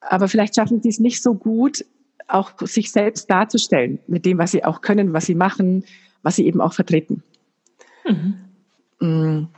Aber 0.00 0.26
vielleicht 0.26 0.56
schaffen 0.56 0.82
sie 0.82 0.88
es 0.88 0.98
nicht 0.98 1.22
so 1.22 1.34
gut, 1.34 1.84
auch 2.26 2.50
sich 2.58 2.90
selbst 2.90 3.30
darzustellen 3.30 4.00
mit 4.08 4.26
dem, 4.26 4.38
was 4.38 4.50
sie 4.50 4.64
auch 4.64 4.80
können, 4.80 5.12
was 5.12 5.26
sie 5.26 5.36
machen, 5.36 5.84
was 6.22 6.34
sie 6.34 6.44
eben 6.44 6.60
auch 6.60 6.72
vertreten. 6.72 7.22
Mhm. 8.04 8.34
Mm. 8.98 9.48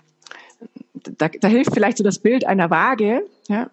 Da, 1.16 1.28
da 1.28 1.48
hilft 1.48 1.72
vielleicht 1.72 1.96
so 1.96 2.04
das 2.04 2.18
Bild 2.18 2.46
einer 2.46 2.68
Waage, 2.68 3.24
ja, 3.48 3.70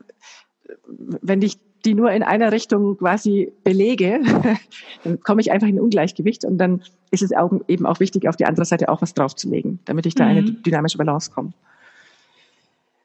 wenn 0.88 1.42
ich 1.42 1.58
die 1.86 1.94
nur 1.94 2.12
in 2.12 2.24
einer 2.24 2.52
Richtung 2.52 2.98
quasi 2.98 3.52
belege, 3.64 4.22
dann 5.04 5.20
komme 5.22 5.42
ich 5.42 5.52
einfach 5.52 5.68
in 5.68 5.80
Ungleichgewicht 5.80 6.46
und 6.46 6.58
dann 6.58 6.82
ist 7.12 7.24
es 7.24 7.32
auch, 7.34 7.52
eben 7.68 7.86
auch 7.86 8.00
wichtig, 8.00 8.28
auf 8.28 8.36
die 8.36 8.46
andere 8.46 8.66
Seite 8.66 8.90
auch 8.90 9.02
was 9.02 9.14
draufzulegen, 9.14 9.80
damit 9.86 10.06
ich 10.06 10.16
da 10.16 10.26
mhm. 10.26 10.30
eine 10.30 10.44
dynamische 10.44 10.98
Balance 10.98 11.32
komme. 11.32 11.54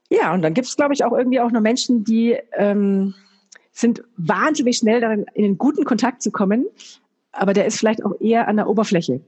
Ja, 0.09 0.35
und 0.35 0.43
dann 0.43 0.55
gibt 0.55 0.66
es, 0.66 0.77
glaube 0.77 0.93
ich, 0.95 1.05
auch 1.05 1.12
irgendwie 1.16 1.40
auch 1.40 1.53
nur 1.53 1.61
Menschen, 1.61 2.03
die 2.03 2.37
ähm, 2.55 3.14
sind 3.73 4.03
wahnsinnig 4.16 4.79
schnell 4.79 5.01
darin, 5.01 5.27
in 5.35 5.45
einen 5.45 5.59
guten 5.59 5.85
Kontakt 5.85 6.23
zu 6.23 6.33
kommen, 6.33 6.66
aber 7.33 7.53
der 7.53 7.66
ist 7.66 7.79
vielleicht 7.79 8.05
auch 8.05 8.21
eher 8.21 8.49
an 8.49 8.57
der 8.57 8.69
Oberfläche. 8.69 9.21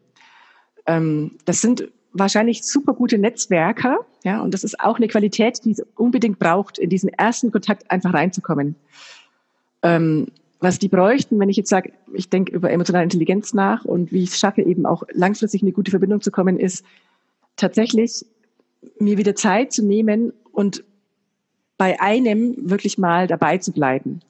Ähm, 0.87 1.37
das 1.45 1.61
sind 1.61 1.88
wahrscheinlich 2.12 2.65
super 2.65 2.95
gute 2.95 3.19
Netzwerker, 3.19 4.01
ja, 4.25 4.41
und 4.41 4.55
das 4.55 4.65
ist 4.65 4.81
auch 4.81 4.97
eine 4.97 5.09
Qualität, 5.09 5.65
die 5.65 5.73
es 5.73 5.83
unbedingt 5.97 6.38
braucht, 6.38 6.79
in 6.79 6.91
diesen 6.91 7.11
ersten 7.11 7.53
Kontakt 7.53 7.91
einfach 7.91 8.12
reinzukommen. 8.12 8.77
Ähm, 9.83 10.29
was 10.61 10.79
die 10.79 10.88
bräuchten, 10.88 11.40
wenn 11.40 11.49
ich 11.49 11.57
jetzt 11.57 11.71
sage, 11.71 11.92
ich 12.14 12.31
denke 12.31 12.53
über 12.53 12.71
emotionale 12.71 13.03
Intelligenz 13.03 13.53
nach 13.53 13.85
und 13.85 14.12
wie 14.12 14.23
ich 14.23 14.31
es 14.31 14.38
schaffe, 14.38 14.62
eben 14.62 14.87
auch 14.87 15.03
langfristig 15.12 15.62
in 15.62 15.68
eine 15.68 15.75
gute 15.75 15.90
Verbindung 15.90 16.21
zu 16.21 16.31
kommen, 16.31 16.59
ist 16.59 16.85
tatsächlich 17.57 18.25
mir 18.99 19.18
wieder 19.18 19.35
Zeit 19.35 19.73
zu 19.73 19.85
nehmen 19.85 20.33
und 20.53 20.85
bei 21.79 22.01
einem 22.01 22.55
wirklich 22.59 22.97
mal 22.97 23.27
dabei 23.27 23.59
zu 23.59 23.73
bleiben. 23.73 24.21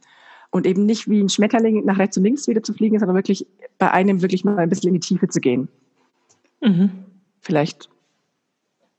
Und 0.50 0.66
eben 0.66 0.86
nicht 0.86 1.08
wie 1.08 1.20
ein 1.20 1.28
Schmetterling 1.28 1.84
nach 1.84 1.98
rechts 1.98 2.16
und 2.16 2.24
links 2.24 2.48
wieder 2.48 2.62
zu 2.62 2.72
fliegen, 2.72 2.98
sondern 2.98 3.16
wirklich 3.16 3.46
bei 3.78 3.90
einem 3.90 4.22
wirklich 4.22 4.44
mal 4.44 4.58
ein 4.58 4.68
bisschen 4.68 4.88
in 4.88 4.94
die 4.94 5.00
Tiefe 5.00 5.28
zu 5.28 5.40
gehen. 5.40 5.68
Mhm. 6.62 6.90
Vielleicht 7.40 7.90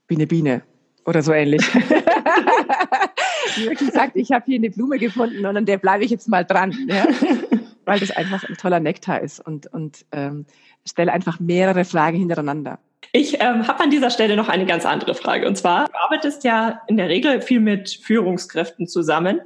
wie 0.08 0.16
eine 0.16 0.28
Biene 0.28 0.62
oder 1.06 1.22
so 1.24 1.32
ähnlich. 1.32 1.64
wirklich 3.58 3.92
sagt, 3.92 4.16
ich 4.16 4.32
habe 4.32 4.46
hier 4.46 4.58
eine 4.58 4.70
Blume 4.70 4.98
gefunden 4.98 5.46
und 5.46 5.58
an 5.58 5.66
der 5.66 5.78
bleibe 5.78 6.04
ich 6.04 6.12
jetzt 6.12 6.28
mal 6.28 6.44
dran. 6.44 6.76
Ja? 6.88 7.06
Weil 7.86 8.00
das 8.00 8.12
einfach 8.12 8.48
ein 8.48 8.56
toller 8.56 8.80
Nektar 8.80 9.22
ist 9.22 9.46
und, 9.46 9.68
und 9.68 10.06
ähm, 10.12 10.46
stelle 10.86 11.12
einfach 11.12 11.40
mehrere 11.40 11.84
Fragen 11.84 12.18
hintereinander. 12.18 12.80
Ich 13.12 13.42
ähm, 13.42 13.68
habe 13.68 13.84
an 13.84 13.90
dieser 13.90 14.10
Stelle 14.10 14.36
noch 14.36 14.48
eine 14.48 14.66
ganz 14.66 14.86
andere 14.86 15.16
Frage. 15.16 15.48
Und 15.48 15.58
zwar, 15.58 15.86
du 15.86 15.94
arbeitest 16.04 16.44
ja 16.44 16.82
in 16.88 16.98
der 16.98 17.10
Regel 17.10 17.42
viel 17.42 17.60
mit 17.60 17.90
Führungskräften 17.90 18.88
zusammen, 18.88 19.42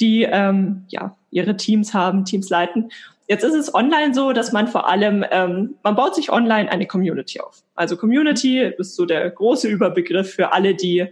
die 0.00 0.22
ähm, 0.22 0.84
ja 0.88 1.16
ihre 1.30 1.56
Teams 1.56 1.92
haben, 1.92 2.24
Teams 2.24 2.48
leiten. 2.48 2.90
Jetzt 3.28 3.42
ist 3.42 3.54
es 3.54 3.74
online 3.74 4.14
so, 4.14 4.32
dass 4.32 4.52
man 4.52 4.68
vor 4.68 4.88
allem, 4.88 5.24
ähm, 5.30 5.74
man 5.82 5.96
baut 5.96 6.14
sich 6.14 6.30
online 6.30 6.70
eine 6.70 6.86
Community 6.86 7.40
auf. 7.40 7.62
Also 7.74 7.96
Community 7.96 8.60
ist 8.60 8.94
so 8.94 9.04
der 9.04 9.28
große 9.30 9.68
Überbegriff 9.68 10.32
für 10.32 10.52
alle, 10.52 10.74
die, 10.74 11.06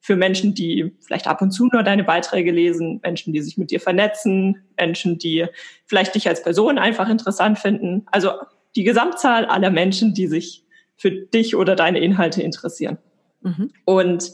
für 0.00 0.16
Menschen, 0.16 0.54
die 0.54 0.92
vielleicht 1.00 1.26
ab 1.26 1.42
und 1.42 1.50
zu 1.50 1.66
nur 1.66 1.82
deine 1.82 2.04
Beiträge 2.04 2.50
lesen, 2.50 3.00
Menschen, 3.02 3.32
die 3.32 3.40
sich 3.40 3.58
mit 3.58 3.70
dir 3.70 3.80
vernetzen, 3.80 4.62
Menschen, 4.78 5.18
die 5.18 5.46
vielleicht 5.86 6.14
dich 6.14 6.28
als 6.28 6.42
Person 6.42 6.78
einfach 6.78 7.08
interessant 7.08 7.58
finden. 7.58 8.06
Also 8.10 8.32
die 8.76 8.84
Gesamtzahl 8.84 9.44
aller 9.44 9.70
Menschen, 9.70 10.14
die 10.14 10.26
sich 10.26 10.64
für 10.96 11.10
dich 11.10 11.56
oder 11.56 11.76
deine 11.76 11.98
Inhalte 12.00 12.42
interessieren. 12.42 12.98
Mhm. 13.42 13.70
Und 13.84 14.32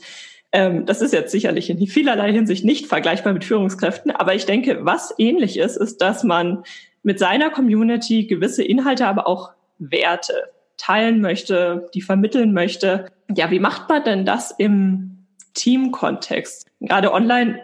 ähm, 0.52 0.86
das 0.86 1.02
ist 1.02 1.12
jetzt 1.12 1.32
sicherlich 1.32 1.68
in 1.70 1.84
vielerlei 1.86 2.32
Hinsicht 2.32 2.64
nicht 2.64 2.86
vergleichbar 2.86 3.32
mit 3.32 3.44
Führungskräften, 3.44 4.12
aber 4.12 4.34
ich 4.34 4.46
denke, 4.46 4.84
was 4.84 5.14
ähnlich 5.18 5.58
ist, 5.58 5.76
ist, 5.76 5.98
dass 5.98 6.24
man 6.24 6.62
mit 7.02 7.18
seiner 7.18 7.50
Community 7.50 8.26
gewisse 8.26 8.62
Inhalte, 8.62 9.06
aber 9.06 9.26
auch 9.26 9.52
Werte 9.78 10.34
teilen 10.76 11.20
möchte, 11.20 11.88
die 11.94 12.02
vermitteln 12.02 12.52
möchte. 12.52 13.06
Ja, 13.34 13.50
wie 13.50 13.60
macht 13.60 13.88
man 13.88 14.04
denn 14.04 14.24
das 14.24 14.52
im 14.56 15.13
Teamkontext? 15.54 16.66
Gerade 16.80 17.12
online 17.12 17.60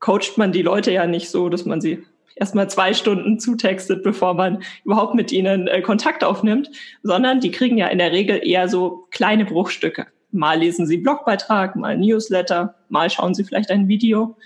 coacht 0.00 0.36
man 0.36 0.52
die 0.52 0.62
Leute 0.62 0.92
ja 0.92 1.06
nicht 1.06 1.30
so, 1.30 1.48
dass 1.48 1.64
man 1.64 1.80
sie 1.80 2.04
erstmal 2.34 2.70
zwei 2.70 2.94
Stunden 2.94 3.38
zutextet, 3.38 4.02
bevor 4.02 4.34
man 4.34 4.62
überhaupt 4.84 5.14
mit 5.14 5.32
ihnen 5.32 5.68
äh, 5.68 5.82
Kontakt 5.82 6.24
aufnimmt, 6.24 6.70
sondern 7.02 7.40
die 7.40 7.50
kriegen 7.50 7.78
ja 7.78 7.88
in 7.88 7.98
der 7.98 8.12
Regel 8.12 8.40
eher 8.42 8.68
so 8.68 9.06
kleine 9.10 9.44
Bruchstücke. 9.44 10.06
Mal 10.30 10.58
lesen 10.58 10.86
sie 10.86 10.96
Blogbeitrag, 10.96 11.76
mal 11.76 11.96
Newsletter, 11.96 12.74
mal 12.88 13.10
schauen 13.10 13.34
sie 13.34 13.44
vielleicht 13.44 13.70
ein 13.70 13.88
Video. 13.88 14.36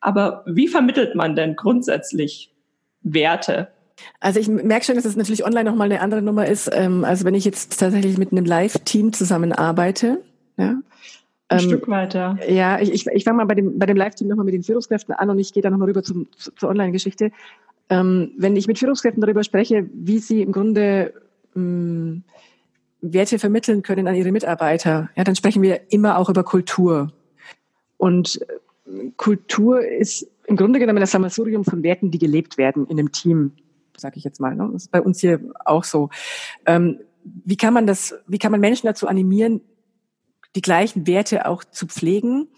Aber 0.00 0.44
wie 0.46 0.68
vermittelt 0.68 1.14
man 1.14 1.34
denn 1.34 1.56
grundsätzlich 1.56 2.52
Werte 3.02 3.68
also 4.20 4.40
ich 4.40 4.48
merke 4.48 4.84
schon, 4.84 4.96
dass 4.96 5.04
es 5.04 5.16
natürlich 5.16 5.44
online 5.44 5.64
nochmal 5.70 5.90
eine 5.90 6.00
andere 6.00 6.22
Nummer 6.22 6.46
ist. 6.46 6.70
Ähm, 6.72 7.04
also 7.04 7.24
wenn 7.24 7.34
ich 7.34 7.44
jetzt 7.44 7.78
tatsächlich 7.78 8.18
mit 8.18 8.32
einem 8.32 8.44
Live-Team 8.44 9.12
zusammenarbeite, 9.12 10.22
ja. 10.56 10.76
Ein 11.48 11.58
ähm, 11.58 11.64
Stück 11.66 11.88
weiter. 11.88 12.38
Ja, 12.48 12.80
ich, 12.80 12.92
ich, 12.92 13.06
ich 13.06 13.24
fange 13.24 13.38
mal 13.38 13.46
bei 13.46 13.54
dem, 13.54 13.78
bei 13.78 13.86
dem 13.86 13.96
Live-Team 13.96 14.28
nochmal 14.28 14.44
mit 14.44 14.54
den 14.54 14.62
Führungskräften 14.62 15.14
an 15.14 15.30
und 15.30 15.38
ich 15.38 15.52
gehe 15.52 15.62
dann 15.62 15.72
nochmal 15.72 15.88
rüber 15.88 16.02
zum, 16.02 16.28
zu, 16.36 16.52
zur 16.52 16.68
Online-Geschichte. 16.70 17.30
Ähm, 17.90 18.32
wenn 18.38 18.56
ich 18.56 18.66
mit 18.66 18.78
Führungskräften 18.78 19.20
darüber 19.20 19.44
spreche, 19.44 19.88
wie 19.92 20.18
sie 20.18 20.42
im 20.42 20.52
Grunde 20.52 21.12
ähm, 21.54 22.24
Werte 23.00 23.38
vermitteln 23.38 23.82
können 23.82 24.08
an 24.08 24.14
ihre 24.14 24.32
Mitarbeiter, 24.32 25.10
ja, 25.14 25.24
dann 25.24 25.36
sprechen 25.36 25.62
wir 25.62 25.92
immer 25.92 26.18
auch 26.18 26.30
über 26.30 26.44
Kultur. 26.44 27.12
Und 27.98 28.40
äh, 28.86 29.10
Kultur 29.16 29.86
ist 29.86 30.26
im 30.46 30.56
Grunde 30.56 30.78
genommen 30.78 31.00
das 31.00 31.10
Sammelsurium 31.10 31.64
von 31.64 31.82
Werten, 31.82 32.10
die 32.10 32.18
gelebt 32.18 32.58
werden 32.58 32.86
in 32.86 32.98
einem 32.98 33.12
Team 33.12 33.52
sage 34.00 34.16
ich 34.18 34.24
jetzt 34.24 34.40
mal. 34.40 34.54
Ne? 34.54 34.68
Das 34.72 34.84
ist 34.84 34.90
bei 34.90 35.00
uns 35.00 35.20
hier 35.20 35.40
auch 35.64 35.84
so. 35.84 36.10
Ähm, 36.66 37.00
wie 37.44 37.56
kann 37.56 37.74
man 37.74 37.86
das, 37.86 38.14
wie 38.26 38.38
kann 38.38 38.52
man 38.52 38.60
Menschen 38.60 38.86
dazu 38.86 39.06
animieren, 39.06 39.60
die 40.54 40.62
gleichen 40.62 41.06
Werte 41.06 41.46
auch 41.46 41.64
zu 41.64 41.86
pflegen? 41.86 42.48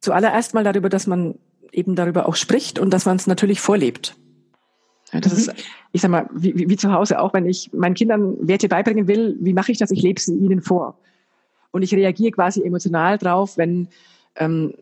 Zuallererst 0.00 0.54
mal 0.54 0.64
darüber, 0.64 0.88
dass 0.88 1.06
man 1.06 1.34
eben 1.72 1.94
darüber 1.94 2.28
auch 2.28 2.36
spricht 2.36 2.78
und 2.78 2.90
dass 2.90 3.06
man 3.06 3.16
es 3.16 3.26
natürlich 3.26 3.60
vorlebt. 3.60 4.16
Ja, 5.12 5.20
das 5.20 5.32
mhm. 5.32 5.38
ist, 5.38 5.54
ich 5.92 6.00
sag 6.00 6.10
mal, 6.10 6.28
wie, 6.32 6.56
wie, 6.56 6.68
wie 6.68 6.76
zu 6.76 6.92
Hause 6.92 7.20
auch, 7.20 7.34
wenn 7.34 7.46
ich 7.46 7.72
meinen 7.72 7.94
Kindern 7.94 8.36
Werte 8.46 8.68
beibringen 8.68 9.08
will, 9.08 9.36
wie 9.40 9.52
mache 9.52 9.72
ich 9.72 9.78
das? 9.78 9.90
Ich 9.90 10.02
lebe 10.02 10.20
sie 10.20 10.34
ihnen 10.34 10.62
vor. 10.62 10.98
Und 11.72 11.82
ich 11.82 11.94
reagiere 11.94 12.32
quasi 12.32 12.62
emotional 12.62 13.18
drauf, 13.18 13.56
wenn 13.56 13.88
ähm, 14.36 14.74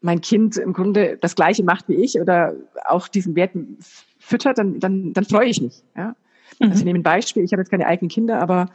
mein 0.00 0.20
Kind 0.20 0.56
im 0.56 0.72
Grunde 0.72 1.18
das 1.20 1.34
Gleiche 1.34 1.62
macht 1.62 1.88
wie 1.88 1.96
ich 1.96 2.20
oder 2.20 2.54
auch 2.86 3.08
diesen 3.08 3.36
Werten 3.36 3.78
füttert, 4.18 4.58
dann, 4.58 4.80
dann, 4.80 5.12
dann 5.12 5.24
freue 5.24 5.48
ich 5.48 5.60
mich. 5.60 5.82
Ja? 5.96 6.14
Mhm. 6.58 6.68
Also 6.68 6.78
ich 6.78 6.84
nehme 6.84 6.98
ein 6.98 7.02
Beispiel, 7.02 7.42
ich 7.42 7.52
habe 7.52 7.62
jetzt 7.62 7.70
keine 7.70 7.86
eigenen 7.86 8.08
Kinder, 8.08 8.40
aber 8.40 8.70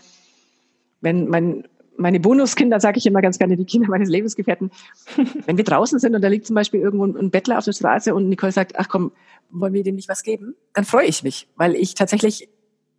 wenn 1.02 1.28
mein, 1.28 1.68
meine 1.98 2.20
Bonuskinder, 2.20 2.80
sage 2.80 2.98
ich 2.98 3.06
immer 3.06 3.22
ganz 3.22 3.38
gerne, 3.38 3.58
die 3.58 3.66
Kinder 3.66 3.88
meines 3.90 4.10
Lebensgefährten, 4.10 4.72
wenn 5.46 5.58
wir 5.58 5.64
draußen 5.64 6.00
sind 6.00 6.16
und 6.16 6.22
da 6.22 6.28
liegt 6.28 6.46
zum 6.46 6.56
Beispiel 6.56 6.80
irgendwo 6.80 7.06
ein 7.06 7.32
Bettler 7.32 7.58
auf 7.58 7.66
der 7.66 7.74
Straße 7.74 8.14
und 8.14 8.30
Nicole 8.30 8.52
sagt, 8.52 8.78
ach 8.78 8.90
komm, 8.90 9.12
wollen 9.50 9.74
wir 9.74 9.84
dem 9.84 9.96
nicht 9.96 10.10
was 10.10 10.24
geben? 10.24 10.56
Dann 10.74 10.86
freue 10.86 11.06
ich 11.06 11.24
mich, 11.24 11.48
weil 11.56 11.76
ich 11.76 11.96
tatsächlich, 11.96 12.50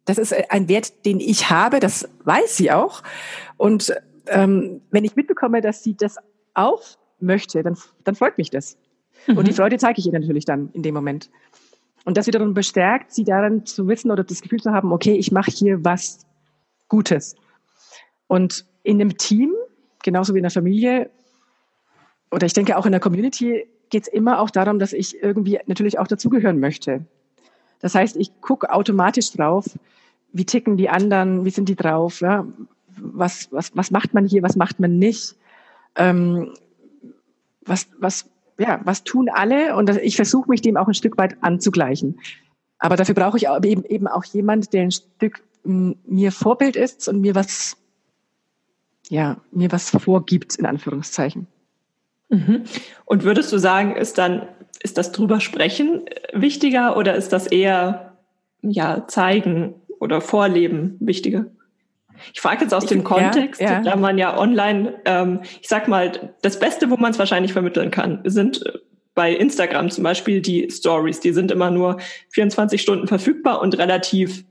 das 0.04 0.18
ist 0.18 0.34
ein 0.50 0.68
Wert, 0.68 1.04
den 1.04 1.20
ich 1.20 1.50
habe, 1.50 1.80
das 1.80 2.08
weiß 2.24 2.56
sie 2.56 2.70
auch. 2.70 3.02
Und 3.56 3.94
ähm, 4.28 4.80
wenn 4.90 5.04
ich 5.04 5.16
mitbekomme, 5.16 5.60
dass 5.60 5.82
sie 5.82 5.96
das 5.96 6.16
auch 6.54 6.82
möchte, 7.20 7.62
dann, 7.62 7.76
dann 8.04 8.14
freut 8.14 8.38
mich 8.38 8.50
das. 8.50 8.78
Mhm. 9.26 9.38
Und 9.38 9.48
die 9.48 9.52
mhm. 9.52 9.56
Freude 9.56 9.78
zeige 9.78 9.98
ich 9.98 10.06
ihr 10.06 10.12
natürlich 10.12 10.44
dann 10.44 10.70
in 10.72 10.82
dem 10.82 10.94
Moment. 10.94 11.30
Und 12.04 12.16
das 12.16 12.26
wiederum 12.28 12.54
bestärkt, 12.54 13.12
sie 13.12 13.24
daran 13.24 13.66
zu 13.66 13.88
wissen 13.88 14.10
oder 14.12 14.22
das 14.22 14.40
Gefühl 14.40 14.60
zu 14.60 14.70
haben, 14.70 14.92
okay, 14.92 15.14
ich 15.14 15.32
mache 15.32 15.50
hier 15.50 15.84
was 15.84 16.24
Gutes. 16.88 17.34
Und 18.28 18.64
in 18.86 19.00
einem 19.00 19.16
Team, 19.16 19.52
genauso 20.02 20.34
wie 20.34 20.38
in 20.38 20.44
der 20.44 20.50
Familie, 20.50 21.10
oder 22.30 22.46
ich 22.46 22.52
denke 22.52 22.76
auch 22.76 22.86
in 22.86 22.92
der 22.92 23.00
Community, 23.00 23.66
geht 23.90 24.04
es 24.04 24.08
immer 24.08 24.40
auch 24.40 24.50
darum, 24.50 24.78
dass 24.78 24.92
ich 24.92 25.22
irgendwie 25.22 25.58
natürlich 25.66 25.98
auch 25.98 26.06
dazugehören 26.06 26.60
möchte. 26.60 27.04
Das 27.80 27.94
heißt, 27.94 28.16
ich 28.16 28.40
gucke 28.40 28.72
automatisch 28.72 29.32
drauf, 29.32 29.66
wie 30.32 30.44
ticken 30.44 30.76
die 30.76 30.88
anderen, 30.88 31.44
wie 31.44 31.50
sind 31.50 31.68
die 31.68 31.76
drauf, 31.76 32.20
ja? 32.20 32.46
was, 32.96 33.48
was, 33.52 33.76
was 33.76 33.90
macht 33.90 34.14
man 34.14 34.26
hier, 34.26 34.42
was 34.42 34.56
macht 34.56 34.80
man 34.80 34.98
nicht, 34.98 35.36
ähm, 35.96 36.54
was, 37.64 37.88
was, 37.98 38.28
ja, 38.58 38.80
was 38.84 39.04
tun 39.04 39.28
alle 39.28 39.76
und 39.76 39.90
ich 39.98 40.16
versuche 40.16 40.48
mich 40.48 40.62
dem 40.62 40.76
auch 40.76 40.88
ein 40.88 40.94
Stück 40.94 41.18
weit 41.18 41.36
anzugleichen. 41.42 42.20
Aber 42.78 42.96
dafür 42.96 43.14
brauche 43.14 43.36
ich 43.36 43.46
eben, 43.48 43.84
eben 43.84 44.06
auch 44.06 44.24
jemand, 44.24 44.72
der 44.72 44.82
ein 44.82 44.90
Stück 44.90 45.42
mir 45.64 46.30
Vorbild 46.30 46.76
ist 46.76 47.08
und 47.08 47.20
mir 47.20 47.34
was, 47.34 47.76
ja, 49.08 49.38
mir 49.52 49.72
was 49.72 49.90
vorgibt, 49.90 50.56
in 50.56 50.66
Anführungszeichen. 50.66 51.46
Mhm. 52.28 52.64
Und 53.04 53.24
würdest 53.24 53.52
du 53.52 53.58
sagen, 53.58 53.96
ist 53.96 54.18
dann, 54.18 54.48
ist 54.82 54.98
das 54.98 55.12
drüber 55.12 55.40
sprechen 55.40 56.02
wichtiger 56.32 56.96
oder 56.96 57.14
ist 57.14 57.32
das 57.32 57.46
eher, 57.46 58.16
ja, 58.62 59.06
zeigen 59.06 59.74
oder 60.00 60.20
vorleben 60.20 60.96
wichtiger? 61.00 61.46
Ich 62.32 62.40
frage 62.40 62.62
jetzt 62.62 62.72
aus 62.72 62.84
ich, 62.84 62.90
dem 62.90 63.04
Kontext, 63.04 63.60
ja, 63.60 63.74
ja. 63.74 63.80
da 63.82 63.96
man 63.96 64.18
ja 64.18 64.38
online, 64.38 64.94
ähm, 65.04 65.40
ich 65.60 65.68
sag 65.68 65.86
mal, 65.86 66.34
das 66.42 66.58
Beste, 66.58 66.90
wo 66.90 66.96
man 66.96 67.10
es 67.10 67.18
wahrscheinlich 67.18 67.52
vermitteln 67.52 67.90
kann, 67.90 68.20
sind 68.24 68.64
äh, 68.66 68.78
bei 69.14 69.32
Instagram 69.32 69.90
zum 69.90 70.04
Beispiel 70.04 70.40
die 70.40 70.68
Stories. 70.70 71.20
Die 71.20 71.32
sind 71.32 71.50
immer 71.50 71.70
nur 71.70 71.98
24 72.30 72.80
Stunden 72.80 73.06
verfügbar 73.06 73.60
und 73.60 73.78
relativ 73.78 74.44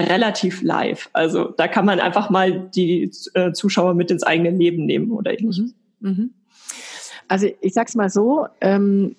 relativ 0.00 0.62
live. 0.62 1.08
Also 1.12 1.46
da 1.56 1.68
kann 1.68 1.84
man 1.84 2.00
einfach 2.00 2.30
mal 2.30 2.68
die 2.74 3.10
äh, 3.34 3.52
Zuschauer 3.52 3.94
mit 3.94 4.10
ins 4.10 4.22
eigene 4.22 4.50
Leben 4.50 4.86
nehmen 4.86 5.10
oder 5.10 5.32
ähnliches. 5.38 5.74
Mhm. 6.00 6.10
mhm. 6.10 6.30
Also 7.28 7.46
ich 7.60 7.74
sag's 7.74 7.94
mal 7.94 8.10
so, 8.10 8.48
ähm, 8.60 9.14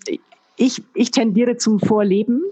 ich, 0.57 0.83
ich 0.93 1.11
tendiere 1.11 1.55
zum 1.55 1.79
Vorleben. 1.79 2.43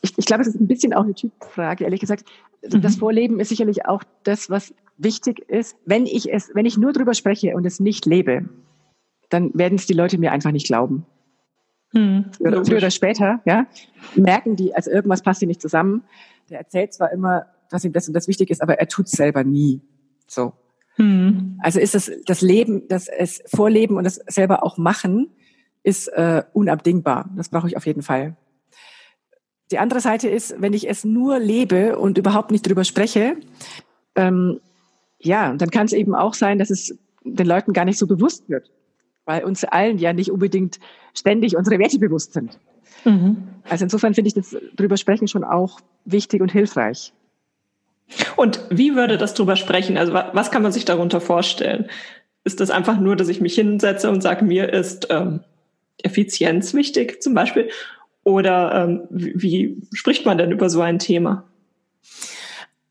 Ich, 0.00 0.14
ich 0.16 0.24
glaube, 0.24 0.42
es 0.42 0.48
ist 0.48 0.58
ein 0.58 0.66
bisschen 0.66 0.94
auch 0.94 1.04
eine 1.04 1.14
Typfrage, 1.14 1.84
ehrlich 1.84 2.00
gesagt. 2.00 2.24
Mhm. 2.62 2.80
Das 2.80 2.96
Vorleben 2.96 3.38
ist 3.38 3.50
sicherlich 3.50 3.84
auch 3.84 4.02
das, 4.24 4.48
was 4.48 4.72
wichtig 4.96 5.40
ist. 5.50 5.76
Wenn 5.84 6.06
ich 6.06 6.32
es, 6.32 6.50
wenn 6.54 6.64
ich 6.64 6.78
nur 6.78 6.92
drüber 6.92 7.12
spreche 7.12 7.54
und 7.54 7.66
es 7.66 7.80
nicht 7.80 8.06
lebe, 8.06 8.48
dann 9.28 9.50
werden 9.54 9.76
es 9.76 9.86
die 9.86 9.92
Leute 9.92 10.18
mir 10.18 10.32
einfach 10.32 10.52
nicht 10.52 10.66
glauben. 10.66 11.04
Mhm. 11.96 12.26
Früher, 12.36 12.64
früher 12.64 12.78
oder 12.78 12.90
später, 12.90 13.40
ja, 13.44 13.66
merken 14.14 14.56
die, 14.56 14.74
also 14.74 14.90
irgendwas 14.90 15.22
passt 15.22 15.40
hier 15.40 15.48
nicht 15.48 15.62
zusammen. 15.62 16.04
Der 16.50 16.58
erzählt 16.58 16.94
zwar 16.94 17.10
immer, 17.10 17.46
dass 17.70 17.84
ihm 17.84 17.92
das 17.92 18.06
und 18.06 18.14
das 18.14 18.28
wichtig 18.28 18.50
ist, 18.50 18.62
aber 18.62 18.78
er 18.78 18.88
tut 18.88 19.06
es 19.06 19.12
selber 19.12 19.44
nie. 19.44 19.80
So. 20.26 20.52
Mhm. 20.98 21.58
Also 21.62 21.80
ist 21.80 21.94
es 21.94 22.10
das 22.26 22.40
Leben, 22.40 22.86
das 22.88 23.08
es 23.08 23.42
Vorleben 23.46 23.96
und 23.96 24.04
das 24.04 24.16
selber 24.26 24.64
auch 24.64 24.78
machen, 24.78 25.28
ist 25.82 26.08
äh, 26.08 26.42
unabdingbar. 26.52 27.30
Das 27.36 27.48
brauche 27.48 27.68
ich 27.68 27.76
auf 27.76 27.86
jeden 27.86 28.02
Fall. 28.02 28.36
Die 29.70 29.78
andere 29.78 30.00
Seite 30.00 30.28
ist, 30.28 30.60
wenn 30.60 30.72
ich 30.72 30.88
es 30.88 31.04
nur 31.04 31.38
lebe 31.38 31.98
und 31.98 32.18
überhaupt 32.18 32.50
nicht 32.50 32.66
drüber 32.66 32.84
spreche, 32.84 33.36
ähm, 34.14 34.60
ja, 35.18 35.52
dann 35.54 35.70
kann 35.70 35.86
es 35.86 35.92
eben 35.92 36.14
auch 36.14 36.34
sein, 36.34 36.58
dass 36.58 36.70
es 36.70 36.96
den 37.24 37.46
Leuten 37.46 37.72
gar 37.72 37.84
nicht 37.84 37.98
so 37.98 38.06
bewusst 38.06 38.48
wird, 38.48 38.70
weil 39.26 39.44
uns 39.44 39.64
allen 39.64 39.98
ja 39.98 40.14
nicht 40.14 40.30
unbedingt 40.30 40.80
ständig 41.12 41.56
unsere 41.56 41.78
Werte 41.78 41.98
bewusst 41.98 42.32
sind. 42.32 42.58
Mhm. 43.04 43.48
Also 43.68 43.84
insofern 43.84 44.14
finde 44.14 44.28
ich 44.28 44.34
das 44.34 44.56
drüber 44.74 44.96
sprechen 44.96 45.28
schon 45.28 45.44
auch 45.44 45.80
wichtig 46.04 46.40
und 46.40 46.50
hilfreich. 46.50 47.12
Und 48.36 48.60
wie 48.70 48.94
würde 48.94 49.18
das 49.18 49.34
drüber 49.34 49.56
sprechen? 49.56 49.98
Also 49.98 50.14
was 50.14 50.50
kann 50.50 50.62
man 50.62 50.72
sich 50.72 50.84
darunter 50.84 51.20
vorstellen? 51.20 51.90
Ist 52.44 52.60
das 52.60 52.70
einfach 52.70 52.98
nur, 53.00 53.16
dass 53.16 53.28
ich 53.28 53.40
mich 53.40 53.56
hinsetze 53.56 54.08
und 54.08 54.22
sage, 54.22 54.44
mir 54.44 54.72
ist 54.72 55.08
ähm, 55.10 55.40
Effizienz 56.02 56.72
wichtig 56.74 57.20
zum 57.20 57.34
Beispiel? 57.34 57.68
Oder 58.22 58.84
ähm, 58.84 59.02
wie, 59.10 59.34
wie 59.36 59.82
spricht 59.92 60.24
man 60.24 60.38
denn 60.38 60.52
über 60.52 60.70
so 60.70 60.80
ein 60.80 61.00
Thema? 61.00 61.44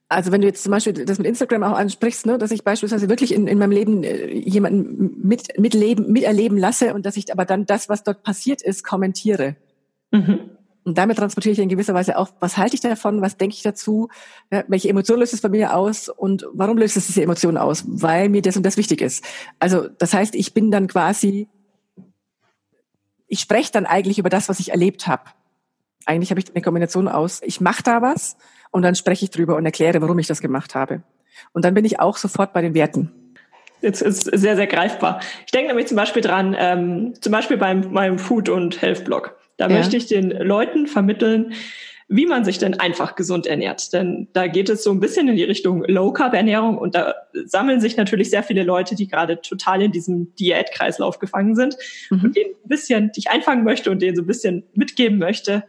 Also 0.07 0.31
wenn 0.31 0.41
du 0.41 0.47
jetzt 0.47 0.63
zum 0.63 0.71
Beispiel 0.71 0.93
das 0.93 1.17
mit 1.17 1.25
Instagram 1.25 1.63
auch 1.63 1.77
ansprichst, 1.77 2.27
ne, 2.27 2.37
dass 2.37 2.51
ich 2.51 2.63
beispielsweise 2.63 3.09
wirklich 3.09 3.33
in, 3.33 3.47
in 3.47 3.57
meinem 3.57 3.71
Leben 3.71 4.03
äh, 4.03 4.33
jemanden 4.33 5.27
mit, 5.27 5.57
mitleben, 5.59 6.11
miterleben 6.11 6.57
lasse 6.57 6.93
und 6.93 7.05
dass 7.05 7.17
ich 7.17 7.31
aber 7.31 7.45
dann 7.45 7.65
das, 7.65 7.89
was 7.89 8.03
dort 8.03 8.21
passiert 8.21 8.61
ist, 8.61 8.83
kommentiere. 8.83 9.55
Mhm. 10.11 10.51
Und 10.83 10.99
damit 10.99 11.17
transportiere 11.17 11.53
ich 11.53 11.59
in 11.59 11.69
gewisser 11.69 11.95
Weise 11.95 12.15
auch, 12.19 12.29
was 12.39 12.57
halte 12.57 12.75
ich 12.75 12.81
davon, 12.81 13.19
was 13.19 13.37
denke 13.37 13.55
ich 13.55 13.63
dazu, 13.63 14.09
welche 14.67 14.87
Emotion 14.87 15.19
löst 15.19 15.33
es 15.33 15.41
bei 15.41 15.49
mir 15.49 15.75
aus 15.75 16.09
und 16.09 16.45
warum 16.53 16.77
löst 16.77 16.95
es 16.95 17.07
diese 17.07 17.23
Emotion 17.23 17.57
aus? 17.57 17.83
Weil 17.87 18.29
mir 18.29 18.43
das 18.43 18.55
und 18.55 18.63
das 18.63 18.77
wichtig 18.77 19.01
ist. 19.01 19.25
Also 19.57 19.87
das 19.87 20.13
heißt, 20.13 20.35
ich 20.35 20.53
bin 20.53 20.69
dann 20.69 20.85
quasi, 20.85 21.47
ich 23.27 23.39
spreche 23.39 23.71
dann 23.71 23.87
eigentlich 23.87 24.19
über 24.19 24.29
das, 24.29 24.47
was 24.47 24.59
ich 24.59 24.69
erlebt 24.69 25.07
habe. 25.07 25.23
Eigentlich 26.05 26.29
habe 26.29 26.39
ich 26.39 26.45
eine 26.53 26.61
Kombination 26.61 27.07
aus, 27.07 27.41
ich 27.43 27.61
mache 27.61 27.83
da 27.83 28.01
was 28.01 28.37
und 28.71 28.81
dann 28.81 28.95
spreche 28.95 29.25
ich 29.25 29.31
drüber 29.31 29.55
und 29.55 29.65
erkläre, 29.65 30.01
warum 30.01 30.19
ich 30.19 30.27
das 30.27 30.41
gemacht 30.41 30.75
habe. 30.75 31.01
Und 31.53 31.65
dann 31.65 31.73
bin 31.73 31.85
ich 31.85 31.99
auch 31.99 32.17
sofort 32.17 32.53
bei 32.53 32.61
den 32.61 32.73
Werten. 32.73 33.11
Jetzt 33.81 34.01
ist 34.01 34.23
sehr, 34.23 34.55
sehr 34.55 34.67
greifbar. 34.67 35.19
Ich 35.45 35.51
denke 35.51 35.67
nämlich 35.67 35.87
zum 35.87 35.97
Beispiel 35.97 36.21
dran, 36.21 36.55
ähm, 36.57 37.13
zum 37.19 37.31
Beispiel 37.31 37.57
beim 37.57 37.91
meinem 37.91 38.17
Food- 38.17 38.49
und 38.49 38.81
Health-Blog. 38.81 39.35
Da 39.57 39.67
ja. 39.67 39.77
möchte 39.77 39.97
ich 39.97 40.07
den 40.07 40.31
Leuten 40.31 40.87
vermitteln, 40.87 41.53
wie 42.07 42.25
man 42.25 42.45
sich 42.45 42.57
denn 42.57 42.79
einfach 42.79 43.15
gesund 43.15 43.47
ernährt. 43.47 43.91
Denn 43.93 44.27
da 44.33 44.47
geht 44.47 44.69
es 44.69 44.83
so 44.83 44.91
ein 44.91 44.99
bisschen 44.99 45.27
in 45.27 45.35
die 45.35 45.43
Richtung 45.43 45.83
Low-Carb-Ernährung 45.85 46.77
und 46.77 46.95
da 46.95 47.15
sammeln 47.45 47.81
sich 47.81 47.97
natürlich 47.97 48.29
sehr 48.29 48.43
viele 48.43 48.63
Leute, 48.63 48.95
die 48.95 49.07
gerade 49.07 49.41
total 49.41 49.81
in 49.81 49.91
diesem 49.91 50.35
Diätkreislauf 50.35 51.19
gefangen 51.19 51.55
sind 51.55 51.77
mhm. 52.11 52.21
und 52.23 52.35
denen 52.35 52.51
ein 52.51 52.69
bisschen, 52.69 53.11
die 53.15 53.21
ich 53.21 53.29
einfangen 53.29 53.63
möchte 53.63 53.89
und 53.89 54.01
denen 54.01 54.15
so 54.15 54.21
ein 54.21 54.27
bisschen 54.27 54.63
mitgeben 54.73 55.17
möchte, 55.17 55.63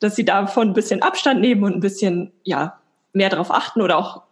dass 0.00 0.16
sie 0.16 0.24
davon 0.24 0.68
ein 0.68 0.74
bisschen 0.74 1.02
Abstand 1.02 1.40
nehmen 1.40 1.62
und 1.62 1.74
ein 1.74 1.80
bisschen, 1.80 2.32
ja, 2.42 2.80
mehr 3.12 3.28
darauf 3.28 3.50
achten 3.50 3.80
oder 3.82 3.98
auch 3.98 4.22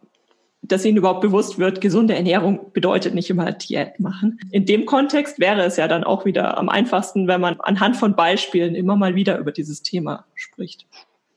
dass 0.63 0.85
ihnen 0.85 0.99
überhaupt 0.99 1.21
bewusst 1.21 1.59
wird, 1.59 1.81
gesunde 1.81 2.15
Ernährung 2.15 2.73
bedeutet 2.73 3.15
nicht 3.15 3.31
immer 3.31 3.53
Diät 3.53 4.01
machen. 4.01 4.41
In 4.51 4.67
dem 4.67 4.87
Kontext 4.87 5.39
wäre 5.39 5.63
es 5.63 5.77
ja 5.77 5.89
dann 5.89 6.05
auch 6.05 6.25
wieder 6.25 6.59
am 6.59 6.69
einfachsten, 6.69 7.29
wenn 7.29 7.41
man 7.41 7.61
anhand 7.61 7.97
von 7.97 8.17
Beispielen 8.17 8.75
immer 8.75 8.97
mal 8.97 9.15
wieder 9.15 9.39
über 9.39 9.53
dieses 9.53 9.83
Thema 9.83 10.25
spricht. 10.35 10.87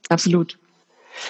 Absolut. 0.10 0.58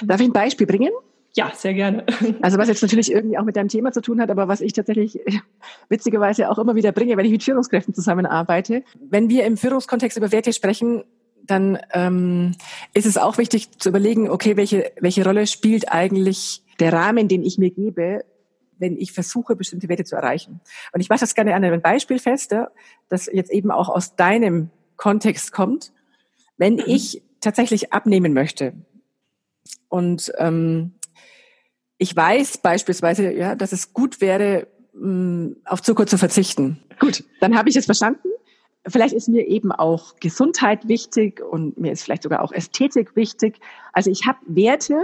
Darf 0.02 0.22
ich 0.22 0.28
ein 0.28 0.34
Beispiel 0.34 0.68
bringen? 0.68 0.91
Ja, 1.34 1.52
sehr 1.56 1.74
gerne. 1.74 2.06
Also 2.41 2.58
was 2.58 2.68
jetzt 2.68 2.82
natürlich 2.82 3.12
irgendwie 3.12 3.38
auch 3.38 3.43
mit 3.43 3.56
deinem 3.56 3.70
Thema 3.70 3.91
zu 3.91 4.02
tun 4.02 4.20
hat, 4.20 4.30
aber 4.32 4.47
was 4.47 4.62
ich 4.62 4.74
tatsächlich 4.74 5.20
witzigerweise 5.89 6.49
auch 6.49 6.58
immer 6.58 6.76
wieder 6.76 6.91
bringe, 6.91 7.18
wenn 7.18 7.26
ich 7.26 7.32
mit 7.32 7.43
Führungskräften 7.43 7.93
zusammenarbeite. 7.93 8.84
Wenn 9.10 9.30
wir 9.30 9.45
im 9.45 9.58
Führungskontext 9.58 10.18
über 10.18 10.32
Werte 10.32 10.54
sprechen, 10.54 11.04
dann 11.46 11.80
ähm, 11.94 12.56
ist 12.94 13.06
es 13.06 13.18
auch 13.18 13.38
wichtig 13.38 13.80
zu 13.80 13.89
überlegen, 13.89 14.30
okay, 14.30 14.58
welche, 14.58 14.92
welche 15.00 15.24
Rolle 15.24 15.48
spielt 15.48 15.92
eigentlich 15.92 16.64
der 16.80 16.94
Rahmen, 16.94 17.28
den 17.28 17.44
ich 17.44 17.58
mir 17.58 17.72
gebe, 17.72 18.24
wenn 18.78 18.98
ich 18.98 19.12
versuche, 19.12 19.56
bestimmte 19.56 19.89
Werte 19.89 20.04
zu 20.04 20.16
erreichen. 20.16 20.60
Und 20.92 21.02
ich 21.02 21.10
mache 21.10 21.20
das 21.20 21.36
gerne 21.36 21.54
an 21.54 21.64
einem 21.64 21.82
Beispiel 21.82 22.20
fest, 22.20 22.56
das 23.10 23.30
jetzt 23.32 23.52
eben 23.52 23.72
auch 23.72 23.89
aus 23.89 24.16
deinem 24.16 24.70
Kontext 24.98 25.52
kommt. 25.52 25.94
Wenn 26.58 26.76
mhm. 26.76 26.84
ich 26.88 27.22
tatsächlich 27.39 27.94
abnehmen 27.94 28.34
möchte 28.34 28.74
und 29.89 30.32
ähm, 30.38 30.94
ich 31.98 32.16
weiß 32.16 32.60
beispielsweise, 32.60 33.32
ja, 33.32 33.56
dass 33.56 33.74
es 33.74 33.94
gut 33.94 34.22
wäre, 34.22 34.68
mh, 34.94 35.56
auf 35.66 35.82
Zucker 35.82 36.08
zu 36.08 36.18
verzichten. 36.18 36.84
Gut, 37.00 37.24
dann 37.39 37.56
habe 37.56 37.70
ich 37.70 37.76
es 37.76 37.86
verstanden. 37.86 38.28
Vielleicht 38.88 39.13
ist 39.13 39.29
mir 39.29 39.47
eben 39.47 39.71
auch 39.71 40.15
Gesundheit 40.19 40.88
wichtig 40.88 41.41
und 41.41 41.77
mir 41.77 41.91
ist 41.91 42.03
vielleicht 42.03 42.23
sogar 42.23 42.41
auch 42.41 42.51
Ästhetik 42.51 43.15
wichtig. 43.15 43.59
Also 43.93 44.09
ich 44.09 44.25
habe 44.25 44.39
Werte, 44.47 44.99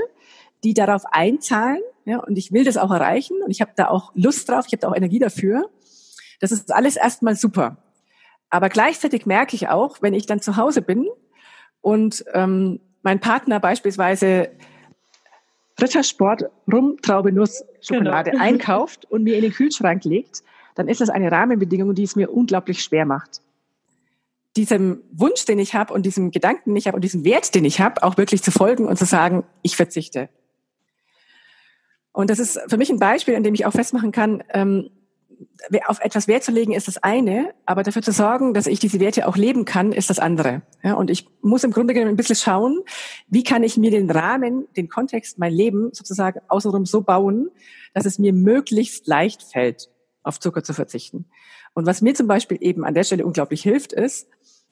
die 0.64 0.74
darauf 0.74 1.04
einzahlen. 1.12 1.82
Ja, 2.06 2.20
und 2.20 2.38
ich 2.38 2.52
will 2.52 2.64
das 2.64 2.78
auch 2.78 2.90
erreichen 2.90 3.38
und 3.44 3.52
ich 3.52 3.62
habe 3.62 3.72
da 3.76 3.90
auch 3.90 4.12
Lust 4.16 4.48
drauf, 4.50 4.66
ich 4.66 4.74
habe 4.74 4.82
da 4.82 4.88
auch 4.88 4.96
Energie 4.96 5.20
dafür. 5.20 5.70
Das 6.40 6.52
ist 6.52 6.74
alles 6.74 6.96
erstmal 6.96 7.36
super. 7.36 7.78
Aber 8.50 8.70
gleichzeitig 8.70 9.26
merke 9.26 9.56
ich 9.56 9.68
auch, 9.68 10.02
wenn 10.02 10.14
ich 10.14 10.26
dann 10.26 10.42
zu 10.42 10.56
Hause 10.56 10.82
bin 10.82 11.08
und 11.82 12.24
ähm, 12.34 12.80
mein 13.04 13.20
Partner 13.20 13.60
beispielsweise 13.60 14.52
Rittersport 15.80 16.46
Rum, 16.72 16.98
Traube, 17.02 17.32
Nuss, 17.32 17.64
Schokolade 17.82 18.32
genau. 18.32 18.44
einkauft 18.46 19.06
und 19.12 19.24
mir 19.24 19.36
in 19.36 19.44
den 19.44 19.52
Kühlschrank 19.52 20.04
legt, 20.06 20.44
dann 20.76 20.88
ist 20.88 21.02
das 21.02 21.10
eine 21.10 21.32
Rahmenbedingung, 21.32 21.94
die 21.94 22.04
es 22.04 22.16
mir 22.16 22.32
unglaublich 22.32 22.84
schwer 22.84 23.06
macht. 23.06 23.42
Diesem 24.58 25.04
Wunsch, 25.12 25.46
den 25.46 25.60
ich 25.60 25.76
habe 25.76 25.94
und 25.94 26.06
diesem 26.06 26.32
Gedanken, 26.32 26.72
den 26.72 26.76
ich 26.76 26.88
habe 26.88 26.96
und 26.96 27.04
diesem 27.04 27.24
Wert, 27.24 27.56
den 27.56 27.64
ich 27.64 27.80
habe, 27.80 28.04
auch 28.04 28.18
wirklich 28.18 28.44
zu 28.44 28.52
folgen 28.52 28.86
und 28.86 28.98
zu 28.98 29.06
sagen, 29.06 29.44
ich 29.62 29.76
verzichte. 29.76 30.30
Und 32.12 32.30
das 32.30 32.40
ist 32.40 32.60
für 32.68 32.78
mich 32.78 32.90
ein 32.90 33.00
Beispiel, 33.00 33.36
an 33.36 33.44
dem 33.44 33.54
ich 33.54 33.68
auch 33.68 33.72
festmachen 33.72 34.12
kann, 34.12 34.44
ähm, 34.50 34.90
auf 35.86 36.00
etwas 36.00 36.28
Wert 36.28 36.44
zu 36.44 36.52
legen 36.52 36.74
ist 36.74 36.88
das 36.88 36.98
eine, 36.98 37.54
aber 37.66 37.84
dafür 37.84 38.02
zu 38.02 38.12
sorgen, 38.12 38.56
dass 38.56 38.68
ich 38.68 38.80
diese 38.80 39.00
Werte 39.00 39.28
auch 39.28 39.38
leben 39.38 39.66
kann, 39.66 39.92
ist 39.92 40.10
das 40.10 40.18
andere. 40.20 40.64
Ja, 40.84 40.96
und 40.96 41.12
ich 41.12 41.28
muss 41.42 41.64
im 41.64 41.72
Grunde 41.72 41.94
genommen 41.94 42.14
ein 42.14 42.18
bisschen 42.18 42.36
schauen, 42.36 42.80
wie 43.28 43.44
kann 43.44 43.62
ich 43.64 43.78
mir 43.78 43.92
den 43.92 44.10
Rahmen, 44.10 44.68
den 44.76 44.90
Kontext, 44.90 45.38
mein 45.38 45.54
Leben 45.54 45.90
sozusagen 45.94 46.40
außenrum 46.48 46.86
so 46.86 47.02
bauen, 47.02 47.50
dass 47.94 48.06
es 48.06 48.18
mir 48.18 48.34
möglichst 48.34 49.08
leicht 49.08 49.44
fällt, 49.44 49.90
auf 50.24 50.40
Zucker 50.40 50.64
zu 50.64 50.74
verzichten. 50.74 51.26
Und 51.74 51.86
was 51.86 52.02
mir 52.02 52.16
zum 52.16 52.28
Beispiel 52.28 52.58
eben 52.60 52.84
an 52.84 52.96
der 52.96 53.04
Stelle 53.04 53.26
unglaublich 53.26 53.62
hilft, 53.62 53.94
ist, 53.94 54.28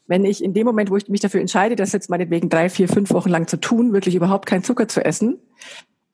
wenn 0.08 0.26
ich 0.26 0.44
in 0.44 0.54
dem 0.54 0.66
Moment, 0.66 0.92
wo 0.92 0.98
ich 0.98 1.08
mich 1.10 1.22
dafür 1.22 1.42
entscheide, 1.42 1.76
das 1.76 1.92
jetzt 1.92 2.10
meinetwegen 2.10 2.50
drei, 2.50 2.70
vier, 2.70 2.88
fünf 2.88 3.12
Wochen 3.12 3.30
lang 3.30 3.48
zu 3.48 3.58
tun, 3.58 3.94
wirklich 3.94 4.16
überhaupt 4.16 4.46
keinen 4.46 4.64
Zucker 4.64 4.88
zu 4.88 5.04
essen, 5.04 5.40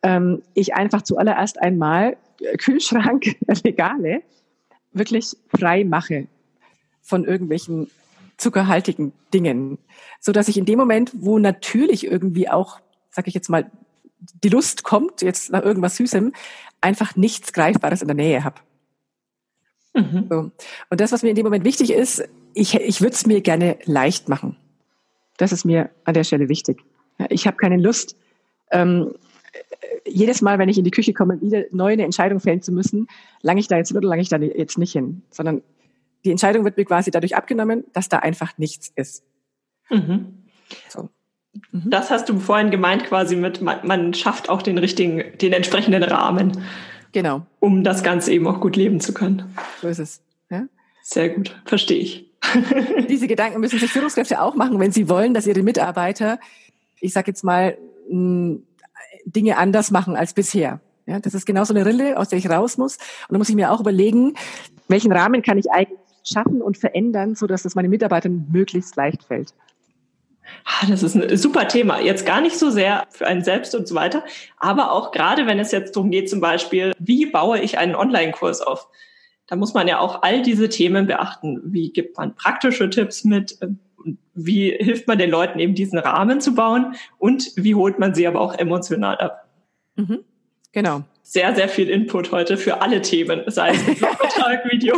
ähm, 0.03 0.41
ich 0.53 0.73
einfach 0.73 1.01
zuallererst 1.01 1.61
einmal 1.61 2.17
Kühlschrank, 2.57 3.35
Regale 3.65 4.21
wirklich 4.93 5.35
frei 5.47 5.83
mache 5.83 6.27
von 7.01 7.25
irgendwelchen 7.25 7.89
zuckerhaltigen 8.37 9.13
Dingen, 9.33 9.77
so 10.19 10.31
dass 10.31 10.47
ich 10.47 10.57
in 10.57 10.65
dem 10.65 10.79
Moment, 10.79 11.11
wo 11.13 11.39
natürlich 11.39 12.05
irgendwie 12.05 12.49
auch, 12.49 12.79
sag 13.09 13.27
ich 13.27 13.33
jetzt 13.33 13.49
mal, 13.49 13.69
die 14.43 14.49
Lust 14.49 14.83
kommt, 14.83 15.21
jetzt 15.21 15.51
nach 15.51 15.63
irgendwas 15.63 15.97
Süßem, 15.97 16.33
einfach 16.79 17.15
nichts 17.15 17.53
Greifbares 17.53 18.01
in 18.01 18.07
der 18.07 18.15
Nähe 18.15 18.43
habe. 18.43 18.61
Mhm. 19.93 20.27
So. 20.29 20.51
Und 20.89 21.01
das, 21.01 21.11
was 21.11 21.23
mir 21.23 21.29
in 21.29 21.35
dem 21.35 21.45
Moment 21.45 21.65
wichtig 21.65 21.91
ist, 21.91 22.27
ich, 22.54 22.76
ich 22.76 23.02
würde 23.02 23.14
es 23.14 23.26
mir 23.26 23.41
gerne 23.41 23.78
leicht 23.86 24.30
machen. 24.30 24.58
Das 25.38 25.52
ist 25.52 25.66
mir 25.66 25.89
an 26.04 26.14
der 26.14 26.24
Stelle 26.24 26.49
wichtig. 26.49 26.84
Ich 27.30 27.47
habe 27.47 27.58
keine 27.58 27.78
Lust, 27.78 28.16
ähm, 28.72 29.14
jedes 30.06 30.41
Mal, 30.41 30.60
wenn 30.60 30.70
ich 30.70 30.78
in 30.78 30.84
die 30.84 30.91
Küche 30.91 31.14
komme, 31.14 31.41
wieder 31.41 31.64
neu 31.72 31.93
eine 31.93 32.04
Entscheidung 32.04 32.39
fällen 32.39 32.62
zu 32.62 32.72
müssen, 32.72 33.08
lange 33.41 33.60
ich 33.60 33.68
da 33.68 33.78
jetzt 33.78 33.89
hin 33.89 33.97
oder 33.97 34.08
lange 34.08 34.22
ich 34.22 34.30
da 34.30 34.38
jetzt 34.38 34.78
nicht 34.78 34.93
hin, 34.93 35.24
sondern 35.30 35.62
die 36.24 36.32
Entscheidung 36.32 36.64
wird 36.64 36.78
mir 36.78 36.86
quasi 36.86 37.12
dadurch 37.12 37.36
abgenommen, 37.36 37.84
dass 37.93 38.10
da 38.10 38.20
einfach 38.20 38.58
nichts 38.58 38.91
ist. 38.95 39.24
Mhm. 39.89 40.43
So. 40.88 41.10
Mhm. 41.72 41.89
Das 41.89 42.12
hast 42.12 42.30
du 42.30 42.39
vorhin 42.39 42.72
gemeint 42.72 43.06
quasi 43.06 43.36
mit, 43.36 43.62
man, 43.62 43.86
man, 43.86 44.14
schafft 44.14 44.49
auch 44.49 44.62
den 44.62 44.78
richtigen, 44.78 45.38
den 45.38 45.54
entsprechenden 45.54 46.04
Rahmen. 46.04 46.64
Genau. 47.12 47.45
Um 47.60 47.84
das 47.84 48.04
Ganze 48.04 48.32
eben 48.32 48.47
auch 48.47 48.62
gut 48.62 48.76
leben 48.76 49.02
zu 49.02 49.14
können. 49.14 49.54
So 49.82 49.88
ist 49.88 49.99
es. 49.99 50.24
Ja? 50.49 50.66
Sehr 51.02 51.30
gut, 51.30 51.60
verstehe 51.66 51.99
ich. 51.99 52.30
Diese 53.09 53.27
Gedanken 53.27 53.59
müssen 53.59 53.79
sich 53.79 53.91
Führungskräfte 53.91 54.41
auch 54.41 54.55
machen, 54.55 54.79
wenn 54.79 54.91
sie 54.91 55.09
wollen, 55.09 55.33
dass 55.33 55.47
ihre 55.47 55.63
Mitarbeiter, 55.63 56.39
ich 56.99 57.13
sage 57.13 57.31
jetzt 57.31 57.43
mal, 57.43 57.77
Dinge 59.25 59.57
anders 59.57 59.91
machen 59.91 60.15
als 60.15 60.33
bisher. 60.33 60.79
Ja, 61.05 61.19
das 61.19 61.33
ist 61.33 61.45
genau 61.45 61.63
so 61.63 61.73
eine 61.73 61.85
Rille, 61.85 62.17
aus 62.17 62.29
der 62.29 62.39
ich 62.39 62.49
raus 62.49 62.77
muss. 62.77 62.97
Und 63.27 63.33
da 63.33 63.37
muss 63.37 63.49
ich 63.49 63.55
mir 63.55 63.71
auch 63.71 63.79
überlegen, 63.79 64.35
welchen 64.87 65.11
Rahmen 65.11 65.41
kann 65.41 65.57
ich 65.57 65.71
eigentlich 65.71 65.99
schaffen 66.23 66.61
und 66.61 66.77
verändern, 66.77 67.35
so 67.35 67.47
dass 67.47 67.65
es 67.65 67.75
meinen 67.75 67.89
Mitarbeitern 67.89 68.47
möglichst 68.51 68.95
leicht 68.95 69.23
fällt. 69.23 69.53
Ah, 70.65 70.85
das 70.87 71.01
ist 71.03 71.15
ein 71.15 71.37
super 71.37 71.67
Thema. 71.67 72.01
Jetzt 72.01 72.25
gar 72.25 72.41
nicht 72.41 72.57
so 72.57 72.69
sehr 72.69 73.07
für 73.09 73.25
einen 73.27 73.43
selbst 73.43 73.73
und 73.73 73.87
so 73.87 73.95
weiter, 73.95 74.23
aber 74.57 74.91
auch 74.91 75.11
gerade 75.11 75.47
wenn 75.47 75.59
es 75.59 75.71
jetzt 75.71 75.95
darum 75.95 76.11
geht, 76.11 76.29
zum 76.29 76.41
Beispiel, 76.41 76.93
wie 76.99 77.25
baue 77.25 77.59
ich 77.59 77.77
einen 77.77 77.95
Online-Kurs 77.95 78.61
auf? 78.61 78.87
Da 79.52 79.58
muss 79.58 79.74
man 79.74 79.86
ja 79.86 79.99
auch 79.99 80.22
all 80.22 80.41
diese 80.43 80.70
Themen 80.70 81.08
beachten. 81.08 81.60
Wie 81.66 81.91
gibt 81.91 82.16
man 82.16 82.36
praktische 82.36 82.89
Tipps 82.89 83.26
mit? 83.26 83.60
Wie 84.34 84.72
hilft 84.72 85.10
man 85.10 85.18
den 85.18 85.30
Leuten 85.30 85.60
eben 85.60 85.76
diesen 85.76 85.99
Rahmen 85.99 86.39
zu 86.39 86.56
bauen? 86.56 86.95
Und 87.18 87.52
wie 87.58 87.76
holt 87.76 87.99
man 87.99 88.16
sie 88.16 88.26
aber 88.26 88.39
auch 88.39 88.58
emotional 88.58 89.18
ab? 89.18 89.49
Mhm. 89.97 90.20
Genau. 90.72 91.02
Sehr, 91.22 91.54
sehr 91.54 91.68
viel 91.68 91.89
Input 91.89 92.32
heute 92.32 92.56
für 92.56 92.82
alle 92.82 93.02
Themen, 93.02 93.41
sei 93.47 93.72
es 93.72 93.82
Vortrag, 93.99 94.64
Video. 94.72 94.95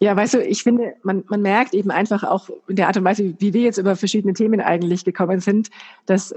Ja, 0.00 0.16
weißt 0.16 0.32
du, 0.32 0.42
ich 0.42 0.62
finde, 0.62 0.94
man, 1.02 1.22
man 1.28 1.42
merkt 1.42 1.74
eben 1.74 1.90
einfach 1.90 2.24
auch 2.24 2.48
in 2.66 2.76
der 2.76 2.86
Art 2.86 2.96
und 2.96 3.04
Weise, 3.04 3.34
wie 3.38 3.52
wir 3.52 3.64
jetzt 3.64 3.76
über 3.76 3.96
verschiedene 3.96 4.32
Themen 4.32 4.62
eigentlich 4.62 5.04
gekommen 5.04 5.40
sind, 5.40 5.68
dass 6.06 6.34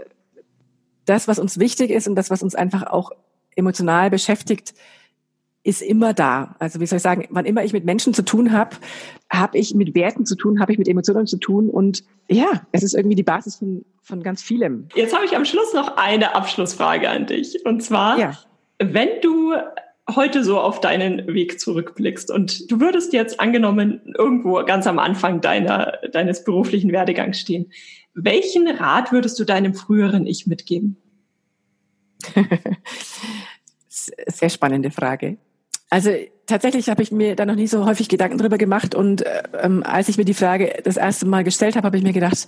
das, 1.06 1.30
was 1.30 1.40
uns 1.40 1.60
wichtig 1.60 1.92
ist 1.92 2.10
und 2.10 2.16
das, 2.16 2.30
was 2.30 2.44
uns 2.44 2.56
einfach 2.56 2.88
auch 2.88 3.12
emotional 3.56 4.10
beschäftigt, 4.10 4.74
ist 5.68 5.82
immer 5.82 6.14
da. 6.14 6.56
Also 6.60 6.80
wie 6.80 6.86
soll 6.86 6.98
ich 6.98 7.04
sagen, 7.04 7.28
wann 7.30 7.46
immer 7.46 7.62
ich 7.62 7.74
mit 7.74 7.84
Menschen 7.84 8.14
zu 8.14 8.24
tun 8.24 8.54
habe, 8.54 8.78
habe 9.30 9.58
ich 9.58 9.76
mit 9.76 9.94
Werten 9.96 10.26
zu 10.26 10.36
tun, 10.36 10.62
habe 10.62 10.72
ich 10.72 10.78
mit 10.78 10.88
Emotionen 10.88 11.28
zu 11.28 11.38
tun 11.38 11.70
und 11.70 12.06
ja, 12.30 12.66
es 12.72 12.84
ist 12.84 12.94
irgendwie 12.94 13.18
die 13.18 13.24
Basis 13.24 13.58
von, 13.58 13.84
von 14.02 14.24
ganz 14.24 14.42
vielem. 14.42 14.88
Jetzt 14.96 15.14
habe 15.14 15.26
ich 15.26 15.36
am 15.36 15.44
Schluss 15.44 15.74
noch 15.74 15.98
eine 15.98 16.36
Abschlussfrage 16.36 17.10
an 17.10 17.26
dich. 17.26 17.66
Und 17.66 17.84
zwar, 17.84 18.18
ja. 18.18 18.38
wenn 18.80 19.10
du 19.22 19.56
heute 20.16 20.46
so 20.46 20.58
auf 20.58 20.80
deinen 20.80 21.28
Weg 21.28 21.60
zurückblickst 21.60 22.32
und 22.32 22.72
du 22.72 22.80
würdest 22.80 23.12
jetzt 23.12 23.42
angenommen 23.42 24.14
irgendwo 24.18 24.64
ganz 24.64 24.88
am 24.88 25.00
Anfang 25.00 25.42
deiner, 25.42 26.00
deines 26.14 26.46
beruflichen 26.46 26.94
Werdegangs 26.94 27.42
stehen, 27.42 27.74
welchen 28.14 28.70
Rat 28.70 29.12
würdest 29.12 29.38
du 29.38 29.44
deinem 29.44 29.74
früheren 29.74 30.26
Ich 30.28 30.48
mitgeben? 30.48 30.96
Sehr 33.90 34.50
spannende 34.50 34.92
Frage. 34.92 35.38
Also 35.90 36.12
tatsächlich 36.46 36.90
habe 36.90 37.02
ich 37.02 37.12
mir 37.12 37.36
da 37.36 37.46
noch 37.46 37.56
nie 37.56 37.68
so 37.68 37.86
häufig 37.86 38.10
Gedanken 38.10 38.38
drüber 38.38 38.58
gemacht 38.58 38.94
und 38.94 39.24
ähm, 39.62 39.84
als 39.84 40.10
ich 40.10 40.18
mir 40.18 40.26
die 40.26 40.34
Frage 40.34 40.82
das 40.84 40.98
erste 40.98 41.26
Mal 41.26 41.44
gestellt 41.44 41.76
habe, 41.76 41.86
habe 41.86 41.98
ich 41.98 42.04
mir 42.04 42.14
gedacht, 42.14 42.48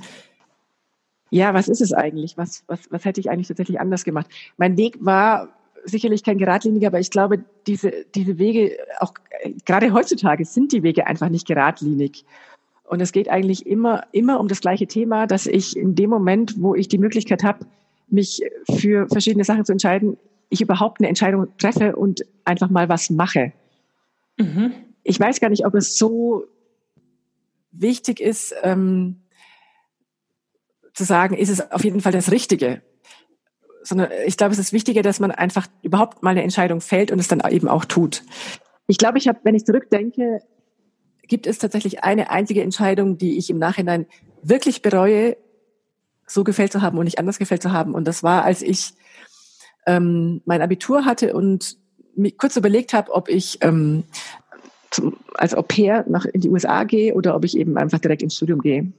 ja, 1.30 1.54
was 1.54 1.68
ist 1.68 1.82
es 1.82 1.94
eigentlich? 1.94 2.38
Was, 2.38 2.64
was, 2.68 2.80
was 2.90 3.06
hätte 3.06 3.22
ich 3.22 3.30
eigentlich 3.30 3.48
tatsächlich 3.48 3.80
anders 3.80 4.04
gemacht? 4.04 4.28
Mein 4.58 4.78
Weg 4.78 4.98
war 5.00 5.50
sicherlich 5.86 6.24
kein 6.24 6.38
geradliniger, 6.38 6.88
aber 6.88 7.00
ich 7.00 7.12
glaube, 7.12 7.44
diese, 7.68 8.06
diese 8.16 8.38
Wege, 8.38 8.78
auch 9.00 9.14
gerade 9.66 9.94
heutzutage 9.94 10.44
sind 10.46 10.72
die 10.72 10.84
Wege 10.84 11.08
einfach 11.08 11.30
nicht 11.30 11.48
geradlinig. 11.48 12.26
Und 12.84 13.02
es 13.02 13.12
geht 13.12 13.30
eigentlich 13.30 13.68
immer, 13.68 14.04
immer 14.12 14.40
um 14.40 14.48
das 14.48 14.62
gleiche 14.62 14.88
Thema, 14.88 15.28
dass 15.28 15.46
ich 15.46 15.78
in 15.78 15.96
dem 15.96 16.10
Moment, 16.10 16.56
wo 16.58 16.74
ich 16.76 16.88
die 16.88 16.98
Möglichkeit 16.98 17.44
habe, 17.44 17.66
mich 18.08 18.42
für 18.80 19.08
verschiedene 19.08 19.44
Sachen 19.44 19.64
zu 19.64 19.72
entscheiden, 19.72 20.18
ich 20.50 20.62
überhaupt 20.62 21.00
eine 21.00 21.08
Entscheidung 21.08 21.48
treffe 21.58 21.96
und 21.96 22.22
einfach 22.44 22.70
mal 22.70 22.90
was 22.90 23.10
mache. 23.10 23.54
Mhm. 24.38 24.74
Ich 25.04 25.20
weiß 25.20 25.40
gar 25.40 25.50
nicht, 25.50 25.66
ob 25.66 25.76
es 25.76 25.98
so 25.98 26.46
wichtig 27.72 28.20
ist, 28.20 28.54
ähm, 28.64 29.22
zu 30.94 31.04
sagen, 31.04 31.36
ist 31.36 31.50
es 31.50 31.72
auf 31.72 31.84
jeden 31.84 32.02
Fall 32.02 32.12
das 32.12 32.32
Richtige 32.32 32.82
sondern 33.84 34.10
ich 34.26 34.38
glaube, 34.38 34.54
es 34.54 34.60
ist 34.60 34.74
wichtiger, 34.74 35.02
dass 35.02 35.20
man 35.20 35.32
einfach 35.32 35.68
überhaupt 35.82 36.24
mal 36.24 36.32
eine 36.32 36.44
Entscheidung 36.44 36.82
fällt 36.82 37.12
und 37.12 37.20
es 37.20 37.28
dann 37.28 37.42
eben 37.50 37.68
auch 37.68 37.86
tut. 37.86 38.24
Ich 38.88 38.98
glaube, 38.98 39.18
ich 39.18 39.28
habe, 39.28 39.40
wenn 39.44 39.56
ich 39.56 39.66
zurückdenke, 39.66 40.42
gibt 41.28 41.48
es 41.48 41.60
tatsächlich 41.60 42.04
eine 42.04 42.30
einzige 42.30 42.62
Entscheidung, 42.64 43.18
die 43.18 43.38
ich 43.38 43.50
im 43.50 43.60
Nachhinein 43.60 44.08
wirklich 44.42 44.82
bereue, 44.82 45.38
so 46.26 46.44
gefällt 46.44 46.72
zu 46.72 46.82
haben 46.82 46.98
und 46.98 47.06
nicht 47.06 47.20
anders 47.20 47.40
gefällt 47.40 47.62
zu 47.62 47.72
haben. 47.72 47.94
Und 47.94 48.08
das 48.08 48.24
war, 48.24 48.44
als 48.44 48.62
ich 48.62 48.94
ähm, 49.86 50.42
mein 50.46 50.62
Abitur 50.62 51.06
hatte 51.06 51.34
und 51.34 51.78
mir 52.16 52.32
kurz 52.32 52.58
überlegt 52.58 52.94
habe, 52.94 53.12
ob 53.12 53.30
ich 53.30 53.58
ähm, 53.62 54.04
zum, 54.92 55.18
als 55.36 55.56
Au 55.56 55.62
pair 55.62 56.06
nach 56.08 56.26
in 56.26 56.42
die 56.42 56.50
USA 56.50 56.84
gehe 56.84 57.14
oder 57.14 57.36
ob 57.36 57.46
ich 57.46 57.58
eben 57.58 57.78
einfach 57.78 58.00
direkt 58.00 58.22
ins 58.22 58.36
Studium 58.36 58.62
gehe. 58.62 58.92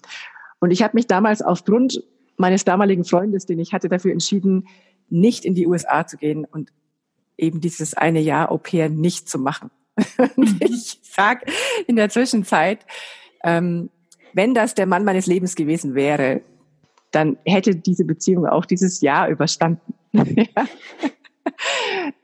Und 0.61 0.71
ich 0.71 0.83
habe 0.83 0.97
mich 0.97 1.07
damals 1.07 1.43
aufgrund 1.43 2.03
meines 2.37 2.65
damaligen 2.65 3.05
Freundes, 3.05 3.47
den 3.47 3.59
ich 3.59 3.73
hatte, 3.73 3.89
dafür 3.89 4.13
entschieden, 4.13 4.67
nicht 5.09 5.45
in 5.45 5.55
die 5.55 5.67
USA 5.67 6.07
zu 6.07 6.17
gehen 6.17 6.45
und 6.45 6.71
eben 7.37 7.61
dieses 7.61 7.95
eine 7.95 8.21
Jahr 8.21 8.51
Au 8.51 8.59
pair 8.59 8.89
nicht 8.89 9.29
zu 9.29 9.39
machen. 9.39 9.71
und 10.37 10.63
ich 10.63 11.01
sag 11.03 11.45
in 11.87 11.97
der 11.97 12.09
Zwischenzeit, 12.09 12.87
ähm, 13.45 13.91
wenn 14.33 14.55
das 14.55 14.75
der 14.75 14.87
Mann 14.87 15.05
meines 15.05 15.27
Lebens 15.27 15.57
gewesen 15.57 15.95
wäre, 15.95 16.43
dann 17.11 17.39
hätte 17.45 17.75
diese 17.75 18.05
Beziehung 18.05 18.47
auch 18.47 18.65
dieses 18.65 19.01
Jahr 19.01 19.29
überstanden. 19.29 19.95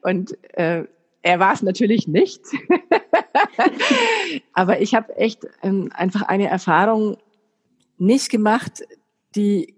und 0.02 0.54
äh, 0.54 0.84
er 1.22 1.40
war 1.40 1.52
es 1.52 1.62
natürlich 1.62 2.06
nicht. 2.06 2.40
Aber 4.52 4.80
ich 4.80 4.94
habe 4.94 5.16
echt 5.16 5.46
ähm, 5.62 5.90
einfach 5.94 6.22
eine 6.22 6.48
Erfahrung 6.48 7.18
nicht 7.98 8.30
gemacht, 8.30 8.84
die 9.34 9.76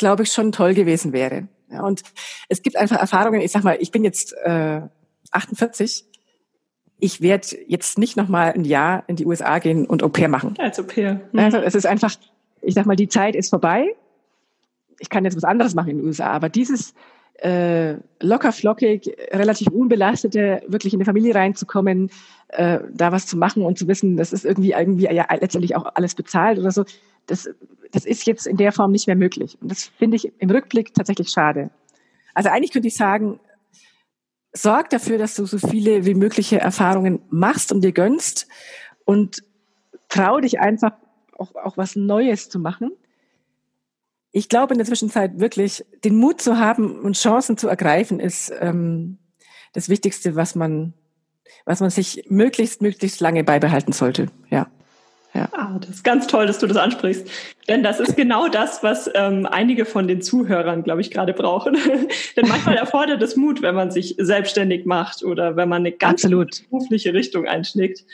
glaube 0.00 0.24
ich, 0.24 0.32
schon 0.32 0.50
toll 0.50 0.74
gewesen 0.74 1.12
wäre. 1.12 1.46
Ja, 1.70 1.84
und 1.84 2.02
es 2.48 2.62
gibt 2.62 2.76
einfach 2.76 2.96
Erfahrungen, 2.96 3.40
ich 3.40 3.52
sag 3.52 3.62
mal, 3.62 3.76
ich 3.78 3.92
bin 3.92 4.02
jetzt 4.02 4.34
äh, 4.42 4.80
48, 5.30 6.04
ich 6.98 7.20
werde 7.20 7.46
jetzt 7.68 7.98
nicht 7.98 8.16
nochmal 8.16 8.52
ein 8.52 8.64
Jahr 8.64 9.04
in 9.06 9.16
die 9.16 9.26
USA 9.26 9.58
gehen 9.58 9.86
und 9.86 10.02
Au 10.02 10.08
pair 10.08 10.28
machen. 10.28 10.54
Als 10.58 10.80
Au 10.80 10.82
pair. 10.82 11.20
Mhm. 11.32 11.38
Also 11.38 11.58
es 11.58 11.74
ist 11.76 11.86
einfach, 11.86 12.12
ich 12.62 12.74
sag 12.74 12.86
mal, 12.86 12.96
die 12.96 13.08
Zeit 13.08 13.36
ist 13.36 13.50
vorbei. 13.50 13.94
Ich 14.98 15.10
kann 15.10 15.24
jetzt 15.24 15.36
was 15.36 15.44
anderes 15.44 15.74
machen 15.74 15.90
in 15.90 15.98
den 15.98 16.06
USA, 16.06 16.30
aber 16.30 16.48
dieses 16.48 16.94
äh, 17.42 17.96
locker 18.20 18.52
flockig, 18.52 19.10
relativ 19.32 19.68
unbelastete, 19.68 20.62
wirklich 20.66 20.92
in 20.92 20.98
die 20.98 21.04
Familie 21.04 21.34
reinzukommen, 21.34 22.10
äh, 22.48 22.80
da 22.92 23.12
was 23.12 23.26
zu 23.26 23.36
machen 23.36 23.62
und 23.62 23.78
zu 23.78 23.88
wissen, 23.88 24.16
das 24.16 24.32
ist 24.32 24.44
irgendwie 24.44 24.72
irgendwie 24.72 25.04
ja 25.04 25.26
letztendlich 25.40 25.76
auch 25.76 25.86
alles 25.94 26.14
bezahlt 26.14 26.58
oder 26.58 26.70
so, 26.70 26.84
das 27.26 27.48
das 27.92 28.04
ist 28.04 28.26
jetzt 28.26 28.46
in 28.46 28.56
der 28.56 28.72
Form 28.72 28.92
nicht 28.92 29.06
mehr 29.06 29.16
möglich. 29.16 29.58
Und 29.60 29.70
das 29.70 29.84
finde 29.98 30.16
ich 30.16 30.32
im 30.38 30.50
Rückblick 30.50 30.94
tatsächlich 30.94 31.30
schade. 31.30 31.70
Also 32.34 32.48
eigentlich 32.48 32.72
könnte 32.72 32.88
ich 32.88 32.96
sagen, 32.96 33.40
sorg 34.52 34.90
dafür, 34.90 35.18
dass 35.18 35.34
du 35.34 35.46
so 35.46 35.58
viele 35.58 36.04
wie 36.06 36.14
mögliche 36.14 36.60
Erfahrungen 36.60 37.20
machst 37.30 37.72
und 37.72 37.82
dir 37.82 37.92
gönnst 37.92 38.46
und 39.04 39.42
trau 40.08 40.40
dich 40.40 40.60
einfach 40.60 40.92
auch, 41.36 41.54
auch 41.54 41.76
was 41.76 41.96
Neues 41.96 42.48
zu 42.48 42.58
machen. 42.58 42.92
Ich 44.32 44.48
glaube 44.48 44.74
in 44.74 44.78
der 44.78 44.86
Zwischenzeit 44.86 45.40
wirklich, 45.40 45.84
den 46.04 46.16
Mut 46.16 46.40
zu 46.40 46.58
haben 46.58 47.00
und 47.00 47.16
Chancen 47.16 47.56
zu 47.56 47.68
ergreifen, 47.68 48.20
ist 48.20 48.52
ähm, 48.60 49.18
das 49.72 49.88
Wichtigste, 49.88 50.36
was 50.36 50.54
man, 50.54 50.94
was 51.64 51.80
man 51.80 51.90
sich 51.90 52.24
möglichst, 52.28 52.82
möglichst 52.82 53.20
lange 53.20 53.44
beibehalten 53.44 53.92
sollte. 53.92 54.28
Ja. 54.50 54.68
Ja. 55.32 55.48
Ah, 55.52 55.78
das 55.78 55.90
ist 55.90 56.04
ganz 56.04 56.26
toll, 56.26 56.46
dass 56.46 56.58
du 56.58 56.66
das 56.66 56.76
ansprichst. 56.76 57.28
Denn 57.68 57.84
das 57.84 58.00
ist 58.00 58.16
genau 58.16 58.48
das, 58.48 58.82
was 58.82 59.08
ähm, 59.14 59.46
einige 59.46 59.84
von 59.84 60.08
den 60.08 60.22
Zuhörern, 60.22 60.82
glaube 60.82 61.02
ich, 61.02 61.12
gerade 61.12 61.32
brauchen. 61.32 61.76
Denn 62.36 62.48
manchmal 62.48 62.76
erfordert 62.76 63.22
es 63.22 63.36
Mut, 63.36 63.62
wenn 63.62 63.76
man 63.76 63.92
sich 63.92 64.16
selbstständig 64.18 64.86
macht 64.86 65.22
oder 65.22 65.54
wenn 65.54 65.68
man 65.68 65.82
eine 65.82 65.92
ganz 65.92 66.22
berufliche 66.22 67.14
Richtung 67.14 67.46
einschlägt. 67.46 68.04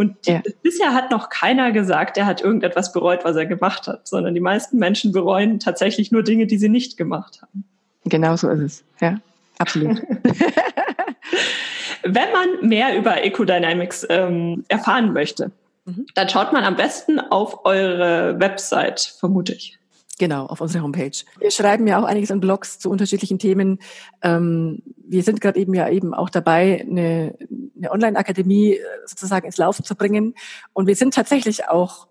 Und 0.00 0.16
ja. 0.26 0.40
bisher 0.62 0.94
hat 0.94 1.10
noch 1.10 1.28
keiner 1.28 1.72
gesagt, 1.72 2.16
er 2.16 2.24
hat 2.24 2.40
irgendetwas 2.40 2.94
bereut, 2.94 3.22
was 3.22 3.36
er 3.36 3.44
gemacht 3.44 3.86
hat, 3.86 4.08
sondern 4.08 4.32
die 4.32 4.40
meisten 4.40 4.78
Menschen 4.78 5.12
bereuen 5.12 5.60
tatsächlich 5.60 6.10
nur 6.10 6.22
Dinge, 6.22 6.46
die 6.46 6.56
sie 6.56 6.70
nicht 6.70 6.96
gemacht 6.96 7.42
haben. 7.42 7.66
Genau 8.06 8.34
so 8.34 8.48
ist 8.48 8.60
es. 8.60 8.84
Ja, 9.02 9.20
absolut. 9.58 10.00
Wenn 12.02 12.32
man 12.32 12.66
mehr 12.66 12.96
über 12.96 13.22
Ecodynamics 13.22 14.06
ähm, 14.08 14.64
erfahren 14.68 15.12
möchte, 15.12 15.50
mhm. 15.84 16.06
dann 16.14 16.30
schaut 16.30 16.54
man 16.54 16.64
am 16.64 16.76
besten 16.76 17.20
auf 17.20 17.66
eure 17.66 18.40
Website, 18.40 19.00
vermute 19.20 19.52
ich. 19.52 19.78
Genau, 20.20 20.44
auf 20.44 20.60
unserer 20.60 20.82
Homepage. 20.82 21.16
Wir 21.38 21.50
schreiben 21.50 21.86
ja 21.86 21.98
auch 21.98 22.04
einiges 22.04 22.30
an 22.30 22.40
Blogs 22.40 22.78
zu 22.78 22.90
unterschiedlichen 22.90 23.38
Themen. 23.38 23.78
Ähm, 24.20 24.82
wir 24.98 25.22
sind 25.22 25.40
gerade 25.40 25.58
eben 25.58 25.72
ja 25.72 25.88
eben 25.88 26.12
auch 26.12 26.28
dabei, 26.28 26.84
eine, 26.86 27.38
eine 27.74 27.90
Online-Akademie 27.90 28.74
äh, 28.74 28.80
sozusagen 29.06 29.46
ins 29.46 29.56
Laufen 29.56 29.82
zu 29.82 29.94
bringen. 29.96 30.34
Und 30.74 30.88
wir 30.88 30.94
sind 30.94 31.14
tatsächlich 31.14 31.70
auch 31.70 32.06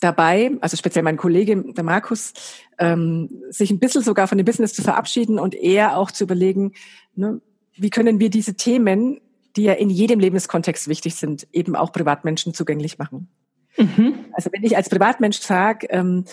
dabei, 0.00 0.52
also 0.62 0.78
speziell 0.78 1.02
mein 1.02 1.18
Kollege, 1.18 1.62
der 1.74 1.84
Markus, 1.84 2.32
ähm, 2.78 3.28
sich 3.50 3.70
ein 3.70 3.78
bisschen 3.78 4.00
sogar 4.00 4.26
von 4.26 4.38
dem 4.38 4.46
Business 4.46 4.72
zu 4.72 4.80
verabschieden 4.80 5.38
und 5.38 5.54
eher 5.54 5.98
auch 5.98 6.12
zu 6.12 6.24
überlegen, 6.24 6.72
ne, 7.14 7.42
wie 7.74 7.90
können 7.90 8.20
wir 8.20 8.30
diese 8.30 8.54
Themen, 8.54 9.20
die 9.56 9.64
ja 9.64 9.74
in 9.74 9.90
jedem 9.90 10.18
Lebenskontext 10.18 10.88
wichtig 10.88 11.16
sind, 11.16 11.46
eben 11.52 11.76
auch 11.76 11.92
Privatmenschen 11.92 12.54
zugänglich 12.54 12.96
machen. 12.96 13.28
Mhm. 13.76 14.26
Also 14.32 14.50
wenn 14.52 14.64
ich 14.64 14.76
als 14.76 14.88
Privatmensch 14.88 15.38
sage, 15.38 15.86
ähm, 15.90 16.24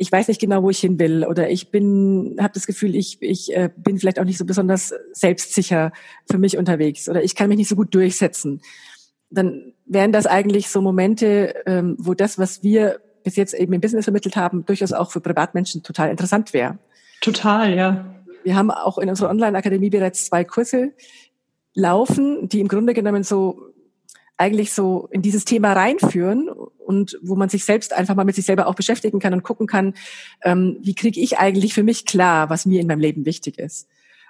ich 0.00 0.10
weiß 0.12 0.28
nicht 0.28 0.40
genau, 0.40 0.62
wo 0.62 0.70
ich 0.70 0.78
hin 0.78 0.98
will 1.00 1.24
oder 1.24 1.50
ich 1.50 1.72
bin, 1.72 2.36
habe 2.40 2.54
das 2.54 2.68
Gefühl, 2.68 2.94
ich, 2.94 3.20
ich 3.20 3.54
äh, 3.54 3.68
bin 3.76 3.98
vielleicht 3.98 4.20
auch 4.20 4.24
nicht 4.24 4.38
so 4.38 4.44
besonders 4.44 4.94
selbstsicher 5.12 5.92
für 6.30 6.38
mich 6.38 6.56
unterwegs 6.56 7.08
oder 7.08 7.22
ich 7.22 7.34
kann 7.34 7.48
mich 7.48 7.58
nicht 7.58 7.68
so 7.68 7.74
gut 7.74 7.92
durchsetzen, 7.94 8.62
dann 9.28 9.72
wären 9.86 10.12
das 10.12 10.26
eigentlich 10.26 10.68
so 10.68 10.80
Momente, 10.80 11.52
ähm, 11.66 11.96
wo 11.98 12.14
das, 12.14 12.38
was 12.38 12.62
wir 12.62 13.00
bis 13.24 13.34
jetzt 13.34 13.54
eben 13.54 13.72
im 13.72 13.80
Business 13.80 14.04
vermittelt 14.04 14.36
haben, 14.36 14.64
durchaus 14.64 14.92
auch 14.92 15.10
für 15.10 15.20
Privatmenschen 15.20 15.82
total 15.82 16.10
interessant 16.10 16.52
wäre. 16.52 16.78
Total, 17.20 17.76
ja. 17.76 18.14
Wir 18.44 18.54
haben 18.54 18.70
auch 18.70 18.98
in 18.98 19.08
unserer 19.08 19.30
Online-Akademie 19.30 19.90
bereits 19.90 20.26
zwei 20.26 20.44
Kurse 20.44 20.92
laufen, 21.74 22.48
die 22.48 22.60
im 22.60 22.68
Grunde 22.68 22.94
genommen 22.94 23.24
so 23.24 23.60
eigentlich 24.36 24.72
so 24.72 25.08
in 25.10 25.22
dieses 25.22 25.44
Thema 25.44 25.72
reinführen 25.72 26.48
und 26.88 27.18
wo 27.20 27.36
man 27.36 27.50
sich 27.50 27.66
selbst 27.66 27.92
einfach 27.92 28.14
mal 28.14 28.24
mit 28.24 28.34
sich 28.34 28.46
selber 28.46 28.66
auch 28.66 28.74
beschäftigen 28.74 29.18
kann 29.20 29.34
und 29.34 29.42
gucken 29.42 29.66
kann, 29.66 29.92
ähm, 30.42 30.78
wie 30.80 30.94
kriege 30.94 31.20
ich 31.20 31.38
eigentlich 31.38 31.74
für 31.74 31.82
mich 31.82 32.06
klar, 32.06 32.48
was 32.48 32.64
mir 32.64 32.80
in 32.80 32.86
meinem 32.86 33.00
Leben 33.00 33.26
wichtig 33.26 33.58
ist 33.58 33.86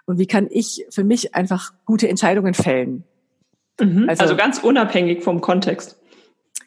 und 0.06 0.18
wie 0.18 0.26
kann 0.26 0.48
ich 0.50 0.84
für 0.90 1.04
mich 1.04 1.36
einfach 1.36 1.72
gute 1.84 2.08
Entscheidungen 2.08 2.54
fällen. 2.54 3.04
Mhm. 3.80 4.08
Also, 4.08 4.22
also, 4.22 4.36
ganz 4.36 4.58
unabhängig 4.58 5.22
vom 5.22 5.40
Kontext. 5.40 6.00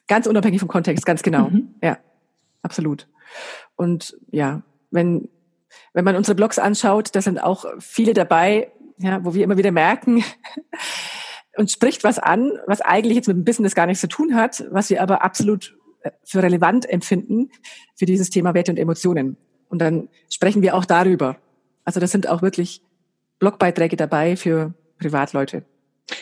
Ganz 0.07 0.27
unabhängig 0.27 0.61
vom 0.61 0.69
Kontext, 0.69 1.05
ganz 1.05 1.23
genau. 1.23 1.49
Mhm. 1.49 1.75
Ja, 1.83 1.97
absolut. 2.61 3.09
Und 3.75 4.17
ja, 4.31 4.61
wenn 4.91 5.27
wenn 5.93 6.05
man 6.05 6.15
unsere 6.15 6.35
Blogs 6.35 6.57
anschaut, 6.57 7.13
da 7.15 7.21
sind 7.21 7.37
auch 7.43 7.65
viele 7.79 8.13
dabei, 8.13 8.71
ja, 8.97 9.25
wo 9.25 9.33
wir 9.33 9.43
immer 9.43 9.57
wieder 9.57 9.71
merken, 9.71 10.23
uns 11.57 11.73
spricht 11.73 12.03
was 12.03 12.19
an, 12.19 12.51
was 12.65 12.81
eigentlich 12.81 13.15
jetzt 13.15 13.27
mit 13.27 13.37
dem 13.37 13.43
Business 13.43 13.75
gar 13.75 13.85
nichts 13.85 14.01
zu 14.01 14.07
tun 14.07 14.35
hat, 14.35 14.63
was 14.71 14.89
wir 14.89 15.01
aber 15.01 15.21
absolut 15.23 15.75
für 16.23 16.43
relevant 16.43 16.89
empfinden 16.89 17.49
für 17.95 18.05
dieses 18.05 18.29
Thema 18.29 18.53
Werte 18.53 18.71
und 18.71 18.77
Emotionen. 18.77 19.37
Und 19.69 19.79
dann 19.79 20.09
sprechen 20.29 20.61
wir 20.61 20.75
auch 20.75 20.85
darüber. 20.85 21.37
Also 21.85 21.99
das 21.99 22.11
sind 22.11 22.27
auch 22.27 22.41
wirklich 22.41 22.81
Blogbeiträge 23.39 23.95
dabei 23.95 24.35
für 24.35 24.73
Privatleute. 24.99 25.63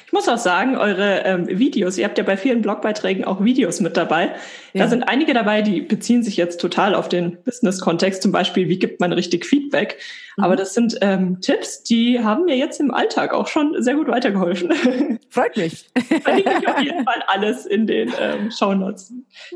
Ich 0.06 0.14
muss 0.14 0.28
auch 0.28 0.38
sagen, 0.38 0.78
eure 0.78 1.24
ähm, 1.26 1.48
Videos, 1.48 1.98
ihr 1.98 2.06
habt 2.06 2.18
ja 2.18 2.24
bei 2.24 2.38
vielen 2.38 2.62
Blogbeiträgen 2.62 3.26
auch 3.26 3.44
Videos 3.44 3.80
mit 3.80 3.98
dabei. 3.98 4.32
Ja. 4.74 4.84
Da 4.84 4.88
sind 4.88 5.04
einige 5.04 5.34
dabei, 5.34 5.62
die 5.62 5.82
beziehen 5.82 6.24
sich 6.24 6.38
jetzt 6.38 6.60
total 6.60 6.96
auf 6.96 7.10
den 7.10 7.38
Business-Kontext, 7.44 8.22
zum 8.22 8.32
Beispiel, 8.32 8.70
wie 8.70 8.80
gibt 8.80 9.00
man 9.00 9.12
richtig 9.14 9.46
Feedback. 9.46 9.98
Mhm. 10.38 10.44
Aber 10.44 10.56
das 10.56 10.74
sind 10.74 10.98
ähm, 11.02 11.42
Tipps, 11.42 11.84
die 11.84 12.24
haben 12.24 12.46
mir 12.46 12.58
jetzt 12.58 12.80
im 12.80 12.92
Alltag 12.92 13.34
auch 13.34 13.48
schon 13.48 13.76
sehr 13.82 13.96
gut 13.96 14.08
weitergeholfen. 14.08 15.20
Freut 15.30 15.58
mich. 15.58 15.90
Verlinke 16.22 16.54
ich 16.62 16.68
auf 16.68 16.82
jeden 16.82 17.04
Fall 17.04 17.24
alles 17.28 17.66
in 17.66 17.88
den 17.88 18.12
ähm, 18.20 18.52
Shownotes. 18.52 19.14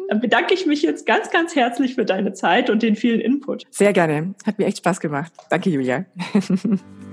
Dann 0.09 0.19
bedanke 0.19 0.53
ich 0.53 0.65
mich 0.65 0.81
jetzt 0.81 1.05
ganz, 1.05 1.29
ganz 1.29 1.55
herzlich 1.55 1.95
für 1.95 2.05
deine 2.05 2.33
Zeit 2.33 2.69
und 2.69 2.83
den 2.83 2.95
vielen 2.95 3.19
Input. 3.19 3.63
Sehr 3.69 3.93
gerne. 3.93 4.33
Hat 4.45 4.59
mir 4.59 4.65
echt 4.65 4.77
Spaß 4.77 4.99
gemacht. 4.99 5.31
Danke, 5.49 5.69
Julia. 5.69 6.05